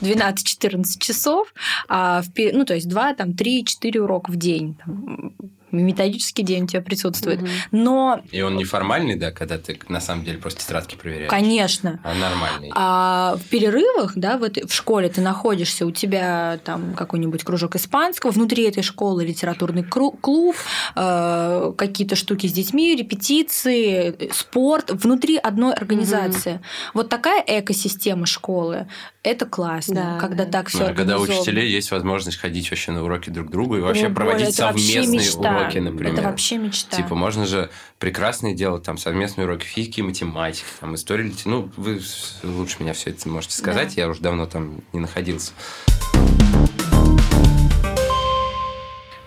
12-14 0.00 0.98
часов, 0.98 1.54
а 1.88 2.22
в, 2.22 2.26
ну, 2.36 2.64
то 2.64 2.74
есть 2.74 2.88
2, 2.88 3.14
там, 3.14 3.30
3-4 3.30 3.98
урока 3.98 4.30
в 4.30 4.36
день. 4.36 4.76
Там, 4.84 5.34
методический 5.82 6.44
день 6.44 6.64
у 6.64 6.66
тебя 6.66 6.82
присутствует. 6.82 7.40
Мгм. 7.40 7.50
Но, 7.72 8.20
И 8.30 8.40
он 8.40 8.56
неформальный, 8.56 9.16
да, 9.16 9.30
когда 9.30 9.58
ты 9.58 9.78
на 9.88 10.00
самом 10.00 10.24
деле 10.24 10.38
просто 10.38 10.60
тетрадки 10.60 10.96
проверяешь, 10.96 11.30
конечно, 11.30 12.00
а 12.02 12.14
нормальный. 12.14 12.70
А 12.74 13.36
в 13.36 13.48
перерывах, 13.48 14.12
да, 14.16 14.38
в, 14.38 14.42
этой, 14.42 14.66
в 14.66 14.72
школе 14.72 15.08
ты 15.08 15.20
находишься, 15.20 15.86
у 15.86 15.90
тебя 15.90 16.58
там 16.64 16.94
какой-нибудь 16.94 17.44
кружок 17.44 17.76
испанского, 17.76 18.30
внутри 18.30 18.64
этой 18.64 18.82
школы 18.82 19.24
литературный 19.24 19.84
клуб, 19.84 20.56
э, 20.94 21.72
какие-то 21.76 22.16
штуки 22.16 22.46
с 22.46 22.52
детьми, 22.52 22.94
репетиции, 22.96 24.30
спорт, 24.32 24.90
внутри 24.90 25.36
одной 25.36 25.74
организации. 25.74 26.60
Вот 26.94 27.08
такая 27.08 27.42
экосистема 27.46 28.26
школы, 28.26 28.86
это 29.22 29.44
классно, 29.44 29.94
Да, 29.94 30.20
когда 30.20 30.44
да. 30.44 30.50
так 30.50 30.68
все 30.68 30.78
Ну, 30.78 30.90
а 30.90 30.94
когда 30.94 31.18
у 31.18 31.22
учителей 31.22 31.68
есть 31.68 31.90
возможность 31.90 32.38
ходить 32.38 32.70
вообще 32.70 32.92
на 32.92 33.02
уроки 33.02 33.30
друг 33.30 33.48
к 33.48 33.50
другу 33.50 33.76
и 33.76 33.80
вообще 33.80 34.08
проводить 34.08 34.54
совместные 34.54 35.30
уроки, 35.32 35.65
например. 35.74 36.12
Это 36.14 36.22
вообще 36.22 36.58
мечта. 36.58 36.96
Типа, 36.96 37.14
можно 37.14 37.46
же 37.46 37.70
прекрасные 37.98 38.54
делать 38.54 38.82
там 38.82 38.98
совместные 38.98 39.46
уроки 39.46 39.64
физики 39.64 40.00
и 40.00 40.02
математики, 40.02 40.64
там 40.80 40.94
истории, 40.94 41.34
ну, 41.44 41.70
вы 41.76 42.00
лучше 42.42 42.76
меня 42.80 42.92
все 42.92 43.10
это 43.10 43.28
можете 43.28 43.56
сказать, 43.56 43.96
я 43.96 44.08
уже 44.08 44.20
давно 44.20 44.46
там 44.46 44.80
не 44.92 45.00
находился. 45.00 45.52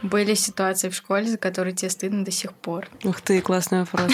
Были 0.01 0.33
ситуации 0.33 0.89
в 0.89 0.95
школе, 0.95 1.25
за 1.27 1.37
которые 1.37 1.75
тебе 1.75 1.89
стыдно 1.89 2.23
до 2.23 2.31
сих 2.31 2.53
пор. 2.53 2.87
Ух 3.03 3.19
ты, 3.19 3.41
классный 3.41 3.81
вопрос. 3.81 4.11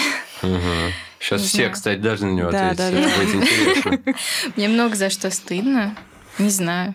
Сейчас 1.20 1.42
все, 1.42 1.68
кстати, 1.70 1.98
должны 2.00 2.32
на 2.32 2.34
него 2.34 2.50
Да, 2.50 2.70
ответить. 2.70 3.84
да, 3.84 3.90
да. 4.04 4.14
Мне 4.56 4.68
много 4.68 4.96
за 4.96 5.10
что 5.10 5.30
стыдно. 5.30 5.96
Не 6.38 6.50
знаю. 6.50 6.94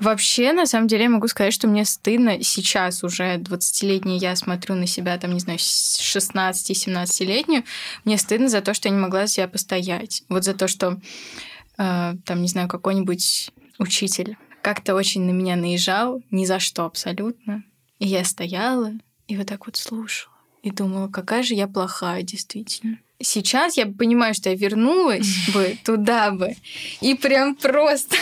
Вообще, 0.00 0.52
на 0.52 0.66
самом 0.66 0.88
деле, 0.88 1.04
я 1.04 1.10
могу 1.10 1.26
сказать, 1.28 1.54
что 1.54 1.68
мне 1.68 1.84
стыдно 1.84 2.42
сейчас 2.42 3.02
уже 3.02 3.36
20-летняя, 3.36 4.18
я 4.18 4.36
смотрю 4.36 4.74
на 4.74 4.86
себя, 4.86 5.16
там, 5.18 5.32
не 5.32 5.40
знаю, 5.40 5.58
с 5.58 5.98
16-17-летнюю, 5.98 7.64
мне 8.04 8.18
стыдно 8.18 8.48
за 8.48 8.60
то, 8.60 8.74
что 8.74 8.88
я 8.88 8.94
не 8.94 9.00
могла 9.00 9.26
за 9.26 9.32
себя 9.32 9.48
постоять. 9.48 10.22
Вот 10.28 10.44
за 10.44 10.54
то, 10.54 10.68
что, 10.68 11.00
э, 11.78 12.14
там, 12.24 12.42
не 12.42 12.48
знаю, 12.48 12.68
какой-нибудь 12.68 13.52
учитель 13.78 14.36
как-то 14.66 14.96
очень 14.96 15.22
на 15.22 15.30
меня 15.30 15.54
наезжал, 15.54 16.22
ни 16.32 16.44
за 16.44 16.58
что 16.58 16.86
абсолютно. 16.86 17.62
И 18.00 18.06
я 18.08 18.24
стояла 18.24 18.92
и 19.28 19.36
вот 19.36 19.46
так 19.46 19.66
вот 19.66 19.76
слушала. 19.76 20.34
И 20.62 20.72
думала, 20.72 21.06
какая 21.08 21.44
же 21.44 21.54
я 21.54 21.68
плохая, 21.68 22.22
действительно. 22.22 22.98
Сейчас 23.22 23.76
я 23.76 23.86
понимаю, 23.86 24.34
что 24.34 24.50
я 24.50 24.56
вернулась 24.56 25.48
бы 25.54 25.78
туда 25.84 26.32
бы. 26.32 26.56
И 27.00 27.14
прям 27.14 27.54
просто... 27.54 28.16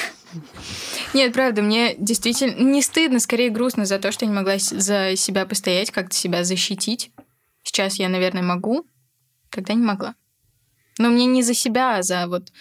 Нет, 1.15 1.33
правда, 1.33 1.63
мне 1.63 1.95
действительно 1.97 2.55
не 2.63 2.83
стыдно, 2.83 3.19
скорее 3.21 3.51
грустно 3.51 3.85
за 3.85 3.99
то, 3.99 4.13
что 4.13 4.25
я 4.25 4.31
не 4.31 4.37
могла 4.37 4.59
за 4.59 5.17
себя 5.17 5.47
постоять, 5.47 5.91
как-то 5.91 6.15
себя 6.15 6.45
защитить. 6.45 7.11
Сейчас 7.63 7.97
я, 7.99 8.09
наверное, 8.09 8.43
могу, 8.43 8.87
тогда 9.51 9.75
не 9.75 9.83
могла. 9.85 10.15
Но 10.99 11.09
мне 11.11 11.27
не 11.27 11.43
за 11.43 11.55
себя, 11.55 11.97
а 11.99 12.03
за 12.03 12.27
вот 12.29 12.53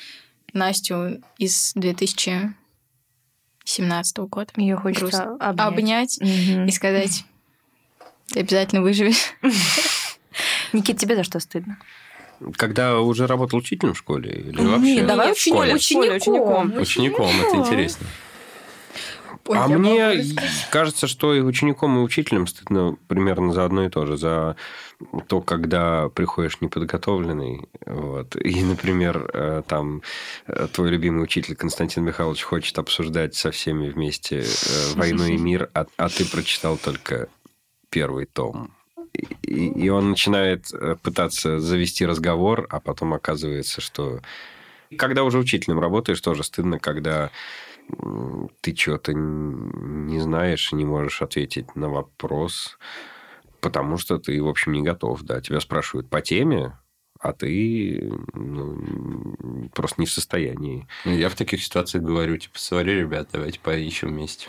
Настю 0.54 1.22
из 1.38 1.74
2017 1.76 4.18
года. 4.30 4.52
Ее 4.56 4.76
хочется 4.76 5.06
Грустно. 5.06 5.36
обнять. 5.40 5.68
Обнять 5.68 6.18
Мгм. 6.22 6.66
и 6.66 6.72
сказать, 6.72 7.26
ты 8.28 8.40
обязательно 8.42 8.82
выживешь. 8.82 9.34
Никит, 10.74 10.98
тебе 11.00 11.16
за 11.16 11.24
что 11.24 11.40
стыдно? 11.40 11.78
Когда 12.56 13.00
уже 13.00 13.28
работал 13.28 13.60
учителем 13.60 13.94
в 13.94 13.98
школе 13.98 14.32
или 14.32 14.62
Нет, 14.62 14.70
вообще? 14.70 15.04
давай 15.04 15.28
Нет, 15.28 15.38
в 15.38 15.42
школе, 15.42 15.78
в 15.78 15.82
школе, 15.82 16.14
учеником. 16.14 16.74
Учеником, 16.78 17.30
это 17.42 17.58
интересно. 17.58 18.08
Ой, 19.46 19.58
а 19.58 19.68
мне 19.68 20.24
кажется, 20.72 21.08
что 21.08 21.34
и 21.34 21.42
учеником, 21.42 21.98
и 21.98 22.02
учителем 22.02 22.48
стыдно 22.48 22.96
примерно 23.08 23.52
за 23.52 23.66
одно 23.66 23.86
и 23.86 23.90
то 23.90 24.06
же. 24.06 24.16
За 24.16 24.56
то, 25.28 25.42
когда 25.42 26.10
приходишь 26.10 26.62
неподготовленный. 26.62 27.68
Вот. 27.86 28.36
И, 28.38 28.64
например, 28.64 29.30
э, 29.34 29.64
там 29.68 30.02
э, 30.48 30.68
твой 30.72 30.90
любимый 30.90 31.24
учитель 31.24 31.56
Константин 31.56 32.04
Михайлович 32.04 32.44
хочет 32.44 32.78
обсуждать 32.80 33.36
со 33.36 33.52
всеми 33.52 33.90
вместе 33.90 34.40
э, 34.40 34.94
«Войну 34.96 35.26
и 35.26 35.38
мир», 35.38 35.70
а, 35.74 35.86
а 35.98 36.10
ты 36.10 36.26
прочитал 36.26 36.78
только 36.78 37.28
первый 37.90 38.26
том. 38.26 38.72
И, 39.14 39.90
он 39.90 40.12
начинает 40.12 40.74
э, 40.74 40.96
пытаться 41.02 41.60
завести 41.60 42.06
разговор, 42.06 42.68
а 42.70 42.80
потом 42.80 43.14
оказывается, 43.14 43.82
что... 43.82 44.22
Когда 44.98 45.24
уже 45.24 45.40
учителем 45.40 45.80
работаешь, 45.80 46.22
тоже 46.22 46.44
стыдно, 46.44 46.80
когда 46.80 47.32
ты 48.62 48.76
что-то 48.76 49.14
не 49.14 50.20
знаешь 50.20 50.72
не 50.72 50.86
можешь 50.86 51.22
ответить 51.22 51.76
на 51.76 51.90
вопрос, 51.90 52.78
потому 53.60 53.98
что 53.98 54.20
ты, 54.20 54.42
в 54.42 54.48
общем, 54.48 54.72
не 54.72 54.82
готов. 54.82 55.24
Да, 55.24 55.42
тебя 55.42 55.60
спрашивают 55.60 56.10
по 56.10 56.22
теме, 56.22 56.78
а 57.24 57.32
ты 57.32 58.12
ну, 58.34 59.70
просто 59.74 60.02
не 60.02 60.06
в 60.06 60.12
состоянии. 60.12 60.88
Ну, 61.06 61.14
Я 61.14 61.30
в 61.30 61.36
таких 61.36 61.64
ситуациях 61.64 62.04
говорю, 62.04 62.38
типа, 62.38 62.60
сори, 62.60 62.92
ребят, 62.92 63.30
давайте 63.32 63.62
поищем 63.62 64.10
вместе. 64.10 64.48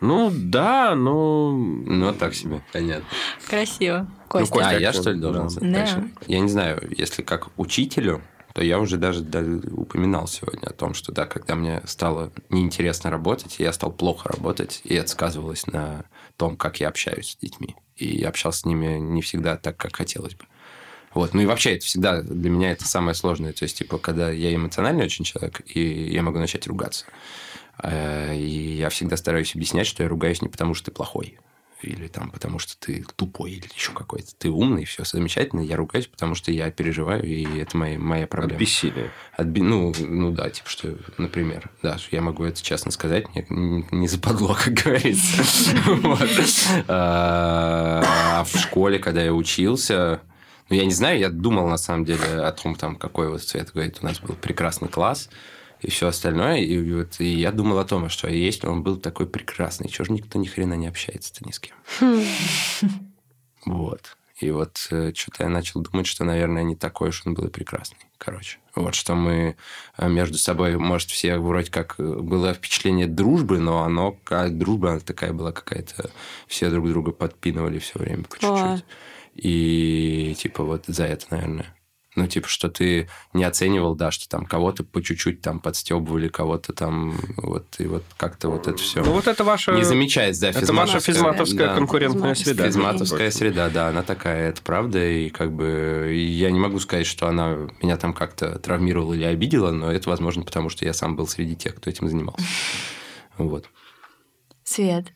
Ну, 0.00 0.32
да, 0.34 0.96
но... 0.96 1.52
Ну, 1.52 2.12
так 2.12 2.34
себе, 2.34 2.62
понятно. 2.72 3.06
Красиво. 3.48 4.08
Ну, 4.10 4.26
Костя. 4.28 4.52
Костя, 4.52 4.70
а, 4.70 4.80
я 4.80 4.92
что 4.92 5.12
ли 5.12 5.20
должен 5.20 5.48
да. 5.72 5.86
Да. 5.86 6.04
Я 6.26 6.40
не 6.40 6.48
знаю, 6.48 6.82
если 6.96 7.22
как 7.22 7.48
учителю, 7.56 8.22
то 8.54 8.64
я 8.64 8.80
уже 8.80 8.96
даже 8.96 9.20
да, 9.20 9.40
упоминал 9.70 10.26
сегодня 10.26 10.66
о 10.66 10.72
том, 10.72 10.94
что 10.94 11.12
да, 11.12 11.26
когда 11.26 11.54
мне 11.54 11.80
стало 11.84 12.32
неинтересно 12.50 13.08
работать, 13.08 13.60
я 13.60 13.72
стал 13.72 13.92
плохо 13.92 14.30
работать, 14.30 14.80
и 14.82 14.94
это 14.94 15.08
сказывалось 15.08 15.68
на 15.68 16.06
том, 16.36 16.56
как 16.56 16.80
я 16.80 16.88
общаюсь 16.88 17.32
с 17.32 17.36
детьми. 17.36 17.76
И 17.94 18.18
я 18.18 18.30
общался 18.30 18.60
с 18.60 18.64
ними 18.64 18.98
не 18.98 19.22
всегда 19.22 19.56
так, 19.56 19.76
как 19.76 19.94
хотелось 19.94 20.34
бы. 20.34 20.44
Вот. 21.16 21.34
Ну 21.34 21.40
и 21.42 21.46
вообще 21.46 21.74
это 21.76 21.84
всегда 21.86 22.20
для 22.22 22.50
меня 22.50 22.70
это 22.72 22.84
самое 22.86 23.14
сложное. 23.14 23.52
То 23.52 23.64
есть, 23.64 23.78
типа, 23.78 23.98
когда 23.98 24.30
я 24.30 24.54
эмоциональный 24.54 25.04
очень 25.06 25.24
человек, 25.24 25.62
и 25.66 25.80
я 26.12 26.22
могу 26.22 26.38
начать 26.38 26.66
ругаться. 26.66 27.06
Э, 27.82 28.36
И 28.36 28.76
я 28.76 28.88
всегда 28.90 29.16
стараюсь 29.16 29.54
объяснять, 29.54 29.86
что 29.86 30.02
я 30.02 30.08
ругаюсь 30.08 30.42
не 30.42 30.48
потому, 30.48 30.74
что 30.74 30.86
ты 30.86 30.90
плохой, 30.92 31.38
или 31.82 32.06
там 32.08 32.30
потому, 32.30 32.58
что 32.58 32.74
ты 32.78 33.04
тупой, 33.16 33.52
или 33.52 33.68
еще 33.74 33.92
какой-то. 33.92 34.34
Ты 34.38 34.48
умный, 34.50 34.84
все 34.86 35.04
замечательно. 35.04 35.60
Я 35.60 35.76
ругаюсь, 35.76 36.06
потому 36.06 36.34
что 36.34 36.50
я 36.52 36.70
переживаю, 36.70 37.22
и 37.24 37.44
это 37.58 37.76
моя, 37.76 37.98
моя 37.98 38.24
От 38.24 38.30
проблема. 38.30 38.58
бессилия. 38.60 39.10
Отби- 39.38 39.62
Ну, 39.62 39.94
ну 39.98 40.30
да, 40.32 40.48
типа, 40.50 40.68
что, 40.70 40.96
например, 41.18 41.70
да, 41.82 41.96
я 42.10 42.22
могу 42.22 42.44
это 42.44 42.62
честно 42.62 42.90
сказать, 42.90 43.34
не, 43.34 43.44
не- 43.50 43.86
не 43.90 44.08
западло, 44.08 44.54
как 44.54 44.72
говорится. 44.74 45.42
А 46.88 48.02
а 48.40 48.44
в 48.44 48.56
школе, 48.58 48.98
когда 48.98 49.22
я 49.22 49.32
учился, 49.32 50.20
Ну, 50.68 50.76
я 50.76 50.84
не 50.84 50.92
знаю, 50.92 51.18
я 51.18 51.30
думал, 51.30 51.68
на 51.68 51.76
самом 51.76 52.04
деле, 52.04 52.24
о 52.24 52.52
том, 52.52 52.74
там, 52.74 52.96
какой 52.96 53.28
вот 53.28 53.42
цвет, 53.42 53.72
говорит, 53.72 53.98
у 54.02 54.06
нас 54.06 54.18
был 54.20 54.34
прекрасный 54.34 54.88
класс, 54.88 55.28
и 55.80 55.90
все 55.90 56.08
остальное. 56.08 56.58
И, 56.58 56.92
вот, 56.92 57.20
и 57.20 57.28
я 57.28 57.52
думал 57.52 57.78
о 57.78 57.84
том, 57.84 58.08
что 58.08 58.28
если 58.28 58.66
он 58.66 58.82
был 58.82 58.96
такой 58.96 59.26
прекрасный, 59.26 59.88
чего 59.88 60.04
же 60.04 60.12
никто 60.12 60.38
ни 60.38 60.46
хрена 60.46 60.74
не 60.74 60.88
общается-то 60.88 61.44
ни 61.44 61.52
с 61.52 61.60
кем. 61.60 61.76
Вот. 63.64 64.16
И 64.38 64.50
вот 64.50 64.86
э, 64.90 65.12
что-то 65.14 65.44
я 65.44 65.48
начал 65.48 65.80
думать, 65.80 66.06
что, 66.06 66.22
наверное, 66.24 66.62
не 66.62 66.76
такой 66.76 67.08
уж 67.08 67.22
он 67.24 67.34
был 67.34 67.46
и 67.46 67.50
прекрасный. 67.50 67.98
Короче. 68.18 68.58
Вот 68.74 68.94
что 68.94 69.14
мы 69.14 69.56
э, 69.96 70.08
между 70.08 70.36
собой, 70.36 70.76
может, 70.76 71.08
все 71.08 71.38
вроде 71.38 71.70
как 71.70 71.94
э, 71.98 72.02
было 72.02 72.52
впечатление 72.52 73.06
дружбы, 73.06 73.58
но 73.58 73.82
оно, 73.82 74.12
как 74.24 74.58
дружба, 74.58 74.90
она 74.90 75.00
такая 75.00 75.32
была 75.32 75.52
какая-то... 75.52 76.10
Все 76.46 76.68
друг 76.68 76.86
друга 76.88 77.12
подпинывали 77.12 77.78
все 77.78 77.98
время 77.98 78.24
по 78.24 78.38
чуть-чуть. 78.38 78.84
И 79.36 80.34
типа 80.38 80.64
вот 80.64 80.84
за 80.86 81.04
это, 81.04 81.26
наверное. 81.30 81.76
Ну, 82.16 82.26
типа, 82.26 82.48
что 82.48 82.70
ты 82.70 83.10
не 83.34 83.44
оценивал, 83.44 83.94
да, 83.94 84.10
что 84.10 84.26
там 84.26 84.46
кого-то 84.46 84.84
по 84.84 85.02
чуть-чуть 85.02 85.42
там 85.42 85.60
подстебывали, 85.60 86.28
кого-то 86.28 86.72
там 86.72 87.14
вот, 87.36 87.66
и 87.78 87.84
вот 87.84 88.04
как-то 88.16 88.48
вот 88.48 88.66
это 88.66 88.78
все. 88.78 89.04
Ну, 89.04 89.12
вот 89.12 89.26
это 89.26 89.44
ваша... 89.44 89.72
Не 89.72 89.84
замечается, 89.84 90.40
да, 90.40 90.48
Это 90.48 90.72
ваша 90.72 90.98
физматовская 90.98 91.68
да. 91.68 91.74
конкурентная 91.74 92.34
среда. 92.34 92.64
Физматовская 92.64 93.30
среда, 93.30 93.68
да, 93.68 93.88
она 93.88 94.02
такая, 94.02 94.48
это 94.48 94.62
правда, 94.62 95.06
и 95.06 95.28
как 95.28 95.52
бы 95.52 96.10
и 96.10 96.18
я 96.18 96.50
не 96.50 96.58
могу 96.58 96.78
сказать, 96.80 97.06
что 97.06 97.28
она 97.28 97.68
меня 97.82 97.98
там 97.98 98.14
как-то 98.14 98.58
травмировала 98.58 99.12
или 99.12 99.24
обидела, 99.24 99.70
но 99.70 99.92
это, 99.92 100.08
возможно, 100.08 100.42
потому 100.42 100.70
что 100.70 100.86
я 100.86 100.94
сам 100.94 101.16
был 101.16 101.28
среди 101.28 101.54
тех, 101.54 101.74
кто 101.74 101.90
этим 101.90 102.08
занимался. 102.08 102.46
Вот. 103.36 103.68
Свет. 104.64 105.12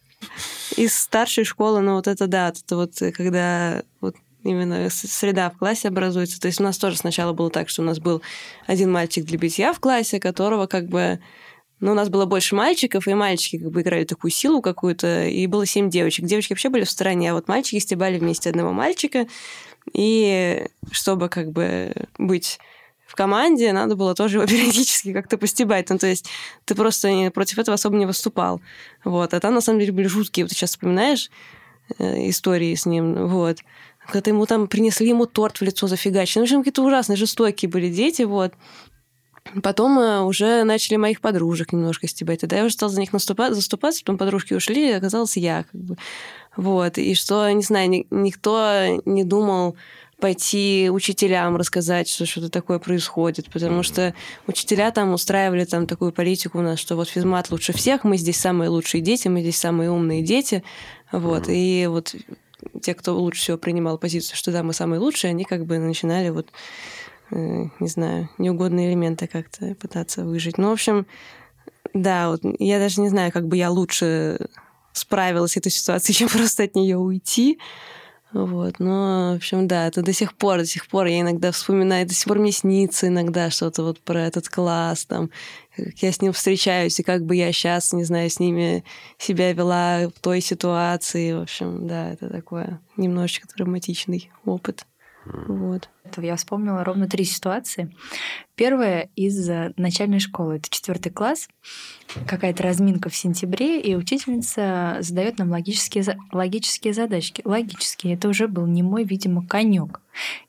Из 0.77 0.95
старшей 0.95 1.45
школы, 1.45 1.81
ну 1.81 1.95
вот 1.95 2.07
это 2.07 2.27
да, 2.27 2.49
это 2.49 2.77
вот 2.77 2.95
когда 3.15 3.83
вот 4.01 4.17
именно 4.43 4.89
среда 4.91 5.51
в 5.51 5.59
классе 5.59 5.89
образуется. 5.89 6.41
То 6.41 6.47
есть 6.47 6.61
у 6.61 6.63
нас 6.63 6.79
тоже 6.79 6.97
сначала 6.97 7.33
было 7.33 7.51
так, 7.51 7.69
что 7.69 7.83
у 7.83 7.85
нас 7.85 7.99
был 7.99 8.23
один 8.67 8.91
мальчик 8.91 9.25
для 9.25 9.39
битья 9.39 9.73
в 9.73 9.81
классе, 9.81 10.21
которого 10.21 10.67
как 10.67 10.87
бы 10.87 11.21
ну, 11.81 11.93
у 11.93 11.95
нас 11.95 12.11
было 12.11 12.27
больше 12.27 12.55
мальчиков, 12.55 13.09
и 13.09 13.15
мальчики 13.15 13.59
как 13.59 13.71
бы 13.71 13.81
играли 13.81 14.05
такую 14.05 14.31
силу 14.31 14.61
какую-то, 14.61 15.25
и 15.25 15.47
было 15.47 15.65
семь 15.65 15.89
девочек. 15.89 16.27
Девочки 16.27 16.53
вообще 16.53 16.69
были 16.69 16.85
в 16.85 16.91
стороне, 16.91 17.31
а 17.31 17.35
вот 17.35 17.49
мальчики 17.49 17.79
стебали 17.79 18.19
вместе 18.19 18.51
одного 18.51 18.73
мальчика, 18.73 19.27
и 19.95 20.67
чтобы 20.91 21.31
как 21.31 21.53
бы 21.53 21.95
быть 22.19 22.59
в 23.11 23.17
команде, 23.17 23.73
надо 23.73 23.97
было 23.97 24.15
тоже 24.15 24.37
его 24.37 24.47
периодически 24.49 25.13
как-то 25.13 25.37
постебать. 25.37 25.91
Ну, 25.91 25.99
то 25.99 26.07
есть 26.07 26.27
ты 26.65 26.77
просто 26.77 27.31
против 27.35 27.59
этого 27.59 27.75
особо 27.75 27.97
не 27.97 28.07
выступал. 28.07 28.61
Вот. 29.05 29.35
А 29.35 29.41
там, 29.41 29.55
на 29.55 29.61
самом 29.61 29.81
деле, 29.81 29.93
были 29.93 30.07
жуткие. 30.07 30.45
Вот 30.45 30.51
ты 30.51 30.55
сейчас 30.55 30.71
вспоминаешь 30.71 31.29
э, 31.99 32.29
истории 32.29 32.75
с 32.75 32.87
ним. 32.87 33.27
Вот 33.27 33.59
когда 34.11 34.31
ему 34.31 34.45
там 34.47 34.67
принесли 34.67 35.09
ему 35.09 35.27
торт 35.27 35.59
в 35.59 35.63
лицо 35.63 35.87
зафигачили. 35.87 36.41
Ну, 36.41 36.45
в 36.45 36.49
общем, 36.49 36.59
какие-то 36.61 36.83
ужасные, 36.83 37.17
жестокие 37.17 37.69
были 37.69 37.89
дети, 37.91 38.23
вот. 38.23 38.53
Потом 39.63 39.99
э, 39.99 40.21
уже 40.21 40.65
начали 40.65 40.97
моих 40.97 41.21
подружек 41.21 41.73
немножко 41.73 42.07
стебать. 42.07 42.41
Тогда 42.41 42.59
я 42.59 42.65
уже 42.65 42.75
стала 42.75 42.93
за 42.93 43.01
них 43.01 43.13
наступать, 43.13 43.55
заступаться, 43.55 44.01
потом 44.01 44.19
подружки 44.19 44.55
ушли, 44.55 44.91
и 44.91 44.93
оказалось 44.93 45.37
я. 45.37 45.65
Как 45.65 45.81
бы. 45.81 45.97
Вот. 46.57 46.99
И 46.99 47.15
что, 47.15 47.51
не 47.51 47.63
знаю, 47.63 48.05
никто 48.11 49.01
не 49.05 49.25
думал 49.25 49.77
пойти 50.21 50.89
учителям 50.93 51.57
рассказать, 51.57 52.09
что 52.09 52.27
что-то 52.27 52.51
такое 52.51 52.79
происходит, 52.79 53.51
потому 53.51 53.83
что 53.83 54.15
учителя 54.47 54.91
там 54.91 55.13
устраивали 55.13 55.65
там 55.65 55.87
такую 55.87 56.13
политику 56.13 56.59
у 56.59 56.63
нас, 56.63 56.79
что 56.79 56.97
вот 56.97 57.09
физмат 57.09 57.51
лучше 57.51 57.73
всех, 57.73 58.05
мы 58.05 58.17
здесь 58.17 58.39
самые 58.39 58.69
лучшие 58.69 59.01
дети, 59.01 59.29
мы 59.29 59.41
здесь 59.41 59.59
самые 59.59 59.91
умные 59.91 60.23
дети, 60.23 60.63
вот, 61.11 61.45
и 61.49 61.87
вот 61.89 62.15
те, 62.83 62.95
кто 62.95 63.19
лучше 63.19 63.41
всего 63.41 63.59
принимал 63.59 63.99
позицию, 63.99 64.37
что 64.37 64.53
да, 64.53 64.63
мы 64.63 64.73
самые 64.73 65.01
лучшие, 65.01 65.31
они 65.31 65.45
как 65.45 65.67
бы 65.67 65.79
начинали 65.79 66.29
вот, 66.29 66.49
э, 67.31 67.65
не 67.81 67.89
знаю, 67.89 68.29
неугодные 68.39 68.91
элементы 68.91 69.27
как-то 69.27 69.75
пытаться 69.75 70.25
выжить. 70.25 70.59
Ну, 70.59 70.69
в 70.69 70.73
общем, 70.73 71.07
да, 71.95 72.31
вот 72.31 72.43
я 72.59 72.79
даже 72.79 73.01
не 73.01 73.09
знаю, 73.09 73.33
как 73.33 73.49
бы 73.49 73.57
я 73.57 73.71
лучше 73.71 74.49
справилась 74.93 75.53
с 75.53 75.57
этой 75.57 75.73
ситуацией, 75.73 76.15
чем 76.19 76.29
просто 76.29 76.65
от 76.65 76.75
нее 76.75 76.97
уйти. 76.97 77.59
Вот, 78.33 78.79
но, 78.79 79.33
в 79.33 79.37
общем, 79.37 79.67
да, 79.67 79.89
это 79.89 80.03
до 80.03 80.13
сих 80.13 80.37
пор, 80.37 80.59
до 80.59 80.67
сих 80.67 80.87
пор 80.87 81.07
я 81.07 81.21
иногда 81.21 81.51
вспоминаю, 81.51 82.07
до 82.07 82.15
сих 82.15 82.29
пор 82.29 82.39
мне 82.39 82.53
снится 82.53 83.09
иногда 83.09 83.51
что-то 83.51 83.83
вот 83.83 84.01
про 84.01 84.21
этот 84.21 84.49
класс, 84.49 85.05
там, 85.05 85.31
как 85.77 85.99
я 85.99 86.13
с 86.13 86.23
ним 86.23 86.33
встречаюсь, 86.33 87.01
и 87.01 87.03
как 87.03 87.25
бы 87.25 87.35
я 87.35 87.53
сейчас, 87.53 87.93
не 87.93 88.05
знаю, 88.05 88.31
с 88.31 88.39
ними 88.39 88.85
себя 89.19 89.53
вела 89.53 90.09
в 90.09 90.21
той 90.21 90.41
ситуации. 90.41 91.33
В 91.33 91.43
общем, 91.43 91.89
да, 91.89 92.13
это 92.13 92.29
такое 92.29 92.81
немножечко 92.97 93.49
травматичный 93.49 94.31
опыт. 94.45 94.87
Вот. 95.27 95.89
Я 96.17 96.37
вспомнила 96.37 96.83
ровно 96.83 97.09
три 97.09 97.25
ситуации. 97.25 97.95
Первая 98.55 99.11
из 99.17 99.49
начальной 99.77 100.19
школы. 100.19 100.57
Это 100.57 100.71
четвертый 100.71 101.11
класс. 101.11 101.49
Какая-то 102.27 102.63
разминка 102.63 103.11
в 103.11 103.17
сентябре, 103.17 103.81
и 103.81 103.95
учительница 103.95 104.97
задает 105.01 105.39
нам 105.39 105.51
логические, 105.51 106.19
логические 106.33 106.95
задачки. 106.95 107.43
Логические. 107.45 108.15
Это 108.15 108.29
уже 108.29 108.49
был 108.49 108.67
не 108.67 108.83
мой, 108.83 109.05
видимо, 109.05 109.47
конек. 109.47 110.01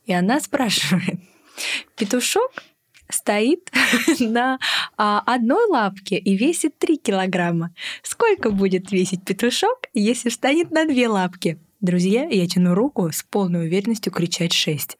И 0.05 0.13
она 0.13 0.39
спрашивает, 0.39 1.19
петушок 1.97 2.51
стоит 3.09 3.69
на 4.19 4.57
а, 4.97 5.21
одной 5.25 5.65
лапке 5.67 6.17
и 6.17 6.35
весит 6.35 6.77
3 6.79 6.97
килограмма. 6.97 7.73
Сколько 8.03 8.51
будет 8.51 8.91
весить 8.91 9.25
петушок, 9.25 9.89
если 9.93 10.29
встанет 10.29 10.71
на 10.71 10.85
две 10.85 11.07
лапки? 11.07 11.59
Друзья, 11.81 12.27
я 12.29 12.47
тяну 12.47 12.75
руку 12.75 13.11
с 13.11 13.23
полной 13.23 13.65
уверенностью 13.65 14.13
кричать 14.13 14.53
шесть. 14.53 14.97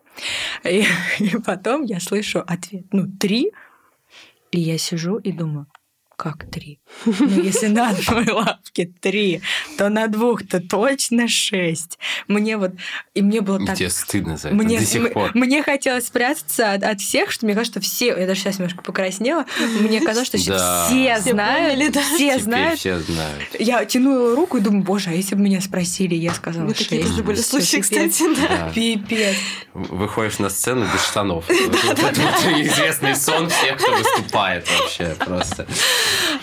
И, 0.63 0.83
и 1.19 1.37
потом 1.45 1.83
я 1.83 1.99
слышу 1.99 2.43
ответ, 2.45 2.85
ну, 2.91 3.07
три. 3.07 3.51
И 4.49 4.59
я 4.59 4.79
сижу 4.79 5.17
и 5.17 5.31
думаю, 5.31 5.67
как 6.21 6.45
три? 6.51 6.79
Ну, 7.05 7.41
если 7.41 7.65
на 7.65 7.89
одной 7.89 8.25
лапке 8.31 8.91
три, 9.01 9.41
то 9.77 9.89
на 9.89 10.05
двух-то 10.07 10.59
точно 10.59 11.27
шесть. 11.27 11.97
Мне 12.27 12.57
вот... 12.57 12.73
И 13.15 13.23
мне 13.23 13.41
было 13.41 13.65
так... 13.65 13.75
Тебе 13.75 13.89
стыдно 13.89 14.37
за 14.37 14.49
это 14.49 14.55
мне, 14.57 14.77
до 14.79 14.85
сих 14.85 15.13
пор. 15.13 15.31
Мне 15.33 15.63
хотелось 15.63 16.05
спрятаться 16.05 16.73
от, 16.73 16.83
от 16.83 17.01
всех, 17.01 17.31
что 17.31 17.47
мне 17.47 17.55
кажется, 17.55 17.81
что 17.81 17.89
все... 17.89 18.07
Я 18.07 18.27
даже 18.27 18.39
сейчас 18.41 18.59
немножко 18.59 18.83
покраснела. 18.83 19.45
Мне 19.79 19.99
казалось, 19.99 20.27
что 20.27 20.37
Да. 20.45 20.85
все 20.87 21.15
Все 21.19 21.31
знают. 21.31 21.73
поняли, 21.73 21.89
да. 21.89 22.01
Все 22.13 22.37
знают. 22.37 22.79
все 22.79 22.99
знают. 22.99 23.43
Я 23.59 23.83
тянула 23.85 24.35
руку 24.35 24.57
и 24.57 24.61
думаю, 24.61 24.83
боже, 24.83 25.09
а 25.09 25.13
если 25.13 25.33
бы 25.33 25.41
меня 25.41 25.59
спросили, 25.59 26.13
я 26.13 26.33
сказала 26.35 26.65
Ну, 26.65 26.73
такие 26.73 27.01
шесть. 27.01 27.09
тоже 27.09 27.23
были 27.23 27.37
случаи, 27.37 27.77
кстати, 27.77 28.23
да. 28.35 28.47
Да. 28.47 28.71
Пипец. 28.75 29.35
Выходишь 29.73 30.37
на 30.37 30.49
сцену 30.51 30.85
без 30.93 31.03
штанов. 31.03 31.45
Это 31.49 32.11
известный 32.61 33.15
сон 33.15 33.49
всех, 33.49 33.77
кто 33.77 33.91
выступает 33.95 34.67
вообще 34.69 35.15
просто. 35.17 35.65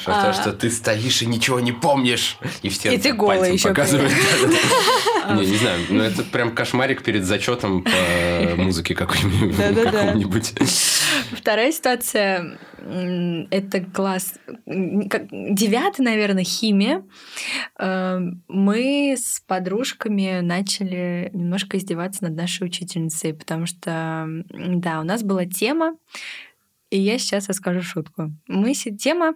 Что 0.01 0.13
то, 0.13 0.33
что 0.33 0.53
ты 0.53 0.71
стоишь 0.71 1.23
и 1.23 1.27
ничего 1.27 1.61
не 1.61 1.73
помнишь. 1.73 2.39
И 2.63 2.69
все 2.69 2.95
И 2.95 2.99
ты 2.99 3.09
ещё 3.09 3.69
показывают. 3.69 4.13
Не, 5.29 5.45
не 5.45 5.57
знаю, 5.57 5.81
но 5.91 6.05
это 6.05 6.23
прям 6.23 6.55
кошмарик 6.55 7.03
перед 7.03 7.25
зачетом 7.25 7.85
по 7.85 8.57
музыке 8.57 8.95
какой-нибудь. 8.95 10.55
Вторая 11.33 11.71
ситуация 11.71 12.59
это 13.51 13.81
класс 13.81 14.35
девятый, 14.67 16.05
наверное, 16.05 16.45
химия. 16.45 17.03
Э, 17.79 18.19
Мы 18.49 19.17
с 19.19 19.43
подружками 19.47 20.41
начали 20.41 21.31
немножко 21.33 21.77
издеваться 21.77 22.25
над 22.25 22.37
нашей 22.37 22.67
учительницей, 22.67 23.35
потому 23.35 23.67
что, 23.67 24.27
да, 24.49 25.01
у 25.01 25.05
нас 25.05 25.23
была 25.23 25.45
тема, 25.45 25.97
и 26.91 26.99
я 26.99 27.19
сейчас 27.19 27.49
расскажу 27.49 27.83
шутку. 27.83 28.33
Мы 28.47 28.75
си- 28.75 28.97
тема, 28.97 29.35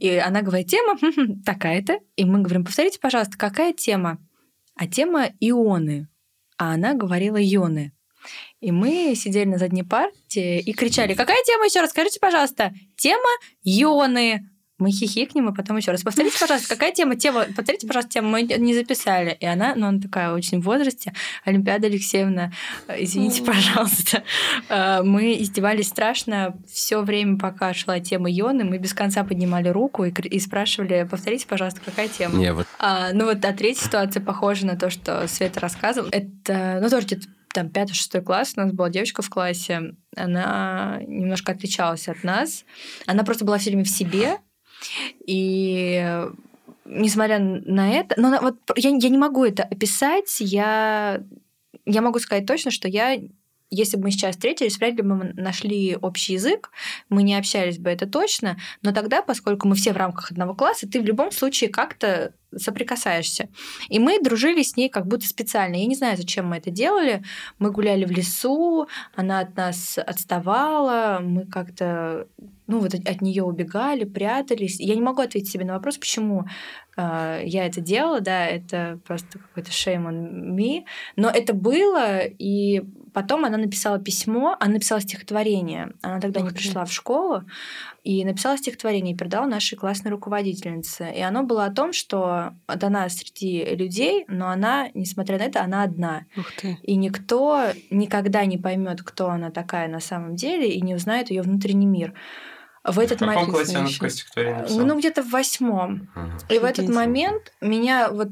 и 0.00 0.08
она 0.16 0.42
говорит, 0.42 0.68
тема 0.68 0.96
такая-то, 1.44 1.98
и 2.16 2.24
мы 2.24 2.40
говорим, 2.40 2.64
повторите, 2.64 2.98
пожалуйста, 3.00 3.36
какая 3.36 3.72
тема? 3.72 4.18
А 4.74 4.86
тема 4.86 5.30
ионы, 5.40 6.08
а 6.58 6.72
она 6.74 6.94
говорила 6.94 7.36
ионы. 7.42 7.92
И 8.60 8.70
мы 8.70 9.14
сидели 9.16 9.48
на 9.48 9.58
задней 9.58 9.82
парте 9.82 10.60
и 10.60 10.72
кричали, 10.72 11.14
какая 11.14 11.42
тема 11.44 11.64
еще 11.66 11.80
раз? 11.80 11.90
Скажите, 11.90 12.20
пожалуйста. 12.20 12.72
Тема 12.96 13.28
ионы. 13.64 14.48
Мы 14.82 14.90
хихикнем, 14.90 15.48
и 15.48 15.54
потом 15.54 15.76
еще 15.76 15.90
раз. 15.90 16.02
Повторите, 16.02 16.38
пожалуйста, 16.38 16.68
какая 16.68 16.92
тема? 16.92 17.16
Тема, 17.16 17.46
повторите, 17.56 17.86
пожалуйста, 17.86 18.12
тему. 18.12 18.28
Мы 18.28 18.42
не 18.42 18.74
записали. 18.74 19.36
И 19.40 19.46
она, 19.46 19.74
ну, 19.76 19.86
она 19.86 20.00
такая 20.00 20.32
очень 20.32 20.60
в 20.60 20.64
возрасте. 20.64 21.12
Олимпиада 21.44 21.86
Алексеевна, 21.86 22.52
э, 22.88 23.02
извините, 23.02 23.42
пожалуйста. 23.42 24.22
Э, 24.68 25.02
Мы 25.02 25.40
издевались 25.40 25.88
страшно 25.88 26.56
все 26.70 27.02
время, 27.02 27.38
пока 27.38 27.74
шла 27.74 28.00
тема 28.00 28.30
ионы. 28.30 28.64
Мы 28.64 28.78
без 28.78 28.94
конца 28.94 29.24
поднимали 29.24 29.68
руку 29.68 30.04
и, 30.04 30.10
и 30.10 30.40
спрашивали, 30.40 31.06
повторите, 31.10 31.46
пожалуйста, 31.46 31.80
какая 31.84 32.08
тема? 32.08 32.36
Не, 32.38 32.52
вот 32.52 32.66
А, 32.78 33.12
ну 33.12 33.26
вот, 33.26 33.44
а 33.44 33.52
третья 33.52 33.84
ситуация 33.84 34.22
похожа 34.22 34.66
на 34.66 34.76
то, 34.76 34.90
что 34.90 35.26
Света 35.28 35.60
рассказывала. 35.60 36.10
Это, 36.10 36.78
ну, 36.82 36.90
тоже 36.90 37.06
где-то 37.06 37.28
там 37.52 37.68
пятый, 37.68 37.94
шестой 37.94 38.22
класс, 38.22 38.54
у 38.56 38.60
нас 38.60 38.72
была 38.72 38.88
девочка 38.88 39.22
в 39.22 39.28
классе, 39.28 39.94
она 40.16 41.00
немножко 41.06 41.52
отличалась 41.52 42.08
от 42.08 42.24
нас. 42.24 42.64
Она 43.06 43.24
просто 43.24 43.44
была 43.44 43.58
все 43.58 43.70
время 43.70 43.84
в 43.84 43.88
себе, 43.88 44.38
и 45.26 46.26
несмотря 46.84 47.38
на 47.38 47.90
это, 47.90 48.20
но 48.20 48.38
вот 48.40 48.56
я, 48.76 48.90
я 48.90 49.08
не 49.08 49.18
могу 49.18 49.44
это 49.44 49.62
описать, 49.62 50.40
я 50.40 51.22
я 51.84 52.02
могу 52.02 52.18
сказать 52.18 52.46
точно, 52.46 52.70
что 52.70 52.88
я 52.88 53.20
если 53.72 53.96
бы 53.96 54.04
мы 54.04 54.10
сейчас 54.10 54.36
встретились, 54.36 54.78
вряд 54.78 54.94
ли 54.94 55.02
бы 55.02 55.16
мы 55.16 55.32
нашли 55.34 55.96
общий 55.96 56.34
язык, 56.34 56.70
мы 57.08 57.22
не 57.22 57.34
общались 57.34 57.78
бы, 57.78 57.90
это 57.90 58.06
точно, 58.06 58.58
но 58.82 58.92
тогда, 58.92 59.22
поскольку 59.22 59.66
мы 59.66 59.74
все 59.74 59.92
в 59.92 59.96
рамках 59.96 60.30
одного 60.30 60.54
класса, 60.54 60.88
ты 60.88 61.00
в 61.00 61.04
любом 61.04 61.32
случае 61.32 61.70
как-то 61.70 62.34
соприкасаешься. 62.54 63.48
И 63.88 63.98
мы 63.98 64.20
дружили 64.20 64.62
с 64.62 64.76
ней 64.76 64.90
как 64.90 65.06
будто 65.06 65.26
специально. 65.26 65.76
Я 65.76 65.86
не 65.86 65.94
знаю, 65.94 66.18
зачем 66.18 66.48
мы 66.48 66.58
это 66.58 66.70
делали. 66.70 67.22
Мы 67.58 67.70
гуляли 67.70 68.04
в 68.04 68.10
лесу, 68.10 68.88
она 69.14 69.40
от 69.40 69.56
нас 69.56 69.96
отставала, 69.98 71.20
мы 71.22 71.46
как-то 71.46 72.26
ну 72.66 72.78
вот 72.78 72.94
от, 72.94 73.20
нее 73.20 73.42
убегали, 73.42 74.04
прятались. 74.04 74.80
Я 74.80 74.94
не 74.94 75.00
могу 75.02 75.20
ответить 75.20 75.50
себе 75.50 75.64
на 75.64 75.74
вопрос, 75.74 75.98
почему 75.98 76.46
я 76.96 77.66
это 77.66 77.80
делала, 77.80 78.20
да, 78.20 78.46
это 78.46 78.98
просто 79.06 79.38
какой-то 79.38 79.70
shame 79.70 80.06
on 80.08 80.54
me. 80.54 80.84
Но 81.16 81.30
это 81.30 81.54
было, 81.54 82.20
и 82.20 82.82
потом 83.12 83.44
она 83.44 83.56
написала 83.56 83.98
письмо, 83.98 84.56
она 84.60 84.74
написала 84.74 85.00
стихотворение. 85.00 85.92
Она 86.02 86.20
тогда 86.20 86.40
Ух 86.40 86.48
не 86.48 86.54
пришла 86.54 86.84
в 86.84 86.92
школу, 86.92 87.44
и 88.04 88.24
написала 88.24 88.58
стихотворение 88.58 89.14
и 89.14 89.16
передала 89.16 89.46
нашей 89.46 89.76
классной 89.76 90.10
руководительнице. 90.10 91.12
И 91.14 91.20
оно 91.20 91.44
было 91.44 91.64
о 91.64 91.72
том, 91.72 91.92
что 91.92 92.54
она 92.66 93.08
среди 93.08 93.64
людей, 93.64 94.24
но 94.28 94.48
она, 94.48 94.88
несмотря 94.94 95.38
на 95.38 95.42
это, 95.42 95.62
она 95.62 95.84
одна. 95.84 96.26
Ух 96.36 96.50
ты. 96.60 96.78
И 96.82 96.96
никто 96.96 97.68
никогда 97.90 98.44
не 98.44 98.58
поймет, 98.58 99.02
кто 99.02 99.30
она 99.30 99.50
такая 99.50 99.88
на 99.88 100.00
самом 100.00 100.36
деле, 100.36 100.70
и 100.70 100.80
не 100.80 100.94
узнает 100.94 101.30
ее 101.30 101.42
внутренний 101.42 101.86
мир. 101.86 102.12
В 102.84 102.98
этот 102.98 103.18
в 103.18 103.20
каком 103.20 103.34
момент... 103.34 103.50
классе 103.52 103.76
она 103.76 103.88
стихотворение 103.88 104.58
написала? 104.58 104.84
Ну, 104.84 104.98
где-то 104.98 105.22
в 105.22 105.30
восьмом. 105.30 106.10
Ага. 106.14 106.38
И 106.48 106.58
в 106.58 106.64
этот 106.64 106.88
момент 106.88 107.52
меня 107.60 108.10
вот 108.10 108.28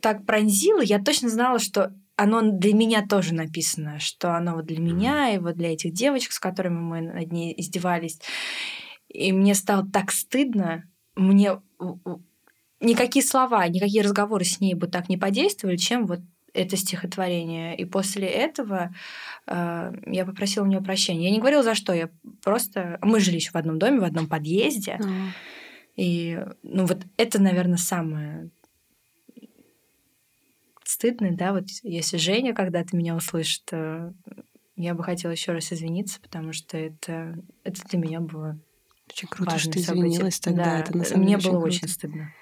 так 0.00 0.24
пронзило, 0.26 0.80
я 0.80 1.00
точно 1.00 1.28
знала, 1.28 1.58
что 1.58 1.92
оно 2.16 2.42
для 2.42 2.74
меня 2.74 3.06
тоже 3.06 3.34
написано, 3.34 3.98
что 3.98 4.36
оно 4.36 4.54
вот 4.54 4.66
для 4.66 4.78
меня 4.78 5.34
и 5.34 5.38
вот 5.38 5.56
для 5.56 5.72
этих 5.72 5.92
девочек, 5.92 6.32
с 6.32 6.38
которыми 6.38 6.78
мы 6.78 7.00
над 7.00 7.32
ней 7.32 7.54
издевались. 7.56 8.20
И 9.08 9.32
мне 9.32 9.54
стало 9.54 9.86
так 9.90 10.12
стыдно. 10.12 10.84
Мне 11.16 11.60
никакие 12.80 13.24
слова, 13.24 13.66
никакие 13.66 14.02
разговоры 14.02 14.44
с 14.44 14.60
ней 14.60 14.74
бы 14.74 14.86
так 14.86 15.08
не 15.08 15.16
подействовали, 15.16 15.76
чем 15.76 16.06
вот 16.06 16.20
это 16.54 16.76
стихотворение. 16.76 17.76
И 17.76 17.84
после 17.84 18.26
этого 18.26 18.94
э, 19.46 19.92
я 20.06 20.24
попросила 20.24 20.64
у 20.64 20.66
нее 20.66 20.80
прощения. 20.80 21.24
Я 21.24 21.30
не 21.30 21.38
говорила 21.38 21.62
за 21.62 21.74
что, 21.74 21.92
я 21.92 22.10
просто... 22.42 22.98
Мы 23.02 23.20
жили 23.20 23.36
еще 23.36 23.50
в 23.52 23.56
одном 23.56 23.78
доме, 23.78 24.00
в 24.00 24.04
одном 24.04 24.26
подъезде. 24.26 24.98
Mm. 25.00 25.28
И 25.96 26.38
ну 26.62 26.86
вот 26.86 27.02
это, 27.16 27.40
наверное, 27.40 27.78
самое 27.78 28.50
стыдное, 30.84 31.32
да, 31.32 31.52
вот 31.52 31.64
если 31.82 32.16
Женя 32.16 32.54
когда-то 32.54 32.96
меня 32.96 33.16
услышит, 33.16 33.64
то 33.64 34.14
я 34.76 34.94
бы 34.94 35.02
хотела 35.02 35.32
еще 35.32 35.52
раз 35.52 35.72
извиниться, 35.72 36.20
потому 36.20 36.52
что 36.52 36.76
это, 36.76 37.38
это 37.64 37.82
для 37.88 37.98
меня 37.98 38.20
было 38.20 38.58
очень 39.10 39.28
круто, 39.28 39.58
что 39.58 39.72
ты 39.72 39.80
событие. 39.80 40.08
извинилась 40.08 40.40
тогда. 40.40 40.64
Да, 40.64 40.78
это 40.80 40.96
на 40.96 41.04
самом 41.04 41.24
мне 41.24 41.38
деле 41.38 41.50
было 41.50 41.58
очень 41.60 41.68
очень 41.68 41.80
круто. 41.80 41.94
стыдно. 41.94 42.34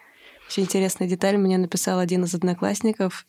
Очень 0.48 0.62
интересная 0.64 1.08
деталь. 1.08 1.36
Мне 1.36 1.58
написал 1.58 1.98
один 1.98 2.24
из 2.24 2.34
одноклассников 2.34 3.26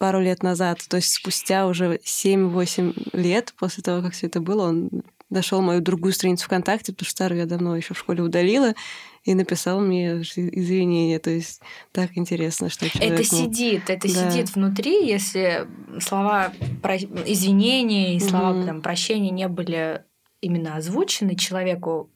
пару 0.00 0.18
лет 0.18 0.42
назад. 0.42 0.80
То 0.88 0.96
есть 0.96 1.12
спустя 1.12 1.66
уже 1.66 2.00
7-8 2.02 3.10
лет 3.12 3.52
после 3.58 3.82
того, 3.82 4.02
как 4.02 4.14
все 4.14 4.28
это 4.28 4.40
было, 4.40 4.68
он 4.68 4.90
нашел 5.28 5.60
мою 5.60 5.82
другую 5.82 6.14
страницу 6.14 6.46
ВКонтакте, 6.46 6.92
потому 6.92 7.04
что 7.04 7.12
старую 7.12 7.40
я 7.40 7.46
давно 7.46 7.76
еще 7.76 7.92
в 7.92 7.98
школе 7.98 8.22
удалила, 8.22 8.74
и 9.24 9.34
написал 9.34 9.78
мне 9.78 10.22
извинения. 10.22 11.18
То 11.18 11.28
есть 11.28 11.60
так 11.92 12.12
интересно, 12.16 12.70
что 12.70 12.88
человек... 12.88 13.12
Это 13.12 13.24
сидит, 13.24 13.90
это 13.90 14.08
да. 14.12 14.30
сидит 14.30 14.54
внутри, 14.54 15.06
если 15.06 15.68
слова 16.00 16.50
про... 16.82 16.96
извинения 16.96 18.16
и 18.16 18.20
слова 18.20 18.54
Мгм. 18.54 18.66
там, 18.66 18.82
прощения 18.82 19.30
не 19.30 19.48
были 19.48 20.02
именно 20.40 20.76
озвучены 20.76 21.36
человеку, 21.36 22.10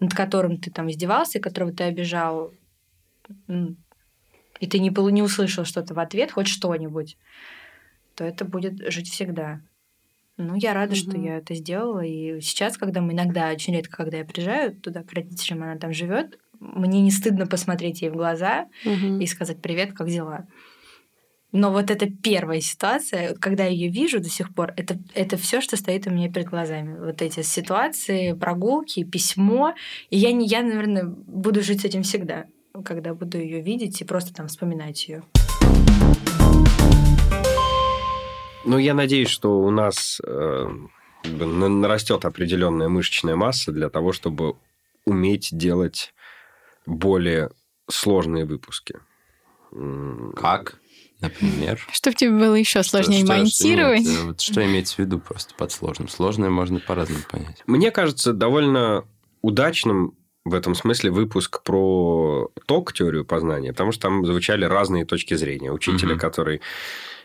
над 0.00 0.14
которым 0.14 0.58
ты 0.58 0.72
там 0.72 0.90
издевался, 0.90 1.38
и 1.38 1.40
которого 1.40 1.72
ты 1.72 1.84
обижал, 1.84 2.50
и 4.60 4.66
ты 4.66 4.78
не, 4.78 4.90
не 5.12 5.22
услышал 5.22 5.64
что-то 5.64 5.94
в 5.94 5.98
ответ, 5.98 6.32
хоть 6.32 6.48
что-нибудь, 6.48 7.16
то 8.14 8.24
это 8.24 8.44
будет 8.44 8.90
жить 8.92 9.10
всегда. 9.10 9.60
Ну, 10.36 10.54
я 10.54 10.74
рада, 10.74 10.94
что 10.94 11.12
Мгм. 11.12 11.24
я 11.24 11.38
это 11.38 11.54
сделала. 11.54 12.04
И 12.04 12.40
сейчас, 12.40 12.76
когда 12.76 13.00
мы 13.00 13.14
иногда, 13.14 13.50
очень 13.50 13.74
редко, 13.74 13.96
когда 13.96 14.18
я 14.18 14.24
приезжаю 14.24 14.74
туда 14.74 15.02
к 15.02 15.12
родителям, 15.12 15.62
она 15.62 15.76
там 15.76 15.92
живет, 15.92 16.38
мне 16.60 17.00
не 17.00 17.10
стыдно 17.10 17.46
посмотреть 17.46 18.02
ей 18.02 18.10
в 18.10 18.16
глаза 18.16 18.68
мгм. 18.84 19.18
и 19.18 19.26
сказать 19.26 19.62
привет, 19.62 19.92
как 19.94 20.08
дела. 20.08 20.46
Но 21.52 21.72
вот 21.72 21.90
эта 21.90 22.10
первая 22.10 22.60
ситуация, 22.60 23.34
когда 23.34 23.64
я 23.64 23.70
ее 23.70 23.88
вижу 23.88 24.20
до 24.20 24.28
сих 24.28 24.54
пор, 24.54 24.74
это, 24.76 24.98
это 25.14 25.38
все, 25.38 25.62
что 25.62 25.76
стоит 25.76 26.06
у 26.06 26.10
меня 26.10 26.30
перед 26.30 26.48
глазами. 26.48 26.98
Вот 26.98 27.22
эти 27.22 27.40
ситуации, 27.42 28.32
прогулки, 28.32 29.04
письмо. 29.04 29.74
И 30.10 30.18
я, 30.18 30.32
не, 30.32 30.46
я, 30.46 30.62
наверное, 30.62 31.04
буду 31.04 31.62
жить 31.62 31.80
с 31.80 31.84
этим 31.84 32.02
всегда, 32.02 32.44
когда 32.82 33.14
буду 33.14 33.38
ее 33.38 33.60
видеть 33.60 34.00
и 34.00 34.04
просто 34.04 34.34
там 34.34 34.48
вспоминать 34.48 35.06
ее. 35.08 35.22
Ну, 38.64 38.78
я 38.78 38.94
надеюсь, 38.94 39.28
что 39.28 39.60
у 39.60 39.70
нас 39.70 40.20
э, 40.26 40.66
нарастет 41.24 42.24
определенная 42.24 42.88
мышечная 42.88 43.36
масса 43.36 43.70
для 43.70 43.88
того, 43.90 44.12
чтобы 44.12 44.56
уметь 45.04 45.50
делать 45.52 46.12
более 46.84 47.50
сложные 47.88 48.44
выпуски. 48.44 48.96
Как? 50.36 50.78
Например? 51.20 51.80
Чтобы 51.92 52.16
тебе 52.16 52.30
было 52.32 52.54
еще 52.56 52.82
сложнее 52.82 53.24
Что- 53.24 53.26
что- 53.26 53.36
монтировать. 53.38 54.06
э, 54.06 54.22
вот 54.26 54.40
что 54.40 54.64
имеется 54.66 54.96
в 54.96 54.98
виду 54.98 55.18
просто 55.20 55.54
под 55.54 55.70
сложным? 55.72 56.08
Сложное 56.08 56.50
можно 56.50 56.80
по-разному 56.80 57.22
понять. 57.30 57.62
Мне 57.66 57.90
кажется, 57.90 58.32
довольно 58.32 59.04
удачным 59.42 60.14
в 60.46 60.54
этом 60.54 60.74
смысле 60.76 61.10
выпуск 61.10 61.62
про 61.64 62.48
ток 62.66 62.92
теорию 62.92 63.24
познания, 63.24 63.72
потому 63.72 63.90
что 63.92 64.02
там 64.02 64.24
звучали 64.24 64.64
разные 64.64 65.04
точки 65.04 65.34
зрения. 65.34 65.72
Учителя, 65.72 66.12
Мгм. 66.12 66.20
который 66.20 66.60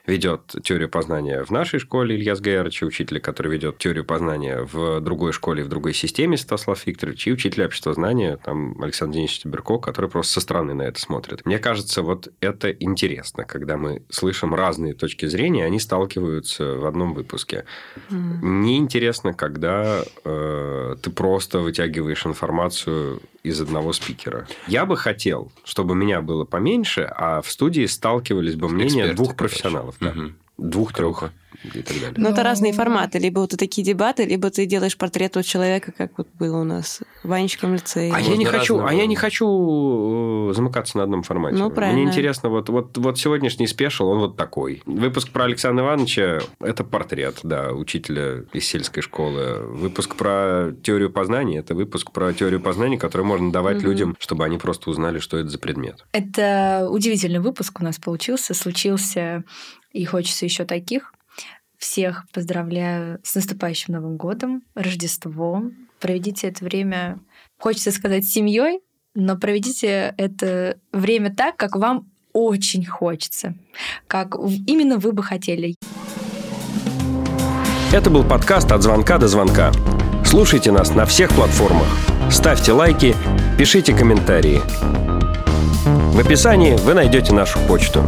ведет 0.06 0.56
теорию 0.64 0.89
познания 0.89 1.43
в 1.43 1.52
нашей 1.52 1.80
школе 1.80 2.16
Ильяс 2.16 2.39
Гайрович, 2.39 2.82
и 2.82 2.86
учителя, 2.86 3.20
который 3.20 3.52
ведет 3.52 3.78
теорию 3.78 4.06
познания 4.06 4.68
в 4.72 4.99
другой 5.02 5.32
школе, 5.32 5.64
в 5.64 5.70
другой 5.70 5.93
системе 5.93 6.38
Стаслав 6.38 6.86
Викторович, 6.86 7.28
и 7.28 7.32
учителя 7.34 7.66
обществознания, 7.66 8.38
там 8.38 8.82
Александр 8.82 9.16
Денисович 9.16 9.41
Тиберко, 9.41 9.78
который 9.78 10.10
просто 10.10 10.34
со 10.34 10.41
стороны 10.41 10.74
на 10.74 10.84
это 10.84 10.99
смотрит. 10.99 11.45
Мне 11.45 11.60
кажется, 11.60 12.02
вот 12.02 12.30
это 12.39 12.72
интересно, 12.72 13.43
когда 13.43 13.78
мы 13.78 14.04
слышим 14.10 14.54
разные 14.54 14.93
точки 14.93 15.26
зрения, 15.26 15.66
они 15.66 15.80
сталкиваются 15.80 16.76
в 16.76 16.86
одном 16.86 17.14
выпуске. 17.14 17.66
М. 18.10 18.62
Неинтересно, 18.62 19.34
когда 19.34 20.04
э, 20.24 20.95
ты 21.02 21.10
просто 21.10 21.60
вытягиваешь 21.60 22.26
информацию 22.26 23.22
из 23.43 23.59
одного 23.61 23.93
спикера. 23.93 24.47
Я 24.67 24.85
бы 24.85 24.95
хотел, 24.97 25.51
чтобы 25.63 25.95
меня 25.95 26.21
было 26.21 26.45
поменьше, 26.45 27.01
а 27.01 27.41
в 27.41 27.49
студии 27.49 27.85
сталкивались 27.85 28.55
бы 28.55 28.69
мнения 28.69 29.01
Эксперты, 29.01 29.15
двух 29.15 29.35
профессионалов. 29.35 29.95
да. 29.99 30.11
Мгм. 30.11 30.35
И 31.64 31.82
так 31.82 31.95
далее. 31.99 32.14
Но 32.18 32.30
это 32.30 32.39
Ну. 32.39 32.43
разные 32.43 32.74
форматы. 32.74 33.20
Либо 33.20 33.39
вот 33.41 33.51
такие 33.51 33.84
дебаты, 33.86 34.26
либо 34.26 34.49
ты 34.49 34.66
делаешь 34.66 34.97
портрет 34.97 35.36
вот 35.36 35.45
человека, 35.45 35.91
как 35.91 36.18
вот 36.18 36.28
было 36.39 36.62
у 36.62 36.64
нас 36.64 37.01
в 37.24 37.28
Ванечком 37.28 37.74
лицее. 37.76 38.12
А 38.14 38.20
я 38.20 38.36
не 38.36 38.45
хочу, 38.45 38.80
а 38.84 38.93
я 38.93 39.05
не 39.05 39.16
хочу 39.16 40.49
э, 40.49 40.53
замыкаться 40.53 40.97
на 40.97 41.03
одном 41.03 41.24
формате. 41.24 41.57
Ну, 41.57 41.70
правильно. 41.70 41.99
Мне 42.01 42.09
интересно, 42.09 42.49
вот, 42.49 42.70
вот, 42.70 42.97
вот 42.97 43.20
сегодняшний 43.20 43.68
спешл, 43.68 44.07
он 44.07 44.20
вот 44.20 44.38
такой. 44.38 44.82
Выпуск 44.86 45.30
про 45.32 45.45
Александра 45.45 45.86
Ивановича– 45.86 46.39
это 46.59 46.84
портрет, 46.84 47.39
да, 47.43 47.72
учителя 47.72 48.43
из 48.53 48.66
сельской 48.66 49.03
школы. 49.03 49.57
Выпуск 49.68 50.16
про 50.16 50.72
теорию 50.84 51.12
познания– 51.12 51.59
это 51.59 51.76
выпуск 51.76 52.12
про 52.12 52.34
теорию 52.34 52.59
познания, 52.62 52.97
который 52.97 53.26
можно 53.26 53.51
давать 53.51 53.78
Мгм. 53.78 53.86
людям, 53.86 54.16
чтобы 54.20 54.45
они 54.45 54.57
просто 54.57 54.89
узнали, 54.89 55.20
что 55.20 55.38
это 55.38 55.49
за 55.49 55.59
предмет. 55.59 56.05
Это 56.12 56.88
удивительный 56.89 57.39
выпуск 57.39 57.80
у 57.80 57.84
нас 57.84 57.99
получился, 57.99 58.53
случился, 58.53 59.43
и 59.91 60.05
хочется 60.05 60.45
еще 60.45 60.66
таких. 60.66 61.14
Всех 61.82 62.25
поздравляю 62.32 63.19
с 63.23 63.34
наступающим 63.34 63.95
Новым 63.95 64.15
годом, 64.15 64.61
Рождеством. 64.75 65.73
Проведите 65.99 66.47
это 66.47 66.63
время, 66.63 67.19
хочется 67.59 67.91
сказать, 67.91 68.23
семьей, 68.23 68.82
но 69.15 69.36
проведите 69.36 70.13
это 70.15 70.77
время 70.93 71.34
так, 71.34 71.57
как 71.57 71.75
вам 71.75 72.07
очень 72.34 72.86
хочется, 72.86 73.55
как 74.07 74.36
именно 74.36 74.99
вы 74.99 75.11
бы 75.11 75.23
хотели. 75.23 75.73
Это 77.91 78.11
был 78.11 78.23
подкаст 78.25 78.71
«От 78.71 78.84
звонка 78.84 79.17
до 79.17 79.27
звонка». 79.27 79.71
Слушайте 80.23 80.71
нас 80.71 80.93
на 80.93 81.07
всех 81.07 81.32
платформах. 81.32 81.88
Ставьте 82.29 82.73
лайки, 82.73 83.15
пишите 83.57 83.95
комментарии. 83.95 84.61
В 86.13 86.19
описании 86.19 86.75
вы 86.75 86.93
найдете 86.93 87.34
нашу 87.34 87.57
почту. 87.67 88.03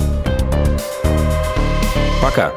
Пока. 2.22 2.54